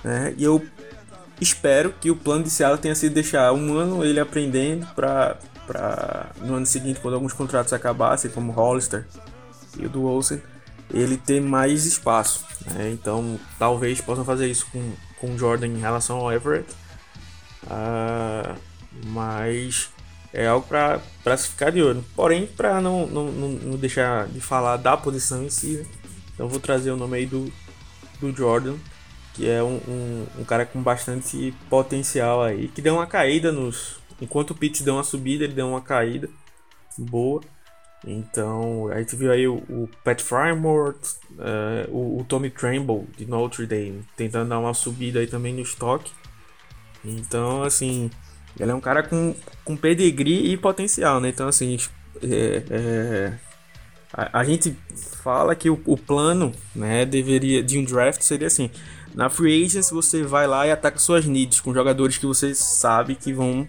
né? 0.04 0.34
E 0.36 0.44
eu 0.44 0.64
espero 1.40 1.94
que 2.00 2.10
o 2.10 2.16
plano 2.16 2.44
de 2.44 2.50
Seattle 2.50 2.80
tenha 2.80 2.94
sido 2.94 3.14
deixar 3.14 3.52
um 3.52 3.76
ano 3.76 4.04
ele 4.04 4.20
aprendendo 4.20 4.86
para 4.94 5.38
para 5.66 6.26
no 6.40 6.56
ano 6.56 6.66
seguinte, 6.66 6.98
quando 6.98 7.14
alguns 7.14 7.32
contratos 7.32 7.72
acabassem, 7.72 8.28
como 8.28 8.50
Hollister 8.50 9.06
e 9.78 9.86
o 9.86 9.88
do 9.88 10.02
Olsen, 10.02 10.42
ele 10.92 11.16
ter 11.16 11.40
mais 11.40 11.86
espaço. 11.86 12.44
Né? 12.66 12.90
Então, 12.92 13.38
talvez 13.58 14.00
possam 14.00 14.24
fazer 14.24 14.48
isso 14.48 14.66
com, 14.72 14.92
com 15.18 15.38
Jordan 15.38 15.68
em 15.68 15.80
relação 15.80 16.18
ao 16.18 16.32
Everett. 16.32 16.70
Uh, 17.64 18.58
mas 19.06 19.90
é 20.32 20.46
algo 20.46 20.66
para 20.66 21.36
se 21.36 21.48
ficar 21.48 21.70
de 21.70 21.82
olho. 21.82 22.04
Porém, 22.14 22.46
para 22.46 22.80
não, 22.80 23.06
não, 23.06 23.30
não, 23.30 23.76
deixar 23.76 24.28
de 24.28 24.40
falar 24.40 24.76
da 24.76 24.96
posição 24.96 25.42
em 25.42 25.50
si, 25.50 25.78
né? 25.78 25.86
então 26.34 26.48
vou 26.48 26.60
trazer 26.60 26.90
o 26.90 26.96
nome 26.96 27.18
aí 27.18 27.26
do, 27.26 27.52
do 28.20 28.32
Jordan, 28.32 28.76
que 29.34 29.48
é 29.48 29.62
um, 29.62 29.80
um, 29.88 30.26
um, 30.38 30.44
cara 30.44 30.64
com 30.64 30.82
bastante 30.82 31.54
potencial 31.68 32.42
aí, 32.42 32.68
que 32.68 32.82
deu 32.82 32.94
uma 32.94 33.06
caída 33.06 33.50
nos. 33.52 33.98
Enquanto 34.20 34.50
o 34.50 34.54
Pitts 34.54 34.82
deu 34.82 34.94
uma 34.94 35.04
subida, 35.04 35.44
ele 35.44 35.54
deu 35.54 35.68
uma 35.68 35.80
caída 35.80 36.28
boa. 36.96 37.40
Então, 38.06 38.88
a 38.88 38.98
gente 38.98 39.14
viu 39.14 39.30
aí 39.30 39.46
o, 39.46 39.56
o 39.68 39.88
Pat 40.02 40.20
Frymore, 40.22 40.96
uh, 41.32 41.90
o, 41.90 42.20
o, 42.20 42.24
Tommy 42.24 42.50
Tremble 42.50 43.06
de 43.16 43.26
Notre 43.26 43.66
Dame, 43.66 44.02
tentando 44.16 44.48
dar 44.48 44.58
uma 44.58 44.72
subida 44.72 45.20
aí 45.20 45.26
também 45.26 45.52
no 45.52 45.60
estoque. 45.60 46.10
Então, 47.04 47.62
assim, 47.62 48.10
ele 48.58 48.70
é 48.70 48.74
um 48.74 48.80
cara 48.80 49.02
com, 49.02 49.34
com 49.64 49.76
pedigree 49.76 50.50
e 50.50 50.56
potencial, 50.56 51.20
né? 51.20 51.28
Então, 51.28 51.46
assim, 51.46 51.78
é, 52.22 52.62
é, 52.70 53.32
a, 54.12 54.40
a, 54.40 54.44
gente 54.44 54.74
fala 55.22 55.54
que 55.54 55.68
o, 55.68 55.80
o, 55.84 55.96
plano 55.96 56.52
né, 56.74 57.04
deveria 57.04 57.62
de 57.62 57.78
um 57.78 57.84
draft 57.84 58.22
seria 58.22 58.46
assim: 58.46 58.70
na 59.14 59.28
free 59.28 59.64
agency 59.64 59.92
você 59.92 60.22
vai 60.22 60.46
lá 60.46 60.66
e 60.66 60.70
ataca 60.70 60.98
suas 60.98 61.26
needs 61.26 61.60
com 61.60 61.74
jogadores 61.74 62.16
que 62.16 62.26
você 62.26 62.54
sabe 62.54 63.14
que 63.14 63.32
vão 63.32 63.68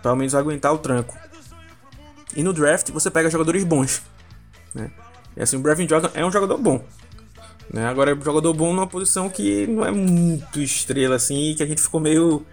pelo 0.00 0.16
menos 0.16 0.34
aguentar 0.34 0.72
o 0.72 0.78
tranco. 0.78 1.16
E 2.34 2.42
no 2.42 2.52
draft 2.52 2.90
você 2.90 3.10
pega 3.10 3.30
jogadores 3.30 3.64
bons. 3.64 4.02
Né? 4.74 4.90
E 5.36 5.42
assim, 5.42 5.56
o 5.56 5.60
Brevin 5.60 5.88
Jordan 5.88 6.10
é 6.14 6.24
um 6.24 6.30
jogador 6.30 6.58
bom. 6.58 6.84
Né? 7.72 7.86
Agora 7.86 8.10
é 8.10 8.14
um 8.14 8.22
jogador 8.22 8.52
bom 8.52 8.72
numa 8.72 8.86
posição 8.86 9.28
que 9.28 9.66
não 9.66 9.84
é 9.84 9.90
muito 9.90 10.60
estrela 10.60 11.16
assim, 11.16 11.54
que 11.56 11.62
a 11.62 11.66
gente 11.66 11.80
ficou 11.80 12.00
meio 12.00 12.44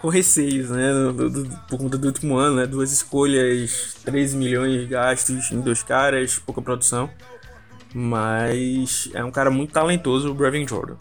com 0.00 0.08
receios, 0.08 0.68
né? 0.68 0.92
Do, 0.92 1.30
do, 1.30 1.58
por 1.68 1.78
conta 1.78 1.96
do 1.96 2.06
último 2.06 2.36
ano, 2.36 2.56
né? 2.56 2.66
Duas 2.66 2.92
escolhas, 2.92 3.96
13 4.04 4.36
milhões 4.36 4.86
gastos 4.86 5.50
em 5.50 5.60
dois 5.60 5.82
caras, 5.82 6.38
pouca 6.38 6.60
produção. 6.60 7.08
Mas 7.94 9.08
é 9.14 9.24
um 9.24 9.30
cara 9.30 9.50
muito 9.50 9.72
talentoso, 9.72 10.30
o 10.30 10.34
Brevin 10.34 10.66
Jordan. 10.68 10.96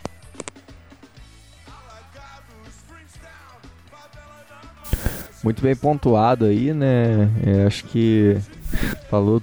Muito 5.44 5.62
bem 5.62 5.76
pontuado 5.76 6.46
aí, 6.46 6.74
né? 6.74 7.30
É, 7.46 7.66
acho 7.66 7.84
que 7.84 8.38
falou 9.10 9.42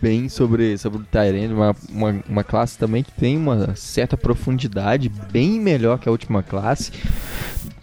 bem 0.00 0.28
sobre, 0.28 0.76
sobre 0.76 1.00
o 1.00 1.04
Tyrande, 1.04 1.54
uma, 1.54 1.74
uma, 1.88 2.22
uma, 2.28 2.44
classe 2.44 2.78
também 2.78 3.02
que 3.02 3.10
tem 3.10 3.38
uma 3.38 3.74
certa 3.74 4.16
profundidade, 4.18 5.08
bem 5.08 5.58
melhor 5.58 5.98
que 5.98 6.08
a 6.08 6.12
última 6.12 6.42
classe. 6.42 6.92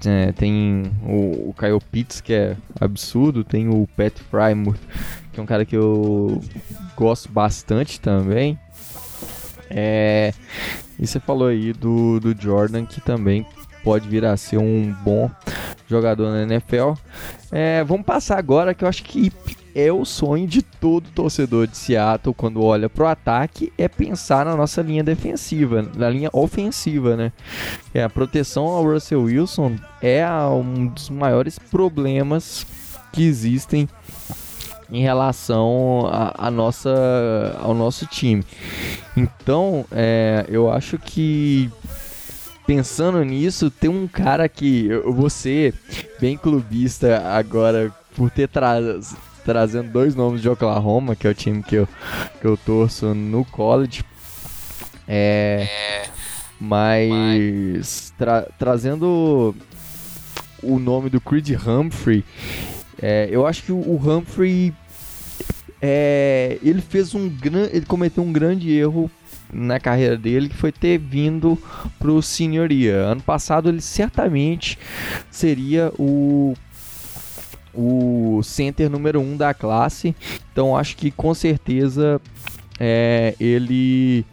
É, 0.06 0.32
tem 0.34 0.92
o, 1.04 1.50
o 1.50 1.56
Kyle 1.58 1.82
Pitts, 1.92 2.22
que 2.22 2.32
é 2.32 2.56
absurdo, 2.80 3.44
tem 3.44 3.68
o 3.68 3.88
Pat 3.98 4.14
Frymouth, 4.30 4.78
que 5.34 5.40
é 5.40 5.44
um 5.44 5.46
cara 5.48 5.66
que 5.66 5.76
eu 5.76 6.40
gosto 6.96 7.28
bastante 7.32 8.00
também. 8.00 8.58
É, 9.70 10.32
e 11.00 11.08
você 11.08 11.20
falou 11.20 11.48
aí 11.48 11.74
do, 11.74 12.20
do 12.20 12.40
Jordan, 12.40 12.86
que 12.86 13.02
também 13.02 13.46
pode 13.84 14.08
vir 14.08 14.26
a 14.26 14.38
ser 14.38 14.58
um 14.58 14.94
bom 15.04 15.32
jogador 15.88 16.32
na 16.32 16.44
NFL. 16.44 16.94
É, 17.52 17.84
vamos 17.84 18.06
passar 18.06 18.38
agora 18.38 18.74
que 18.74 18.84
eu 18.84 18.88
acho 18.88 19.04
que 19.04 19.32
é 19.74 19.92
o 19.92 20.04
sonho 20.04 20.48
de 20.48 20.64
todo 20.64 21.08
torcedor 21.14 21.68
de 21.68 21.78
Seattle 21.78 22.34
quando 22.34 22.64
olha 22.64 22.90
para 22.90 23.04
o 23.04 23.08
ataque 23.08 23.72
é 23.78 23.88
pensar 23.88 24.44
na 24.44 24.56
nossa 24.56 24.82
linha 24.82 25.04
defensiva, 25.04 25.88
na 25.96 26.10
linha 26.10 26.30
ofensiva, 26.34 27.16
né? 27.16 27.32
É, 27.94 28.04
a 28.04 28.10
proteção 28.10 28.66
ao 28.66 28.84
Russell 28.84 29.22
Wilson 29.22 29.76
é 30.02 30.28
um 30.48 30.88
dos 30.88 31.12
maiores 31.12 31.60
problemas 31.60 32.66
que 33.14 33.24
existem 33.24 33.88
em 34.92 35.02
relação 35.02 36.10
a, 36.12 36.50
nossa, 36.50 37.56
ao 37.62 37.74
nosso 37.74 38.06
time. 38.08 38.44
Então, 39.16 39.86
é, 39.92 40.46
eu 40.50 40.72
acho 40.72 40.98
que 40.98 41.70
pensando 42.68 43.24
nisso, 43.24 43.72
tem 43.72 43.90
um 43.90 44.06
cara 44.08 44.50
que 44.50 44.88
eu 44.88 45.14
vou 45.14 45.30
ser 45.30 45.74
bem 46.20 46.38
clubista 46.38 47.26
agora 47.26 47.92
por 48.14 48.30
ter 48.30 48.50
tra 48.50 48.76
trazendo 49.46 49.90
dois 49.90 50.14
nomes 50.14 50.42
de 50.42 50.50
Oklahoma, 50.50 51.16
que 51.16 51.26
é 51.26 51.30
o 51.30 51.34
time 51.34 51.64
que 51.64 51.76
eu, 51.76 51.88
que 52.42 52.46
eu 52.46 52.58
torço 52.58 53.16
no 53.16 53.46
college. 53.46 54.04
É, 55.08 55.66
mas 56.60 58.14
tra 58.18 58.46
trazendo 58.60 59.56
o 60.62 60.78
nome 60.78 61.10
do 61.10 61.22
Creed 61.22 61.52
Humphrey, 61.52 62.26
é, 63.02 63.30
eu 63.32 63.48
acho 63.48 63.64
que 63.64 63.72
o, 63.72 63.96
Humphrey 63.96 64.74
é, 65.82 66.58
ele 66.62 66.82
fez 66.82 67.16
um 67.16 67.30
grande, 67.30 67.70
ele 67.74 67.86
cometeu 67.86 68.24
um 68.24 68.34
grande 68.34 68.70
erro 68.74 69.10
na 69.52 69.80
carreira 69.80 70.18
dele, 70.18 70.50
que 70.50 70.56
foi 70.56 70.72
ter 70.72 70.98
vindo 70.98 71.58
pro 72.00 72.22
senhoria. 72.22 72.96
Ano 72.96 73.22
passado 73.22 73.70
ele 73.70 73.82
certamente 73.82 74.78
seria 75.32 75.92
o 75.98 76.56
o 77.74 78.42
center 78.44 78.90
número 78.90 79.22
um 79.22 79.38
da 79.38 79.54
classe. 79.54 80.16
Então 80.52 80.76
acho 80.76 80.98
que 80.98 81.12
com 81.12 81.34
certeza 81.34 82.20
é, 82.80 83.36
ele 83.40 84.26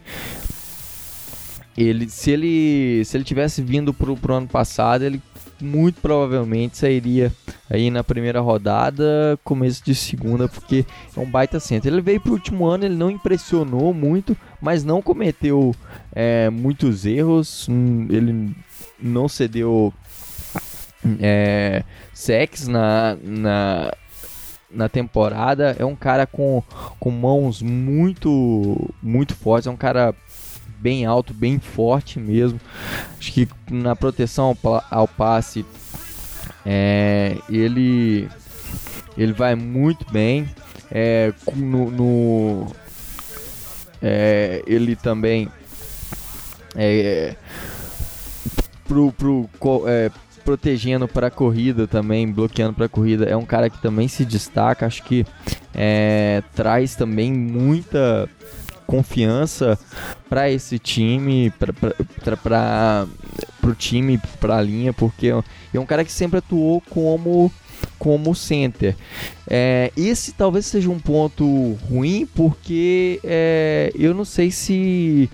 ele 1.76 2.08
se 2.08 2.30
ele 2.30 3.04
se 3.04 3.16
ele 3.16 3.24
tivesse 3.24 3.60
vindo 3.60 3.92
pro, 3.92 4.16
pro 4.16 4.34
ano 4.34 4.46
passado 4.46 5.02
ele 5.02 5.20
muito 5.64 6.00
provavelmente 6.00 6.78
sairia 6.78 7.32
aí 7.68 7.90
na 7.90 8.04
primeira 8.04 8.40
rodada, 8.40 9.38
começo 9.42 9.82
de 9.84 9.94
segunda, 9.94 10.48
porque 10.48 10.84
é 11.16 11.20
um 11.20 11.28
baita 11.28 11.58
centro. 11.58 11.88
Ele 11.90 12.00
veio 12.00 12.20
pro 12.20 12.32
último 12.32 12.66
ano, 12.66 12.84
ele 12.84 12.94
não 12.94 13.10
impressionou 13.10 13.92
muito, 13.92 14.36
mas 14.60 14.84
não 14.84 15.02
cometeu 15.02 15.74
é, 16.12 16.50
muitos 16.50 17.06
erros, 17.06 17.68
hum, 17.68 18.06
ele 18.10 18.54
não 19.00 19.28
cedeu 19.28 19.92
é, 21.20 21.82
sex 22.12 22.68
na, 22.68 23.16
na, 23.22 23.92
na 24.70 24.88
temporada. 24.88 25.76
É 25.78 25.84
um 25.84 25.96
cara 25.96 26.26
com, 26.26 26.62
com 26.98 27.10
mãos 27.10 27.62
muito, 27.62 28.94
muito 29.02 29.34
fortes, 29.34 29.66
é 29.66 29.70
um 29.70 29.76
cara 29.76 30.14
bem 30.85 31.07
alto, 31.07 31.32
bem 31.32 31.59
forte 31.59 32.20
mesmo. 32.20 32.61
Acho 33.18 33.32
que 33.32 33.49
na 33.70 33.97
proteção 33.97 34.55
ao, 34.91 35.09
passe 35.09 35.64
é, 36.66 37.39
ele 37.49 38.28
ele 39.16 39.32
vai 39.32 39.55
muito 39.55 40.05
bem. 40.12 40.47
É, 40.93 41.32
no, 41.57 41.91
no 41.91 42.66
é, 44.03 44.62
ele 44.66 44.95
também 44.95 45.49
é, 46.76 47.35
pro, 48.87 49.11
pro, 49.12 49.49
é, 49.89 50.11
protegendo 50.45 51.09
para 51.09 51.28
a 51.28 51.30
corrida 51.30 51.89
também, 51.89 52.30
bloqueando 52.30 52.74
para 52.74 52.85
a 52.85 52.91
corrida, 52.91 53.24
é 53.24 53.35
um 53.35 53.47
cara 53.47 53.70
que 53.70 53.80
também 53.80 54.07
se 54.07 54.26
destaca. 54.26 54.85
Acho 54.85 55.03
que 55.03 55.24
é, 55.74 56.43
traz 56.55 56.95
também 56.95 57.32
muita 57.32 58.28
confiança 58.87 59.78
para 60.28 60.51
esse 60.51 60.78
time, 60.78 61.53
para 61.59 63.07
o 63.62 63.74
time, 63.74 64.18
para 64.41 64.57
a 64.57 64.62
linha, 64.62 64.93
porque 64.93 65.28
é 65.72 65.78
um 65.80 65.87
cara 65.87 66.05
que 66.05 66.12
sempre 66.12 66.39
atuou 66.39 66.82
como 66.91 67.51
como 67.99 68.35
center. 68.35 68.97
É, 69.49 69.93
esse 69.97 70.32
talvez 70.32 70.66
seja 70.66 70.91
um 70.91 70.99
ponto 70.99 71.74
ruim, 71.89 72.26
porque 72.35 73.20
é, 73.24 73.93
eu 73.95 74.14
não 74.14 74.24
sei 74.24 74.51
se, 74.51 75.30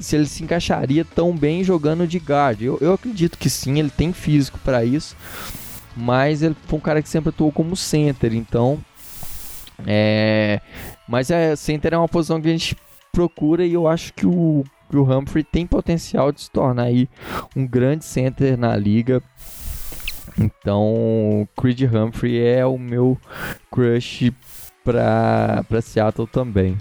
se 0.00 0.16
ele 0.16 0.26
se 0.26 0.42
encaixaria 0.42 1.04
tão 1.04 1.36
bem 1.36 1.64
jogando 1.64 2.06
de 2.06 2.18
guard. 2.18 2.60
Eu, 2.62 2.78
eu 2.80 2.92
acredito 2.92 3.38
que 3.38 3.48
sim, 3.48 3.78
ele 3.78 3.90
tem 3.90 4.12
físico 4.12 4.58
para 4.62 4.84
isso, 4.84 5.16
mas 5.96 6.42
ele 6.42 6.56
foi 6.66 6.78
um 6.78 6.82
cara 6.82 7.02
que 7.02 7.08
sempre 7.08 7.30
atuou 7.30 7.52
como 7.52 7.76
center, 7.76 8.34
então. 8.34 8.78
É, 9.86 10.60
mas 11.08 11.30
é, 11.30 11.56
center 11.56 11.94
é 11.94 11.98
uma 11.98 12.08
posição 12.08 12.40
que 12.40 12.48
a 12.48 12.52
gente 12.52 12.76
procura 13.14 13.64
e 13.64 13.72
eu 13.72 13.86
acho 13.86 14.12
que 14.12 14.26
o, 14.26 14.64
que 14.90 14.96
o 14.96 15.04
Humphrey 15.04 15.44
tem 15.44 15.66
potencial 15.66 16.32
de 16.32 16.42
se 16.42 16.50
tornar 16.50 16.84
aí 16.84 17.08
um 17.56 17.66
grande 17.66 18.04
center 18.04 18.58
na 18.58 18.76
liga. 18.76 19.22
Então, 20.38 21.48
Creed 21.56 21.82
Humphrey 21.82 22.44
é 22.44 22.66
o 22.66 22.76
meu 22.76 23.16
crush 23.70 24.32
para 24.82 25.64
Seattle 25.80 26.26
também. 26.26 26.76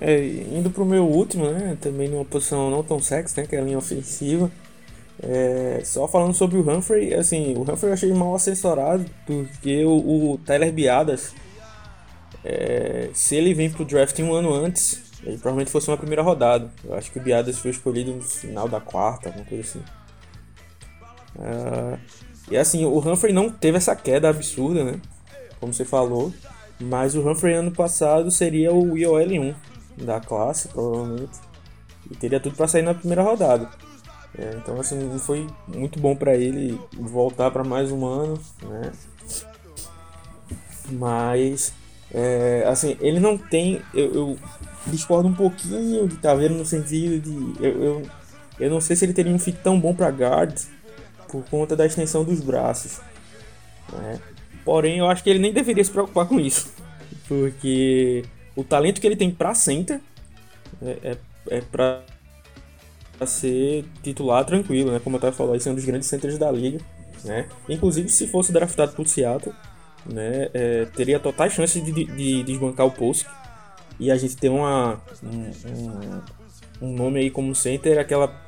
É, 0.00 0.24
indo 0.52 0.70
pro 0.70 0.84
meu 0.84 1.04
último, 1.04 1.50
né? 1.50 1.76
Também 1.80 2.08
numa 2.08 2.24
posição 2.24 2.70
não 2.70 2.82
tão 2.82 3.00
sexy, 3.00 3.40
né? 3.40 3.46
Que 3.46 3.56
é 3.56 3.60
a 3.60 3.62
linha 3.62 3.78
ofensiva. 3.78 4.50
É, 5.20 5.80
só 5.84 6.06
falando 6.06 6.34
sobre 6.34 6.58
o 6.58 6.70
Humphrey, 6.70 7.12
assim, 7.14 7.54
o 7.56 7.62
Humphrey 7.62 7.90
eu 7.90 7.94
achei 7.94 8.12
mal 8.12 8.36
assessorado, 8.36 9.04
porque 9.26 9.84
o, 9.84 10.32
o 10.32 10.38
Tyler 10.38 10.72
Biadas, 10.72 11.34
é, 12.44 13.10
se 13.12 13.36
ele 13.36 13.54
vem 13.54 13.70
pro 13.70 13.84
draft 13.84 14.18
um 14.20 14.32
ano 14.32 14.52
antes, 14.52 15.02
ele 15.22 15.36
provavelmente 15.38 15.70
fosse 15.70 15.88
uma 15.88 15.96
primeira 15.96 16.22
rodada. 16.22 16.70
Eu 16.84 16.94
acho 16.94 17.10
que 17.10 17.18
o 17.18 17.22
Biadas 17.22 17.58
foi 17.58 17.70
escolhido 17.70 18.12
no 18.12 18.22
final 18.22 18.68
da 18.68 18.80
quarta, 18.80 19.28
alguma 19.28 19.44
coisa 19.44 19.62
assim. 19.62 19.84
Uh, 21.36 21.98
e 22.50 22.56
assim, 22.56 22.84
o 22.84 22.98
Humphrey 22.98 23.32
não 23.32 23.50
teve 23.50 23.76
essa 23.76 23.94
queda 23.94 24.28
absurda, 24.28 24.84
né? 24.84 25.00
Como 25.60 25.72
você 25.72 25.84
falou. 25.84 26.32
Mas 26.80 27.14
o 27.14 27.28
Humphrey 27.28 27.54
ano 27.54 27.72
passado 27.72 28.30
seria 28.30 28.72
o 28.72 28.96
IOL 28.96 29.18
1 29.18 30.04
da 30.04 30.20
classe, 30.20 30.68
provavelmente. 30.68 31.38
E 32.10 32.16
teria 32.16 32.40
tudo 32.40 32.56
para 32.56 32.68
sair 32.68 32.82
na 32.82 32.94
primeira 32.94 33.22
rodada. 33.22 33.68
É, 34.38 34.54
então, 34.56 34.78
assim, 34.78 35.18
foi 35.18 35.46
muito 35.66 35.98
bom 35.98 36.14
para 36.14 36.36
ele 36.36 36.80
voltar 36.92 37.50
para 37.50 37.64
mais 37.64 37.90
um 37.90 38.06
ano, 38.06 38.38
né? 38.62 38.92
Mas, 40.90 41.72
é, 42.12 42.64
assim, 42.66 42.96
ele 43.00 43.20
não 43.20 43.36
tem. 43.36 43.82
Eu, 43.94 44.14
eu, 44.14 44.38
discordo 44.86 45.28
um 45.28 45.34
pouquinho 45.34 46.08
de 46.08 46.16
Taveira 46.16 46.54
no 46.54 46.64
sentido 46.64 47.20
de. 47.20 47.64
Eu, 47.64 47.82
eu, 47.82 48.10
eu 48.58 48.70
não 48.70 48.80
sei 48.80 48.96
se 48.96 49.04
ele 49.04 49.12
teria 49.12 49.32
um 49.32 49.38
fit 49.38 49.58
tão 49.62 49.78
bom 49.78 49.94
para 49.94 50.08
guards 50.10 50.68
por 51.28 51.44
conta 51.44 51.76
da 51.76 51.84
extensão 51.84 52.24
dos 52.24 52.40
braços. 52.40 53.00
Né? 53.92 54.18
Porém, 54.64 54.98
eu 54.98 55.08
acho 55.08 55.22
que 55.22 55.30
ele 55.30 55.38
nem 55.38 55.52
deveria 55.52 55.84
se 55.84 55.90
preocupar 55.90 56.26
com 56.26 56.40
isso, 56.40 56.72
porque 57.26 58.24
o 58.56 58.64
talento 58.64 59.00
que 59.00 59.06
ele 59.06 59.16
tem 59.16 59.30
para 59.30 59.54
center 59.54 60.00
é, 60.82 60.98
é, 61.02 61.18
é 61.58 61.60
para 61.60 62.02
ser 63.26 63.84
titular 64.02 64.44
tranquilo, 64.44 64.92
né? 64.92 65.00
Como 65.02 65.16
eu 65.16 65.18
estava 65.18 65.34
falando, 65.34 65.56
esse 65.56 65.68
é 65.68 65.72
um 65.72 65.74
dos 65.74 65.84
grandes 65.84 66.08
centers 66.08 66.38
da 66.38 66.50
liga, 66.50 66.80
né? 67.24 67.48
Inclusive, 67.68 68.08
se 68.08 68.26
fosse 68.26 68.52
draftado 68.52 68.92
por 68.92 69.08
Seattle, 69.08 69.54
né? 70.06 70.48
É, 70.54 70.84
teria 70.86 71.18
totais 71.18 71.52
chances 71.52 71.82
de, 71.84 71.92
de, 71.92 72.04
de 72.04 72.42
desbancar 72.42 72.86
o 72.86 72.90
post 72.90 73.26
e 73.98 74.10
a 74.10 74.16
gente 74.16 74.36
ter 74.36 74.48
uma, 74.48 75.00
um, 75.22 76.86
um, 76.86 76.92
nome 76.92 77.20
aí 77.20 77.30
como 77.30 77.54
center, 77.54 77.98
aquela 77.98 78.46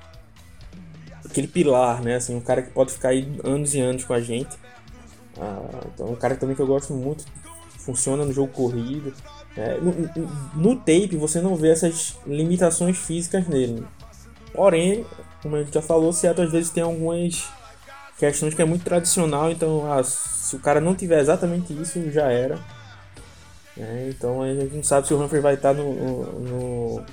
aquele 1.24 1.48
pilar, 1.48 2.03
né? 2.03 2.16
Assim, 2.16 2.34
um 2.34 2.40
cara 2.40 2.62
que 2.62 2.70
pode 2.70 2.92
ficar 2.92 3.11
aí 3.11 3.28
anos 3.44 3.74
e 3.74 3.80
anos 3.80 4.05
com 4.05 4.12
a 4.12 4.20
gente. 4.20 4.57
Ah, 5.38 5.80
então, 5.94 6.07
um 6.09 6.16
cara 6.16 6.36
também 6.36 6.55
que 6.55 6.62
eu 6.62 6.66
gosto 6.66 6.92
muito, 6.92 7.24
funciona 7.78 8.24
no 8.24 8.32
jogo 8.32 8.53
corrido. 8.53 9.12
Né? 9.57 9.78
No, 9.78 10.62
no, 10.62 10.76
tape 10.76 11.16
você 11.16 11.40
não 11.40 11.57
vê 11.57 11.70
essas 11.70 12.16
limitações 12.26 12.96
físicas 12.96 13.46
nele. 13.48 13.84
Porém, 14.53 15.05
como 15.42 15.57
a 15.57 15.62
gente 15.62 15.74
já 15.74 15.82
falou, 15.82 16.12
Seattle 16.12 16.46
às 16.46 16.53
vezes 16.53 16.70
tem 16.70 16.82
algumas 16.82 17.48
questões 18.18 18.55
que 18.55 18.61
é 18.61 18.64
muito 18.64 18.84
tradicional, 18.84 19.51
então 19.51 19.90
ah, 19.90 20.03
se 20.51 20.57
o 20.57 20.59
cara 20.59 20.80
não 20.80 20.96
tiver 20.96 21.20
exatamente 21.20 21.72
isso, 21.72 22.11
já 22.11 22.28
era. 22.28 22.59
É, 23.78 24.09
então 24.09 24.42
a 24.42 24.53
gente 24.53 24.74
não 24.74 24.82
sabe 24.82 25.07
se 25.07 25.14
o 25.14 25.22
Humphrey 25.22 25.40
vai 25.40 25.55
estar 25.55 25.72
no, 25.72 25.94
no, 26.40 27.05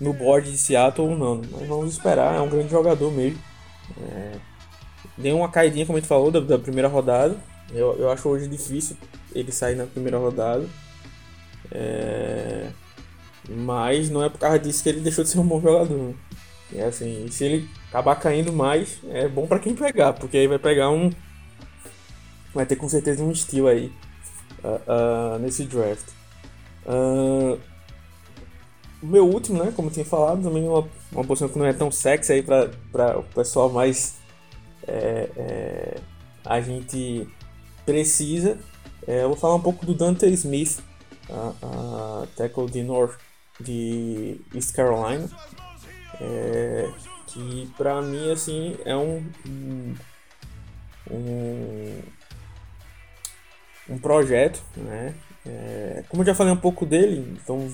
no 0.00 0.12
board 0.12 0.50
de 0.50 0.58
Seattle 0.58 1.10
ou 1.10 1.16
não. 1.16 1.42
Mas 1.52 1.68
vamos 1.68 1.92
esperar, 1.92 2.34
é 2.34 2.40
um 2.40 2.48
grande 2.48 2.68
jogador 2.68 3.12
mesmo. 3.12 3.38
É, 4.10 4.32
deu 5.16 5.36
uma 5.36 5.48
caidinha, 5.48 5.86
como 5.86 5.98
a 5.98 6.00
gente 6.00 6.08
falou, 6.08 6.32
da, 6.32 6.40
da 6.40 6.58
primeira 6.58 6.88
rodada. 6.88 7.36
Eu, 7.72 7.96
eu 7.96 8.10
acho 8.10 8.28
hoje 8.28 8.48
difícil 8.48 8.96
ele 9.32 9.52
sair 9.52 9.76
na 9.76 9.86
primeira 9.86 10.18
rodada. 10.18 10.66
É, 11.70 12.70
mas 13.48 14.10
não 14.10 14.24
é 14.24 14.28
por 14.28 14.38
causa 14.38 14.58
disso 14.58 14.82
que 14.82 14.88
ele 14.88 15.00
deixou 15.00 15.22
de 15.22 15.30
ser 15.30 15.38
um 15.38 15.46
bom 15.46 15.60
jogador. 15.60 16.12
É 16.74 16.84
assim, 16.84 17.28
se 17.30 17.44
ele 17.44 17.68
acabar 17.88 18.16
caindo 18.16 18.52
mais, 18.52 18.98
é 19.08 19.26
bom 19.26 19.46
para 19.46 19.58
quem 19.58 19.74
pegar, 19.74 20.12
porque 20.12 20.36
aí 20.36 20.46
vai 20.46 20.58
pegar 20.58 20.90
um. 20.90 21.10
Vai 22.54 22.66
ter 22.66 22.76
com 22.76 22.88
certeza 22.88 23.22
um 23.22 23.30
estilo 23.30 23.68
aí 23.68 23.92
uh, 24.62 25.36
uh, 25.36 25.38
nesse 25.38 25.64
draft. 25.64 26.06
Uh, 26.86 27.58
o 29.02 29.06
meu 29.06 29.26
último, 29.26 29.62
né, 29.62 29.72
como 29.74 29.88
eu 29.88 29.92
tinha 29.92 30.04
falado, 30.04 30.42
também 30.42 30.64
uma, 30.64 30.86
uma 31.12 31.24
posição 31.24 31.48
que 31.48 31.58
não 31.58 31.66
é 31.66 31.72
tão 31.72 31.90
sexy 31.90 32.32
aí 32.32 32.42
para 32.42 33.18
o 33.18 33.22
pessoal 33.22 33.70
mais 33.70 34.16
é, 34.88 35.30
é, 35.36 36.00
a 36.44 36.60
gente 36.60 37.28
precisa. 37.84 38.58
É, 39.06 39.22
eu 39.22 39.28
vou 39.28 39.36
falar 39.36 39.54
um 39.54 39.60
pouco 39.60 39.86
do 39.86 39.94
Dante 39.94 40.26
Smith, 40.26 40.80
a 41.30 42.26
tackle 42.36 42.66
de 42.66 42.82
North 42.82 43.18
de 43.60 44.40
East 44.54 44.74
Carolina, 44.74 45.28
é, 46.20 46.90
que 47.26 47.70
para 47.76 48.00
mim 48.02 48.30
assim 48.30 48.76
é 48.84 48.96
um, 48.96 49.24
um, 49.46 49.94
um, 51.10 52.02
um 53.90 53.98
projeto, 53.98 54.62
né? 54.76 55.14
É, 55.46 56.04
como 56.08 56.22
eu 56.22 56.26
já 56.26 56.34
falei 56.34 56.52
um 56.52 56.56
pouco 56.56 56.84
dele, 56.84 57.38
então 57.42 57.72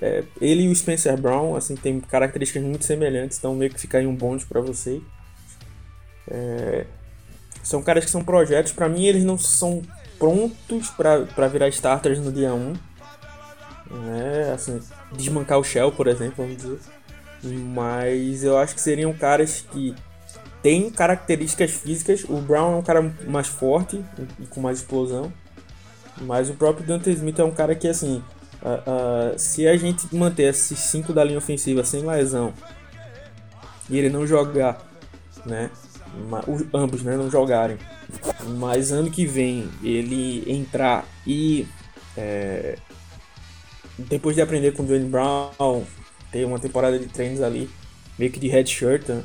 é, 0.00 0.24
ele 0.40 0.62
e 0.62 0.68
o 0.68 0.74
Spencer 0.74 1.16
Brown, 1.20 1.54
assim, 1.54 1.76
tem 1.76 2.00
características 2.00 2.62
muito 2.62 2.84
semelhantes, 2.84 3.38
então 3.38 3.54
meio 3.54 3.72
que 3.72 3.80
fica 3.80 3.98
aí 3.98 4.06
um 4.06 4.14
bonde 4.14 4.46
para 4.46 4.60
você. 4.60 5.00
É, 6.28 6.86
são 7.62 7.82
caras 7.82 8.04
que 8.04 8.10
são 8.10 8.24
projetos, 8.24 8.72
para 8.72 8.88
mim 8.88 9.04
eles 9.04 9.24
não 9.24 9.36
são 9.36 9.82
prontos 10.18 10.90
para 10.90 11.48
virar 11.48 11.68
starters 11.68 12.18
no 12.18 12.32
dia 12.32 12.54
1. 12.54 12.72
Né? 13.90 14.52
Assim, 14.54 14.80
desmancar 15.12 15.58
o 15.58 15.64
Shell, 15.64 15.92
por 15.92 16.06
exemplo, 16.06 16.44
vamos 16.44 16.56
dizer. 16.56 16.78
Mas 17.42 18.44
eu 18.44 18.56
acho 18.58 18.74
que 18.74 18.80
seriam 18.80 19.12
caras 19.12 19.64
que 19.72 19.94
têm 20.62 20.90
características 20.90 21.70
físicas. 21.72 22.24
O 22.28 22.40
Brown 22.40 22.74
é 22.74 22.76
um 22.76 22.82
cara 22.82 23.14
mais 23.26 23.48
forte 23.48 24.02
e 24.38 24.46
com 24.46 24.60
mais 24.60 24.78
explosão. 24.78 25.32
Mas 26.20 26.48
o 26.50 26.54
próprio 26.54 26.86
Dante 26.86 27.10
Smith 27.10 27.38
é 27.38 27.44
um 27.44 27.50
cara 27.50 27.74
que, 27.74 27.88
assim, 27.88 28.22
Uh, 28.62 29.34
uh, 29.34 29.38
se 29.40 29.66
a 29.66 29.76
gente 29.76 30.14
manter 30.14 30.44
esses 30.44 30.78
cinco 30.78 31.12
da 31.12 31.24
linha 31.24 31.38
ofensiva 31.38 31.82
sem 31.82 32.06
lesão 32.06 32.54
e 33.90 33.98
ele 33.98 34.08
não 34.08 34.24
jogar, 34.24 34.80
né? 35.44 35.68
Os, 36.46 36.64
ambos 36.72 37.02
né, 37.02 37.16
não 37.16 37.28
jogarem, 37.28 37.76
mas 38.58 38.92
ano 38.92 39.10
que 39.10 39.26
vem 39.26 39.68
ele 39.82 40.44
entrar 40.46 41.04
e 41.26 41.66
é, 42.16 42.78
depois 43.98 44.36
de 44.36 44.42
aprender 44.42 44.72
com 44.72 44.82
o 44.82 44.86
Dwayne 44.86 45.08
Brown, 45.08 45.84
ter 46.32 46.44
uma 46.44 46.58
temporada 46.58 46.98
de 46.98 47.06
treinos 47.06 47.42
ali, 47.42 47.70
meio 48.18 48.32
que 48.32 48.40
de 48.40 48.48
headshirt, 48.48 49.08
né, 49.08 49.22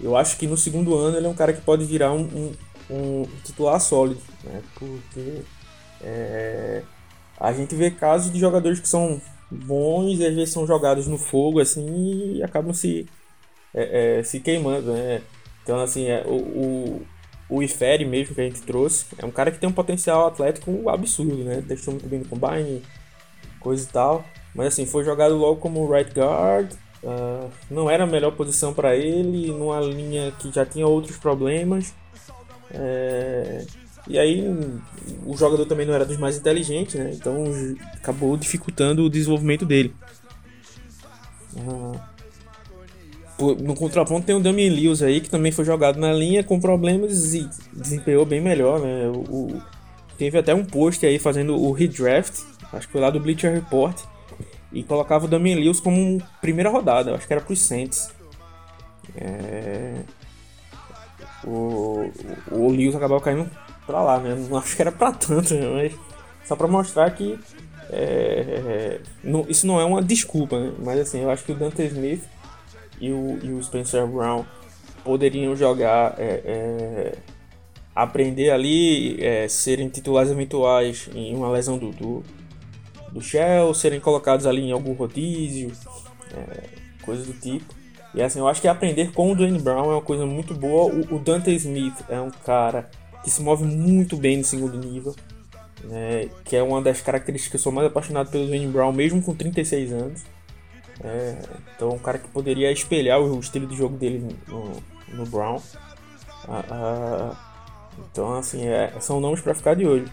eu 0.00 0.16
acho 0.16 0.36
que 0.36 0.46
no 0.46 0.56
segundo 0.56 0.96
ano 0.96 1.16
ele 1.16 1.26
é 1.26 1.28
um 1.28 1.34
cara 1.34 1.52
que 1.52 1.60
pode 1.60 1.84
virar 1.84 2.12
um, 2.12 2.22
um, 2.22 2.52
um 2.90 3.26
titular 3.42 3.80
sólido, 3.80 4.20
né? 4.44 4.62
Porque 4.74 5.42
é, 6.02 6.82
a 7.40 7.52
gente 7.52 7.74
vê 7.74 7.90
casos 7.90 8.30
de 8.30 8.38
jogadores 8.38 8.78
que 8.78 8.88
são 8.88 9.20
bons 9.50 10.18
e 10.18 10.26
às 10.26 10.34
vezes 10.34 10.52
são 10.52 10.66
jogados 10.66 11.06
no 11.06 11.16
fogo 11.16 11.60
assim 11.60 12.36
e 12.36 12.42
acabam 12.42 12.74
se, 12.74 13.06
é, 13.74 14.18
é, 14.18 14.22
se 14.22 14.40
queimando, 14.40 14.92
né? 14.92 15.22
Então, 15.62 15.80
assim, 15.80 16.06
é, 16.06 16.22
o, 16.26 16.34
o, 16.34 17.06
o 17.48 17.62
Ifere 17.62 18.04
mesmo 18.04 18.34
que 18.34 18.40
a 18.40 18.44
gente 18.44 18.62
trouxe 18.62 19.06
é 19.18 19.24
um 19.24 19.30
cara 19.30 19.50
que 19.50 19.58
tem 19.58 19.68
um 19.68 19.72
potencial 19.72 20.26
atlético 20.26 20.88
absurdo, 20.90 21.42
né? 21.42 21.62
Deixou 21.66 21.94
muito 21.94 22.06
bem 22.06 22.20
no 22.20 22.26
combine, 22.26 22.82
coisa 23.60 23.82
e 23.82 23.92
tal. 23.92 24.24
Mas, 24.56 24.68
assim, 24.68 24.86
foi 24.86 25.04
jogado 25.04 25.36
logo 25.36 25.60
como 25.60 25.88
right 25.88 26.10
guard. 26.12 26.72
Uh, 27.04 27.48
não 27.70 27.88
era 27.88 28.04
a 28.04 28.06
melhor 28.06 28.32
posição 28.32 28.72
para 28.74 28.96
ele, 28.96 29.52
numa 29.52 29.78
linha 29.80 30.32
que 30.40 30.50
já 30.52 30.64
tinha 30.66 30.86
outros 30.86 31.16
problemas. 31.18 31.94
É, 32.70 33.64
e 34.08 34.18
aí 34.18 34.44
o 35.24 35.36
jogador 35.36 35.66
também 35.66 35.86
não 35.86 35.94
era 35.94 36.04
dos 36.04 36.16
mais 36.16 36.36
inteligentes, 36.36 36.94
né? 36.94 37.12
Então 37.12 37.44
acabou 37.94 38.36
dificultando 38.36 39.04
o 39.04 39.10
desenvolvimento 39.10 39.64
dele. 39.64 39.94
Ah, 41.58 42.08
no 43.38 43.74
contraponto 43.74 44.26
tem 44.26 44.34
o 44.34 44.40
Damian 44.40 44.72
Lewis 44.72 45.02
aí, 45.02 45.20
que 45.20 45.28
também 45.28 45.52
foi 45.52 45.64
jogado 45.64 45.98
na 45.98 46.12
linha 46.12 46.42
com 46.42 46.60
problemas 46.60 47.34
e 47.34 47.48
desempenhou 47.72 48.24
bem 48.24 48.40
melhor, 48.40 48.80
né? 48.80 49.08
O, 49.08 49.60
teve 50.16 50.38
até 50.38 50.54
um 50.54 50.64
post 50.64 51.04
aí 51.04 51.18
fazendo 51.18 51.54
o 51.54 51.72
redraft, 51.72 52.42
acho 52.72 52.86
que 52.86 52.92
foi 52.92 53.00
lá 53.00 53.10
do 53.10 53.20
Bleacher 53.20 53.52
Report, 53.52 54.00
e 54.76 54.82
colocava 54.82 55.24
o 55.24 55.28
Damian 55.28 55.56
Lewis 55.56 55.80
como 55.80 56.22
primeira 56.40 56.68
rodada, 56.68 57.14
acho 57.14 57.26
que 57.26 57.32
era 57.32 57.42
pros 57.42 57.60
Saints. 57.60 58.10
É... 59.16 60.02
O, 61.44 62.10
o, 62.50 62.54
o 62.54 62.70
Lewis 62.70 62.94
acabou 62.94 63.20
caindo 63.20 63.50
pra 63.86 64.02
lá, 64.02 64.18
né? 64.18 64.34
Não 64.48 64.58
acho 64.58 64.76
que 64.76 64.82
era 64.82 64.92
pra 64.92 65.12
tanto, 65.12 65.54
né? 65.54 65.66
mas 65.66 65.92
só 66.46 66.54
pra 66.54 66.68
mostrar 66.68 67.10
que 67.10 67.38
é, 67.90 69.00
não, 69.22 69.46
isso 69.48 69.66
não 69.66 69.80
é 69.80 69.84
uma 69.84 70.02
desculpa, 70.02 70.58
né? 70.58 70.72
Mas 70.84 71.00
assim, 71.00 71.20
eu 71.20 71.30
acho 71.30 71.44
que 71.44 71.52
o 71.52 71.54
Dante 71.54 71.82
Smith 71.82 72.24
e 73.00 73.10
o, 73.12 73.38
e 73.42 73.52
o 73.52 73.62
Spencer 73.62 74.06
Brown 74.06 74.44
poderiam 75.04 75.54
jogar, 75.54 76.14
é, 76.18 76.42
é, 76.44 77.12
aprender 77.94 78.50
ali, 78.50 79.22
é, 79.24 79.46
serem 79.48 79.88
titulares 79.88 80.30
eventuais 80.30 81.08
em 81.14 81.34
uma 81.34 81.50
lesão 81.50 81.78
do, 81.78 81.90
do, 81.92 82.24
do 83.16 83.22
Shell, 83.22 83.72
serem 83.72 83.98
colocados 83.98 84.46
ali 84.46 84.60
em 84.60 84.72
algum 84.72 84.92
rodízio, 84.92 85.72
é, 86.32 86.68
coisas 87.02 87.26
do 87.26 87.32
tipo. 87.32 87.74
E 88.14 88.22
assim, 88.22 88.38
eu 88.38 88.48
acho 88.48 88.60
que 88.60 88.68
aprender 88.68 89.12
com 89.12 89.32
o 89.32 89.34
Dwayne 89.34 89.58
Brown 89.58 89.90
é 89.90 89.94
uma 89.94 90.02
coisa 90.02 90.26
muito 90.26 90.54
boa. 90.54 90.92
O, 90.92 91.16
o 91.16 91.18
Dante 91.18 91.50
Smith 91.54 92.04
é 92.08 92.20
um 92.20 92.30
cara 92.30 92.90
que 93.24 93.30
se 93.30 93.42
move 93.42 93.64
muito 93.64 94.16
bem 94.16 94.36
no 94.36 94.44
segundo 94.44 94.76
nível, 94.78 95.14
né, 95.84 96.28
que 96.44 96.54
é 96.56 96.62
uma 96.62 96.80
das 96.82 97.00
características 97.00 97.50
que 97.50 97.56
eu 97.56 97.60
sou 97.60 97.72
mais 97.72 97.86
apaixonado 97.86 98.30
pelo 98.30 98.48
Wayne 98.48 98.68
Brown, 98.68 98.92
mesmo 98.92 99.22
com 99.22 99.34
36 99.34 99.92
anos. 99.92 100.22
É, 101.02 101.36
então, 101.74 101.90
um 101.90 101.98
cara 101.98 102.18
que 102.18 102.28
poderia 102.28 102.70
espelhar 102.70 103.20
o 103.20 103.38
estilo 103.40 103.66
de 103.66 103.76
jogo 103.76 103.96
dele 103.96 104.36
no, 104.46 104.72
no 105.08 105.26
Brown. 105.26 105.60
Ah, 106.48 106.64
ah, 106.70 107.36
então, 107.98 108.34
assim, 108.34 108.66
é, 108.66 108.92
são 109.00 109.20
nomes 109.20 109.40
para 109.40 109.54
ficar 109.54 109.74
de 109.74 109.86
olho. 109.86 110.10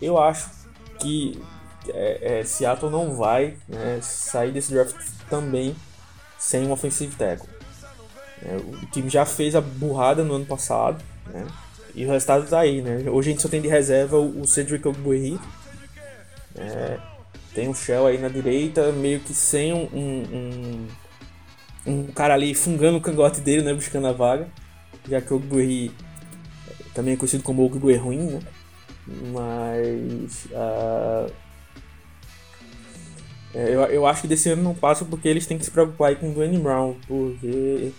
Eu 0.00 0.18
acho 0.18 0.50
que 0.98 1.40
é, 1.88 2.40
é, 2.40 2.44
Seattle 2.44 2.90
não 2.90 3.14
vai 3.16 3.54
né, 3.68 3.98
sair 4.02 4.52
desse 4.52 4.72
draft 4.72 4.94
também 5.28 5.74
sem 6.38 6.66
um 6.66 6.72
offensive 6.72 7.14
tackle. 7.16 7.48
É, 8.44 8.56
o 8.56 8.86
time 8.86 9.08
já 9.08 9.24
fez 9.24 9.54
a 9.54 9.60
burrada 9.60 10.24
no 10.24 10.34
ano 10.34 10.44
passado, 10.46 11.02
né? 11.26 11.46
E 11.94 12.04
o 12.04 12.08
resultado 12.10 12.48
tá 12.48 12.60
aí, 12.60 12.80
né? 12.80 13.08
Hoje 13.10 13.28
a 13.28 13.32
gente 13.32 13.42
só 13.42 13.48
tem 13.48 13.60
de 13.60 13.68
reserva 13.68 14.16
o 14.18 14.46
Cedric 14.46 14.86
Ogbuehi. 14.88 15.38
É, 16.56 16.98
tem 17.54 17.68
um 17.68 17.74
Shell 17.74 18.06
aí 18.06 18.18
na 18.18 18.28
direita, 18.28 18.90
meio 18.92 19.20
que 19.20 19.34
sem 19.34 19.72
um, 19.72 19.88
um, 19.92 20.88
um, 21.86 21.92
um 21.92 22.06
cara 22.06 22.34
ali 22.34 22.54
fungando 22.54 22.98
o 22.98 23.00
cangote 23.00 23.40
dele, 23.40 23.62
né? 23.62 23.74
Buscando 23.74 24.06
a 24.06 24.12
vaga. 24.12 24.48
Já 25.08 25.20
que 25.20 25.32
o 25.32 25.36
Ogbuehi 25.36 25.92
também 26.94 27.14
é 27.14 27.16
conhecido 27.16 27.42
como 27.42 27.64
Ogbuehi 27.64 27.96
ruim, 27.96 28.30
né? 28.32 28.40
Mas... 29.32 30.46
Uh, 30.46 31.41
eu, 33.54 33.82
eu 33.84 34.06
acho 34.06 34.22
que 34.22 34.28
desse 34.28 34.48
ano 34.48 34.62
não 34.62 34.74
passa 34.74 35.04
porque 35.04 35.28
eles 35.28 35.46
têm 35.46 35.58
que 35.58 35.64
se 35.64 35.70
preocupar 35.70 36.14
com 36.16 36.30
o 36.30 36.34
Dwayne 36.34 36.58
Brown, 36.58 36.96
porque... 37.06 37.92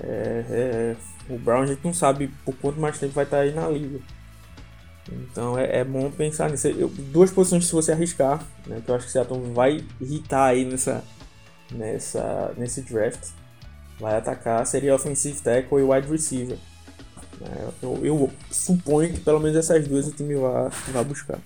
É, 0.00 0.44
é, 0.50 0.96
o 1.28 1.38
Brown 1.38 1.62
a 1.62 1.66
gente 1.66 1.84
não 1.84 1.92
sabe 1.92 2.28
por 2.44 2.54
quanto 2.56 2.80
mais 2.80 2.98
tempo 2.98 3.12
vai 3.12 3.24
estar 3.24 3.40
aí 3.40 3.52
na 3.52 3.68
liga. 3.68 4.00
Então 5.10 5.58
é, 5.58 5.80
é 5.80 5.84
bom 5.84 6.10
pensar 6.10 6.50
nisso. 6.50 6.68
Eu, 6.68 6.88
duas 6.88 7.30
posições 7.30 7.66
se 7.66 7.72
você 7.72 7.92
arriscar, 7.92 8.44
né, 8.66 8.80
que 8.84 8.90
eu 8.90 8.94
acho 8.94 9.04
que 9.04 9.10
o 9.10 9.12
Seattle 9.12 9.52
vai 9.52 9.84
irritar 10.00 10.46
aí 10.46 10.64
nessa, 10.64 11.02
nessa, 11.70 12.52
nesse 12.56 12.82
draft. 12.82 13.30
Vai 13.98 14.16
atacar, 14.16 14.64
seria 14.66 14.94
offensive 14.94 15.40
tackle 15.40 15.80
e 15.80 15.82
wide 15.82 16.08
receiver. 16.08 16.58
Né, 17.40 17.68
eu, 17.82 18.00
eu, 18.04 18.30
suponho 18.50 19.12
que 19.12 19.20
pelo 19.20 19.40
menos 19.40 19.56
essas 19.56 19.86
duas 19.86 20.06
o 20.06 20.12
time 20.12 20.34
vai, 20.34 20.70
vai 20.88 21.04
buscar. 21.04 21.38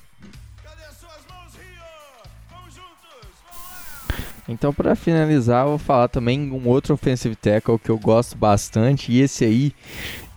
Então, 4.49 4.72
para 4.72 4.97
finalizar, 4.97 5.66
vou 5.66 5.78
falar 5.78 6.09
também 6.09 6.51
um 6.51 6.68
outro 6.68 6.95
offensive 6.95 7.36
tackle 7.36 7.78
que 7.78 7.90
eu 7.90 7.99
gosto 7.99 8.36
bastante. 8.36 9.12
E 9.12 9.20
esse 9.20 9.45
aí 9.45 9.72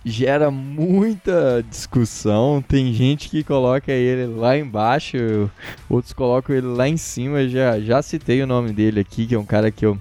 gera 0.04 0.50
muita 0.50 1.64
discussão. 1.68 2.62
Tem 2.66 2.94
gente 2.94 3.28
que 3.28 3.42
coloca 3.42 3.90
ele 3.90 4.26
lá 4.26 4.56
embaixo, 4.56 5.50
outros 5.88 6.12
colocam 6.12 6.54
ele 6.54 6.68
lá 6.68 6.88
em 6.88 6.96
cima. 6.96 7.48
Já, 7.48 7.80
já 7.80 8.00
citei 8.00 8.40
o 8.42 8.46
nome 8.46 8.72
dele 8.72 9.00
aqui, 9.00 9.26
que 9.26 9.34
é 9.34 9.38
um 9.38 9.44
cara 9.44 9.70
que 9.72 9.84
eu, 9.84 9.98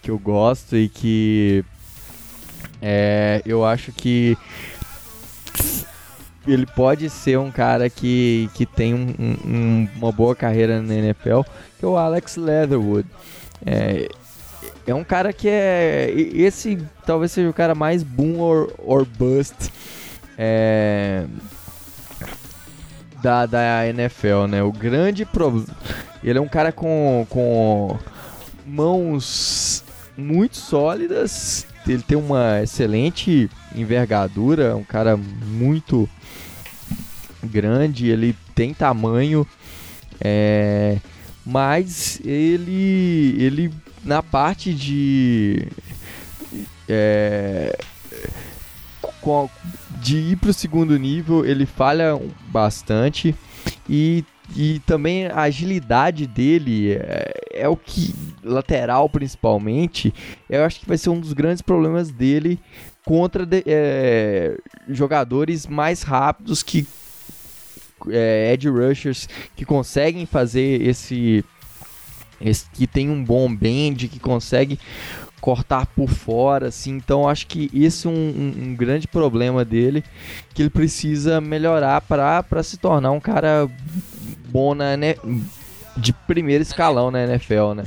que 0.00 0.10
eu 0.10 0.18
gosto 0.18 0.76
e 0.76 0.88
que 0.88 1.64
é, 2.80 3.42
eu 3.44 3.64
acho 3.64 3.92
que 3.92 4.38
ele 6.46 6.66
pode 6.66 7.10
ser 7.10 7.38
um 7.38 7.50
cara 7.50 7.90
que, 7.90 8.48
que 8.54 8.64
tem 8.64 8.94
um, 8.94 9.14
um, 9.44 9.88
uma 9.96 10.12
boa 10.12 10.34
carreira 10.34 10.80
na 10.80 10.94
NFL, 10.94 11.42
que 11.78 11.84
é 11.84 11.88
o 11.88 11.96
Alex 11.96 12.36
Leatherwood. 12.36 13.06
É, 13.64 14.08
é 14.86 14.94
um 14.94 15.04
cara 15.04 15.32
que 15.32 15.48
é. 15.48 16.10
Esse 16.10 16.78
talvez 17.04 17.32
seja 17.32 17.48
o 17.48 17.54
cara 17.54 17.74
mais 17.74 18.02
boom 18.02 18.40
or, 18.40 18.72
or 18.78 19.04
bust 19.04 19.70
é, 20.38 21.26
da, 23.22 23.44
da 23.44 23.86
NFL, 23.86 24.46
né? 24.48 24.62
O 24.62 24.72
grande 24.72 25.24
problema. 25.24 25.66
Ele 26.24 26.38
é 26.38 26.42
um 26.42 26.48
cara 26.48 26.72
com, 26.72 27.26
com 27.28 27.98
mãos 28.66 29.84
muito 30.16 30.56
sólidas. 30.56 31.66
Ele 31.86 32.02
tem 32.02 32.16
uma 32.16 32.62
excelente 32.62 33.50
envergadura, 33.74 34.76
um 34.76 34.84
cara 34.84 35.16
muito 35.16 36.08
grande, 37.42 38.08
ele 38.08 38.34
tem 38.54 38.74
tamanho. 38.74 39.46
É, 40.20 40.98
mas 41.44 42.20
ele 42.24 43.34
ele 43.38 43.72
na 44.04 44.22
parte 44.22 44.72
de 44.74 45.66
é, 46.88 47.76
de 50.00 50.16
ir 50.16 50.36
para 50.36 50.50
o 50.50 50.54
segundo 50.54 50.98
nível 50.98 51.44
ele 51.44 51.66
falha 51.66 52.20
bastante 52.48 53.34
e, 53.88 54.24
e 54.56 54.80
também 54.80 55.26
a 55.26 55.42
agilidade 55.42 56.26
dele 56.26 56.92
é, 56.92 57.32
é 57.52 57.68
o 57.68 57.76
que 57.76 58.14
lateral 58.42 59.08
principalmente 59.08 60.12
eu 60.48 60.64
acho 60.64 60.80
que 60.80 60.88
vai 60.88 60.98
ser 60.98 61.10
um 61.10 61.20
dos 61.20 61.32
grandes 61.32 61.62
problemas 61.62 62.10
dele 62.10 62.58
contra 63.04 63.46
de, 63.46 63.62
é, 63.66 64.56
jogadores 64.88 65.66
mais 65.66 66.02
rápidos 66.02 66.62
que 66.62 66.86
é, 68.08 68.52
edge 68.52 68.68
rushers 68.68 69.28
que 69.54 69.64
conseguem 69.64 70.26
fazer 70.26 70.82
esse, 70.82 71.44
esse 72.40 72.66
que 72.72 72.86
tem 72.86 73.10
um 73.10 73.22
bom 73.22 73.54
bend, 73.54 74.08
que 74.08 74.18
consegue 74.18 74.78
cortar 75.40 75.86
por 75.86 76.08
fora, 76.08 76.68
assim. 76.68 76.96
Então 76.96 77.28
acho 77.28 77.46
que 77.46 77.70
esse 77.74 78.06
é 78.06 78.10
um, 78.10 78.12
um, 78.12 78.62
um, 78.64 78.76
grande 78.76 79.08
problema 79.08 79.64
dele 79.64 80.04
que 80.54 80.62
ele 80.62 80.70
precisa 80.70 81.40
melhorar 81.40 82.00
para 82.02 82.62
se 82.62 82.76
tornar 82.76 83.10
um 83.10 83.20
cara 83.20 83.68
bom 84.48 84.74
na 84.74 84.96
de 85.96 86.12
primeiro 86.12 86.62
escalão 86.62 87.10
na 87.10 87.24
NFL, 87.24 87.74
né? 87.74 87.84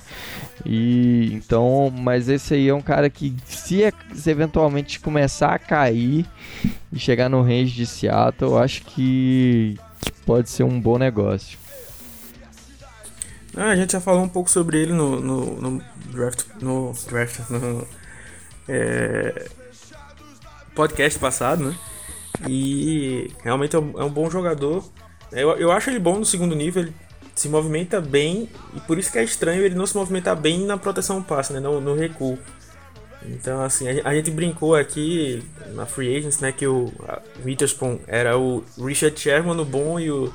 E 0.66 1.32
então, 1.34 1.92
mas 1.96 2.30
esse 2.30 2.54
aí 2.54 2.70
é 2.70 2.74
um 2.74 2.82
cara 2.82 3.10
que 3.10 3.36
se, 3.46 3.82
se 4.14 4.30
eventualmente 4.30 5.00
começar 5.00 5.54
a 5.54 5.60
cair 5.60 6.26
e 6.92 7.00
chegar 7.00 7.30
no 7.30 7.42
range 7.42 7.74
de 7.74 7.86
Seattle, 7.86 8.52
eu 8.52 8.58
acho 8.58 8.84
que 8.84 9.78
pode 10.26 10.50
ser 10.50 10.64
um 10.64 10.80
bom 10.80 10.98
negócio. 10.98 11.58
Ah, 13.56 13.70
a 13.70 13.76
gente 13.76 13.92
já 13.92 14.02
falou 14.02 14.24
um 14.24 14.30
pouco 14.30 14.50
sobre 14.50 14.80
ele 14.80 14.94
no, 14.94 15.20
no, 15.20 15.62
no 15.62 15.84
draft, 16.12 16.46
no 16.60 16.92
draft, 17.08 17.40
no 17.50 17.88
é, 18.68 19.48
podcast 20.74 21.20
passado, 21.20 21.66
né? 21.66 21.76
E 22.48 23.32
realmente 23.44 23.76
é 23.76 23.80
um, 23.80 23.94
é 24.00 24.04
um 24.04 24.10
bom 24.10 24.30
jogador. 24.30 24.84
Eu, 25.32 25.52
eu 25.58 25.72
acho 25.72 25.90
ele 25.90 26.00
bom 26.00 26.18
no 26.18 26.26
segundo 26.26 26.56
nível. 26.56 26.84
Ele 26.84 26.94
se 27.36 27.50
movimenta 27.50 28.00
bem 28.00 28.50
e 28.76 28.80
por 28.82 28.98
isso 28.98 29.12
que 29.12 29.18
é 29.18 29.24
estranho 29.24 29.64
ele 29.64 29.76
não 29.76 29.88
se 29.88 29.96
movimentar 29.96 30.36
bem 30.36 30.66
na 30.66 30.78
proteção 30.78 31.22
passe, 31.22 31.54
né, 31.54 31.60
no, 31.60 31.82
no 31.82 31.96
recuo. 31.96 32.38
Então, 33.28 33.62
assim, 33.62 33.88
a, 33.88 34.14
gente 34.14 34.32
brincou 34.32 34.76
aqui 34.76 35.44
na 35.74 35.86
Free 35.86 36.18
Agents, 36.18 36.40
né, 36.40 36.52
que 36.52 36.68
o 36.68 36.92
Witherspoon 37.44 38.00
era 38.08 38.38
o 38.38 38.64
Richard 38.78 39.18
Sherman 39.20 39.56
no 39.56 39.64
bom 39.64 40.00
e 40.00 40.12
o, 40.12 40.34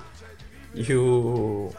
e 0.74 0.95
o 0.95 1.70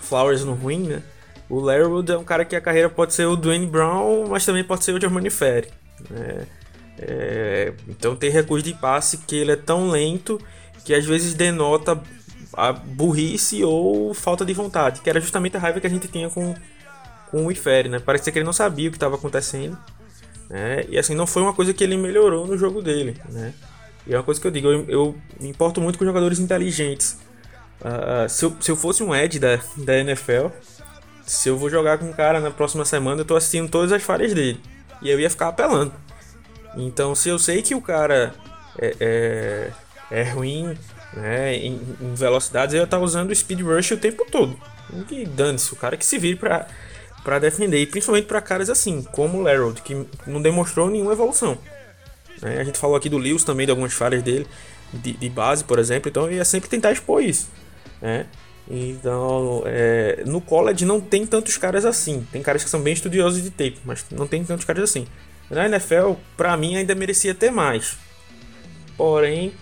Flowers 0.00 0.44
no 0.44 0.54
ruim, 0.54 0.86
né? 0.86 1.02
O 1.48 1.60
Larry 1.60 1.84
Wood 1.84 2.12
é 2.12 2.18
um 2.18 2.24
cara 2.24 2.44
que 2.44 2.56
a 2.56 2.60
carreira 2.60 2.88
pode 2.88 3.14
ser 3.14 3.26
o 3.26 3.36
Dwayne 3.36 3.66
Brown, 3.66 4.28
mas 4.28 4.44
também 4.44 4.64
pode 4.64 4.84
ser 4.84 4.92
o 4.92 5.00
Germani 5.00 5.30
Ferry. 5.30 5.68
Né? 6.10 6.46
É, 6.98 7.72
então 7.88 8.16
tem 8.16 8.30
recurso 8.30 8.64
de 8.64 8.74
passe 8.74 9.18
que 9.18 9.36
ele 9.36 9.52
é 9.52 9.56
tão 9.56 9.90
lento 9.90 10.40
que 10.84 10.94
às 10.94 11.04
vezes 11.04 11.34
denota 11.34 12.00
a 12.52 12.72
burrice 12.72 13.62
ou 13.62 14.14
falta 14.14 14.44
de 14.44 14.52
vontade, 14.54 15.00
que 15.00 15.10
era 15.10 15.20
justamente 15.20 15.56
a 15.56 15.60
raiva 15.60 15.80
que 15.80 15.86
a 15.86 15.90
gente 15.90 16.08
tinha 16.08 16.30
com, 16.30 16.54
com 17.30 17.46
o 17.46 17.52
Ifere, 17.52 17.88
né? 17.88 18.00
Parece 18.00 18.30
que 18.32 18.38
ele 18.38 18.46
não 18.46 18.52
sabia 18.52 18.88
o 18.88 18.90
que 18.90 18.96
estava 18.96 19.16
acontecendo, 19.16 19.78
né? 20.48 20.84
E 20.88 20.98
assim, 20.98 21.14
não 21.14 21.26
foi 21.26 21.42
uma 21.42 21.52
coisa 21.52 21.72
que 21.74 21.82
ele 21.82 21.96
melhorou 21.96 22.46
no 22.46 22.56
jogo 22.56 22.82
dele, 22.82 23.16
né? 23.28 23.52
E 24.06 24.14
é 24.14 24.16
uma 24.16 24.22
coisa 24.22 24.40
que 24.40 24.46
eu 24.46 24.50
digo, 24.50 24.68
eu, 24.68 24.84
eu 24.88 25.16
me 25.40 25.48
importo 25.48 25.80
muito 25.80 25.98
com 25.98 26.04
jogadores 26.04 26.38
inteligentes. 26.38 27.18
Uh, 27.80 28.28
se, 28.28 28.44
eu, 28.44 28.56
se 28.60 28.70
eu 28.70 28.76
fosse 28.76 29.02
um 29.02 29.14
Ed 29.14 29.38
da, 29.38 29.58
da 29.76 29.98
NFL, 29.98 30.46
se 31.24 31.48
eu 31.48 31.58
vou 31.58 31.68
jogar 31.68 31.98
com 31.98 32.06
um 32.06 32.12
cara 32.12 32.40
na 32.40 32.50
próxima 32.50 32.84
semana, 32.84 33.20
eu 33.20 33.24
tô 33.24 33.34
assistindo 33.34 33.68
todas 33.68 33.90
as 33.90 34.02
falhas 34.02 34.32
dele. 34.32 34.60
E 35.02 35.10
eu 35.10 35.18
ia 35.18 35.28
ficar 35.28 35.48
apelando. 35.48 35.92
Então, 36.76 37.14
se 37.14 37.28
eu 37.28 37.38
sei 37.38 37.62
que 37.62 37.74
o 37.74 37.80
cara 37.80 38.32
é, 38.78 38.96
é, 39.00 39.70
é 40.10 40.22
ruim 40.30 40.76
né, 41.12 41.56
em, 41.56 41.80
em, 42.00 42.14
velocidades, 42.14 42.74
eu 42.74 42.80
ia 42.80 42.84
estar 42.84 42.98
tá 42.98 43.02
usando 43.02 43.30
o 43.30 43.34
Speed 43.34 43.60
Rush 43.60 43.92
o 43.92 43.96
tempo 43.96 44.24
todo. 44.30 44.56
E 45.10 45.26
dane-se, 45.26 45.72
o 45.72 45.76
cara 45.76 45.96
que 45.96 46.06
se 46.06 46.16
vire 46.16 46.36
pra, 46.36 46.68
pra 47.26 47.40
defender. 47.40 47.82
E 47.82 47.86
principalmente 47.86 48.26
para 48.26 48.40
caras 48.40 48.70
assim, 48.70 49.02
como 49.10 49.38
o 49.38 49.42
Larold, 49.42 49.82
que 49.82 50.06
não 50.28 50.40
demonstrou 50.40 50.88
nenhuma 50.88 51.12
evolução. 51.12 51.58
Né? 52.40 52.60
A 52.60 52.62
gente 52.62 52.78
falou 52.78 52.94
aqui 52.94 53.08
do 53.08 53.18
Lewis 53.18 53.42
também, 53.42 53.66
de 53.66 53.70
algumas 53.70 53.92
falhas 53.92 54.22
dele, 54.22 54.46
de, 54.92 55.14
de 55.14 55.28
base, 55.28 55.64
por 55.64 55.80
exemplo. 55.80 56.08
Então, 56.08 56.30
ia 56.30 56.44
sempre 56.44 56.70
tentar 56.70 56.92
expor 56.92 57.20
isso. 57.20 57.50
Né? 58.00 58.26
Então, 58.70 59.64
é, 59.66 60.22
no 60.24 60.40
college 60.40 60.84
não 60.84 61.00
tem 61.00 61.26
tantos 61.26 61.56
caras 61.56 61.84
assim. 61.84 62.24
Tem 62.30 62.40
caras 62.42 62.62
que 62.62 62.70
são 62.70 62.80
bem 62.80 62.92
estudiosos 62.92 63.42
de 63.42 63.50
tape, 63.50 63.78
mas 63.84 64.06
não 64.12 64.28
tem 64.28 64.44
tantos 64.44 64.64
caras 64.64 64.84
assim. 64.84 65.04
Na 65.50 65.66
NFL, 65.66 66.12
para 66.36 66.56
mim, 66.56 66.76
ainda 66.76 66.94
merecia 66.94 67.34
ter 67.34 67.50
mais. 67.50 67.96
Porém, 68.96 69.52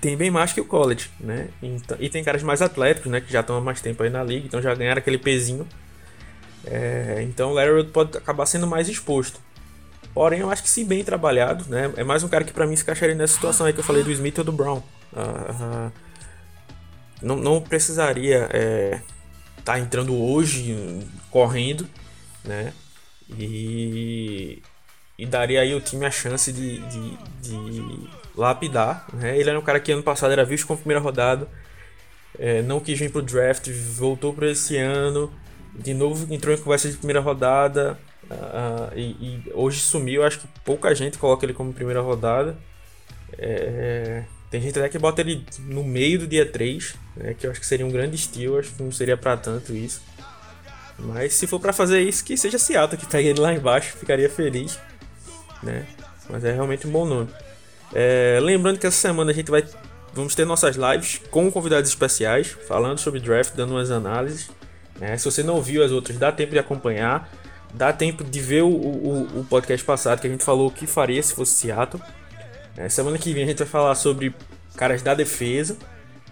tem 0.00 0.16
bem 0.16 0.30
mais 0.30 0.52
que 0.52 0.60
o 0.60 0.64
college, 0.64 1.10
né? 1.18 1.48
Então, 1.60 1.96
e 1.98 2.08
tem 2.08 2.22
caras 2.22 2.44
mais 2.44 2.62
atléticos, 2.62 3.10
né? 3.10 3.20
Que 3.20 3.32
já 3.32 3.40
estão 3.40 3.56
há 3.56 3.60
mais 3.60 3.80
tempo 3.80 4.04
aí 4.04 4.10
na 4.10 4.22
liga, 4.22 4.46
então 4.46 4.62
já 4.62 4.72
ganharam 4.72 4.98
aquele 5.00 5.18
pezinho. 5.18 5.66
É, 6.66 7.20
então 7.22 7.50
o 7.50 7.54
Larry 7.54 7.84
pode 7.84 8.16
acabar 8.16 8.46
sendo 8.46 8.66
mais 8.66 8.88
exposto. 8.88 9.40
Porém, 10.14 10.40
eu 10.40 10.50
acho 10.50 10.62
que 10.62 10.70
se 10.70 10.84
bem 10.84 11.04
trabalhado, 11.04 11.64
né? 11.68 11.92
É 11.96 12.02
mais 12.02 12.22
um 12.22 12.28
cara 12.28 12.44
que 12.44 12.52
para 12.52 12.66
mim 12.66 12.74
se 12.74 12.82
encaixaria 12.82 13.14
nessa 13.14 13.34
situação 13.34 13.66
aí 13.66 13.72
que 13.72 13.80
eu 13.80 13.84
falei 13.84 14.02
do 14.02 14.10
Smith 14.10 14.38
ou 14.38 14.44
do 14.44 14.52
Brown. 14.52 14.82
Uh, 15.12 15.88
uh, 15.88 15.92
não, 17.22 17.36
não 17.36 17.60
precisaria 17.60 18.44
estar 18.44 18.56
é, 18.56 19.02
tá 19.64 19.78
entrando 19.78 20.14
hoje 20.14 21.06
correndo, 21.30 21.86
né? 22.44 22.72
E, 23.30 24.62
e 25.18 25.26
daria 25.26 25.60
aí 25.60 25.74
o 25.74 25.80
time 25.80 26.06
a 26.06 26.10
chance 26.10 26.52
de, 26.52 26.78
de, 26.78 27.18
de 27.42 28.08
lapidar. 28.36 29.06
Né? 29.12 29.38
Ele 29.38 29.50
era 29.50 29.58
um 29.58 29.62
cara 29.62 29.80
que 29.80 29.92
ano 29.92 30.02
passado 30.02 30.32
era 30.32 30.44
visto 30.44 30.66
como 30.66 30.78
primeira 30.78 31.00
rodada, 31.00 31.48
é, 32.38 32.62
não 32.62 32.80
quis 32.80 32.98
vir 32.98 33.10
pro 33.10 33.20
draft, 33.20 33.68
voltou 33.70 34.32
para 34.32 34.50
esse 34.50 34.76
ano, 34.76 35.32
de 35.78 35.94
novo 35.94 36.32
entrou 36.32 36.54
em 36.54 36.58
conversa 36.58 36.88
de 36.88 36.96
primeira 36.96 37.20
rodada. 37.20 37.98
Uh, 38.24 38.98
e, 38.98 39.02
e, 39.02 39.52
hoje 39.54 39.80
sumiu, 39.80 40.22
acho 40.22 40.40
que 40.40 40.48
pouca 40.64 40.94
gente 40.94 41.16
coloca 41.18 41.46
ele 41.46 41.54
como 41.54 41.72
primeira 41.72 42.00
rodada. 42.00 42.56
É, 43.38 44.24
tem 44.50 44.60
gente 44.60 44.78
até 44.78 44.88
que 44.88 44.98
bota 44.98 45.20
ele 45.20 45.44
no 45.60 45.84
meio 45.84 46.18
do 46.18 46.26
dia 46.26 46.44
3, 46.44 46.94
né, 47.16 47.34
que 47.34 47.46
eu 47.46 47.50
acho 47.50 47.60
que 47.60 47.66
seria 47.66 47.86
um 47.86 47.90
grande 47.90 48.16
estilo, 48.16 48.58
acho 48.58 48.72
que 48.72 48.82
não 48.82 48.90
seria 48.90 49.16
para 49.16 49.36
tanto 49.36 49.74
isso. 49.74 50.02
Mas 50.98 51.34
se 51.34 51.46
for 51.46 51.60
para 51.60 51.72
fazer 51.72 52.00
isso, 52.00 52.24
que 52.24 52.36
seja 52.36 52.58
Seattle 52.58 52.98
que 52.98 53.06
pegue 53.06 53.28
ele 53.28 53.40
lá 53.40 53.54
embaixo, 53.54 53.96
ficaria 53.96 54.28
feliz, 54.28 54.78
né? 55.62 55.86
Mas 56.28 56.44
é 56.44 56.52
realmente 56.52 56.86
um 56.86 56.90
bom 56.90 57.06
nome. 57.06 57.30
É, 57.94 58.38
lembrando 58.42 58.78
que 58.78 58.86
essa 58.86 58.96
semana 58.96 59.30
a 59.30 59.34
gente 59.34 59.50
vai 59.50 59.64
vamos 60.12 60.34
ter 60.34 60.44
nossas 60.44 60.76
lives 60.76 61.20
com 61.30 61.50
convidados 61.50 61.88
especiais, 61.88 62.48
falando 62.66 62.98
sobre 62.98 63.20
draft, 63.20 63.54
dando 63.54 63.74
umas 63.74 63.90
análises. 63.90 64.50
Né? 64.98 65.16
Se 65.16 65.24
você 65.24 65.42
não 65.42 65.62
viu 65.62 65.84
as 65.84 65.90
outras, 65.90 66.18
dá 66.18 66.32
tempo 66.32 66.52
de 66.52 66.58
acompanhar, 66.58 67.30
dá 67.72 67.92
tempo 67.92 68.24
de 68.24 68.40
ver 68.40 68.62
o, 68.62 68.68
o, 68.68 69.40
o 69.40 69.44
podcast 69.44 69.84
passado 69.84 70.20
que 70.20 70.26
a 70.26 70.30
gente 70.30 70.44
falou 70.44 70.68
o 70.68 70.70
que 70.70 70.86
faria 70.86 71.22
se 71.22 71.34
fosse 71.34 71.54
Seattle. 71.54 72.02
É, 72.76 72.88
semana 72.88 73.18
que 73.18 73.32
vem 73.32 73.44
a 73.44 73.46
gente 73.46 73.58
vai 73.58 73.66
falar 73.66 73.94
sobre 73.94 74.34
caras 74.76 75.02
da 75.02 75.14
defesa 75.14 75.76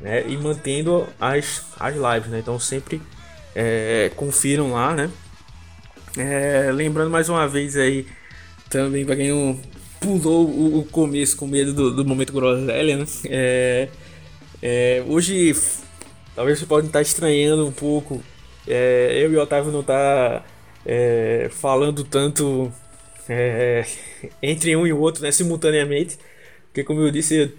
né? 0.00 0.24
e 0.26 0.36
mantendo 0.36 1.06
as, 1.20 1.64
as 1.78 1.94
lives. 1.94 2.30
Né? 2.30 2.38
Então 2.40 2.58
sempre 2.58 3.00
é, 3.54 4.10
confiram 4.14 4.72
lá, 4.72 4.94
né? 4.94 5.10
É, 6.16 6.70
lembrando 6.72 7.10
mais 7.10 7.28
uma 7.28 7.46
vez 7.46 7.76
aí, 7.76 8.06
também 8.70 9.04
para 9.04 9.16
quem 9.16 9.28
não 9.28 9.60
pulou 10.00 10.48
o, 10.48 10.78
o, 10.78 10.84
começo 10.84 11.36
com 11.36 11.46
medo 11.46 11.74
do, 11.74 11.94
do 11.94 12.04
momento 12.04 12.32
groselha, 12.32 12.96
né? 12.96 13.06
É, 13.24 13.88
é, 14.62 15.04
hoje, 15.06 15.54
talvez 16.34 16.58
você 16.58 16.66
pode 16.66 16.86
estar 16.86 17.02
estranhando 17.02 17.66
um 17.66 17.72
pouco, 17.72 18.22
é, 18.66 19.12
eu 19.22 19.32
e 19.32 19.36
o 19.36 19.40
Otávio 19.40 19.72
não 19.72 19.82
tá 19.82 20.44
é, 20.84 21.48
falando 21.50 22.04
tanto 22.04 22.72
é, 23.28 23.84
entre 24.42 24.74
um 24.76 24.86
e 24.86 24.92
o 24.92 24.98
outro, 24.98 25.22
né, 25.22 25.30
simultaneamente, 25.32 26.18
porque 26.66 26.84
como 26.84 27.00
eu 27.00 27.10
disse, 27.10 27.54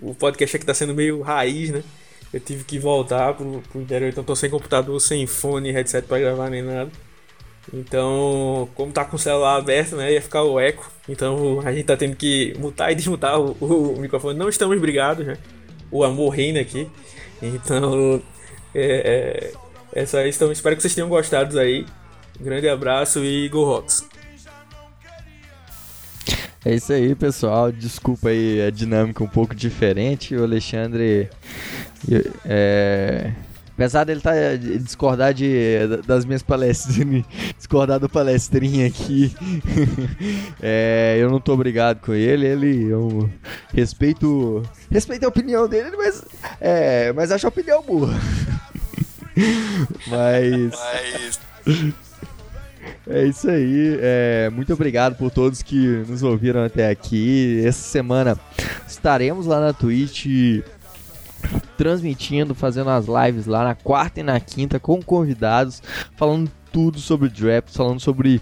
o 0.00 0.14
podcast 0.14 0.56
aqui 0.56 0.64
está 0.64 0.74
sendo 0.74 0.94
meio 0.94 1.20
raiz, 1.20 1.70
né? 1.70 1.82
Eu 2.32 2.40
tive 2.40 2.64
que 2.64 2.78
voltar 2.78 3.34
pro, 3.34 3.62
pro 3.70 3.80
interior, 3.80 4.08
então 4.08 4.24
tô 4.24 4.34
sem 4.34 4.48
computador, 4.48 4.98
sem 5.00 5.26
fone, 5.26 5.70
headset 5.70 6.06
para 6.06 6.18
gravar 6.18 6.48
nem 6.48 6.62
nada. 6.62 6.90
Então, 7.72 8.68
como 8.74 8.90
tá 8.90 9.04
com 9.04 9.16
o 9.16 9.18
celular 9.18 9.56
aberto, 9.56 9.96
né, 9.96 10.12
ia 10.12 10.22
ficar 10.22 10.42
o 10.42 10.58
eco. 10.58 10.90
Então 11.08 11.60
a 11.60 11.72
gente 11.72 11.84
tá 11.84 11.96
tendo 11.96 12.16
que 12.16 12.54
mutar 12.58 12.90
e 12.90 12.94
desmutar 12.94 13.38
o, 13.38 13.52
o 13.60 14.00
microfone. 14.00 14.38
Não 14.38 14.48
estamos 14.48 14.80
brigados, 14.80 15.26
né? 15.26 15.36
O 15.90 16.02
amor 16.02 16.30
reina 16.30 16.60
aqui. 16.60 16.88
Então, 17.42 18.22
é, 18.74 19.52
é, 19.94 20.02
é 20.02 20.06
só 20.06 20.20
isso. 20.22 20.38
Então, 20.38 20.52
espero 20.52 20.76
que 20.76 20.82
vocês 20.82 20.94
tenham 20.94 21.08
gostado 21.08 21.58
aí. 21.58 21.86
Um 22.40 22.44
grande 22.44 22.68
abraço 22.68 23.24
e 23.24 23.48
Go 23.48 23.64
Rocks! 23.64 24.06
É 26.64 26.74
isso 26.74 26.92
aí, 26.92 27.14
pessoal. 27.14 27.72
Desculpa 27.72 28.28
aí 28.28 28.62
a 28.62 28.70
dinâmica 28.70 29.22
um 29.22 29.28
pouco 29.28 29.54
diferente. 29.54 30.36
O 30.36 30.44
Alexandre. 30.44 31.28
É, 32.44 33.32
apesar 33.74 34.04
dele 34.04 34.20
tá, 34.20 34.32
discordar 34.56 35.34
de, 35.34 35.78
das 36.06 36.24
minhas 36.24 36.42
palestras, 36.42 36.96
discordar 37.58 37.98
do 37.98 38.08
palestrinha 38.08 38.86
aqui, 38.86 39.34
é, 40.62 41.16
eu 41.20 41.30
não 41.30 41.40
tô 41.40 41.52
obrigado 41.52 42.00
com 42.00 42.14
ele. 42.14 42.46
Ele, 42.46 42.84
eu 42.84 43.28
respeito, 43.74 44.62
respeito 44.88 45.24
a 45.24 45.28
opinião 45.28 45.66
dele, 45.66 45.96
mas, 45.96 46.24
é, 46.60 47.12
mas 47.12 47.32
acho 47.32 47.46
a 47.46 47.48
opinião 47.48 47.82
boa. 47.82 48.10
Mas. 50.06 50.72
mas... 50.72 51.40
É 53.06 53.24
isso 53.24 53.48
aí. 53.48 53.98
É, 54.00 54.50
muito 54.52 54.72
obrigado 54.72 55.16
por 55.16 55.30
todos 55.30 55.62
que 55.62 55.76
nos 56.08 56.22
ouviram 56.22 56.64
até 56.64 56.88
aqui. 56.88 57.62
Essa 57.64 57.82
semana 57.82 58.38
estaremos 58.86 59.46
lá 59.46 59.60
na 59.60 59.72
Twitch 59.72 60.26
transmitindo, 61.76 62.54
fazendo 62.54 62.90
as 62.90 63.06
lives 63.06 63.46
lá 63.46 63.64
na 63.64 63.74
quarta 63.74 64.20
e 64.20 64.22
na 64.22 64.38
quinta 64.38 64.78
com 64.78 65.02
convidados, 65.02 65.82
falando 66.16 66.50
tudo 66.72 66.98
sobre 66.98 67.28
draft, 67.28 67.70
falando 67.72 68.00
sobre 68.00 68.40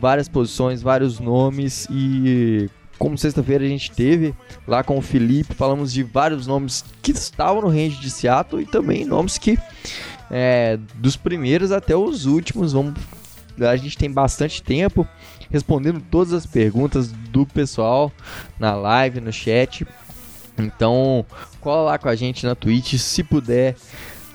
várias 0.00 0.28
posições, 0.28 0.82
vários 0.82 1.18
nomes 1.18 1.86
e 1.90 2.68
como 2.98 3.16
sexta-feira 3.16 3.64
a 3.64 3.68
gente 3.68 3.90
teve 3.90 4.34
lá 4.66 4.82
com 4.82 4.96
o 4.96 5.02
Felipe, 5.02 5.54
falamos 5.54 5.92
de 5.92 6.02
vários 6.02 6.46
nomes 6.46 6.84
que 7.02 7.12
estavam 7.12 7.62
no 7.62 7.68
range 7.68 8.00
de 8.00 8.10
Seattle 8.10 8.62
e 8.62 8.66
também 8.66 9.04
nomes 9.04 9.36
que 9.36 9.58
é, 10.30 10.78
dos 10.94 11.16
primeiros 11.16 11.72
até 11.72 11.96
os 11.96 12.26
últimos 12.26 12.72
vamos 12.72 12.94
a 13.58 13.76
gente 13.76 13.96
tem 13.96 14.10
bastante 14.10 14.62
tempo 14.62 15.08
respondendo 15.50 16.02
todas 16.10 16.32
as 16.32 16.44
perguntas 16.44 17.10
do 17.10 17.46
pessoal 17.46 18.12
na 18.58 18.74
live, 18.74 19.20
no 19.20 19.32
chat. 19.32 19.86
Então, 20.58 21.24
cola 21.60 21.92
lá 21.92 21.98
com 21.98 22.08
a 22.08 22.14
gente 22.14 22.44
na 22.44 22.54
Twitch, 22.54 22.94
se 22.94 23.22
puder. 23.22 23.76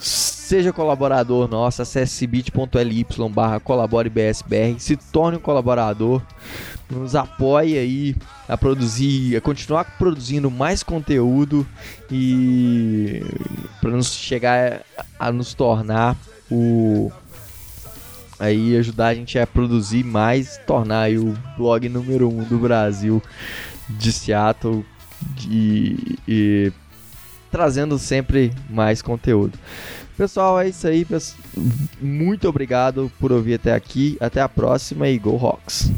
Seja 0.01 0.73
colaborador 0.73 1.47
nosso, 1.47 1.83
acesse 1.83 2.25
bit.ly 2.25 3.05
barra 3.31 3.59
colaborebsbr, 3.59 4.79
se 4.79 4.97
torne 4.97 5.37
um 5.37 5.39
colaborador, 5.39 6.23
nos 6.89 7.15
apoie 7.15 7.77
aí 7.77 8.15
a 8.49 8.57
produzir, 8.57 9.37
a 9.37 9.41
continuar 9.41 9.83
produzindo 9.99 10.49
mais 10.49 10.81
conteúdo 10.81 11.67
e 12.11 13.23
para 13.79 13.91
nos 13.91 14.11
chegar 14.11 14.81
a, 15.19 15.31
nos 15.31 15.53
tornar 15.53 16.17
o 16.49 17.11
aí 18.39 18.75
ajudar 18.77 19.09
a 19.09 19.13
gente 19.13 19.37
a 19.37 19.45
produzir 19.45 20.03
mais, 20.03 20.59
tornar 20.65 21.11
o 21.11 21.37
blog 21.55 21.87
número 21.87 22.27
um 22.27 22.43
do 22.43 22.57
Brasil 22.57 23.21
de 23.87 24.11
Seattle 24.11 24.83
e, 25.47 26.17
e 26.27 26.73
trazendo 27.51 27.99
sempre 27.99 28.51
mais 28.69 29.01
conteúdo. 29.01 29.59
Pessoal, 30.17 30.59
é 30.59 30.69
isso 30.69 30.87
aí. 30.87 31.05
Muito 31.99 32.47
obrigado 32.47 33.11
por 33.19 33.31
ouvir 33.31 33.55
até 33.55 33.73
aqui. 33.73 34.17
Até 34.19 34.41
a 34.41 34.49
próxima 34.49 35.07
e 35.07 35.17
Go 35.17 35.35
Rocks! 35.35 35.91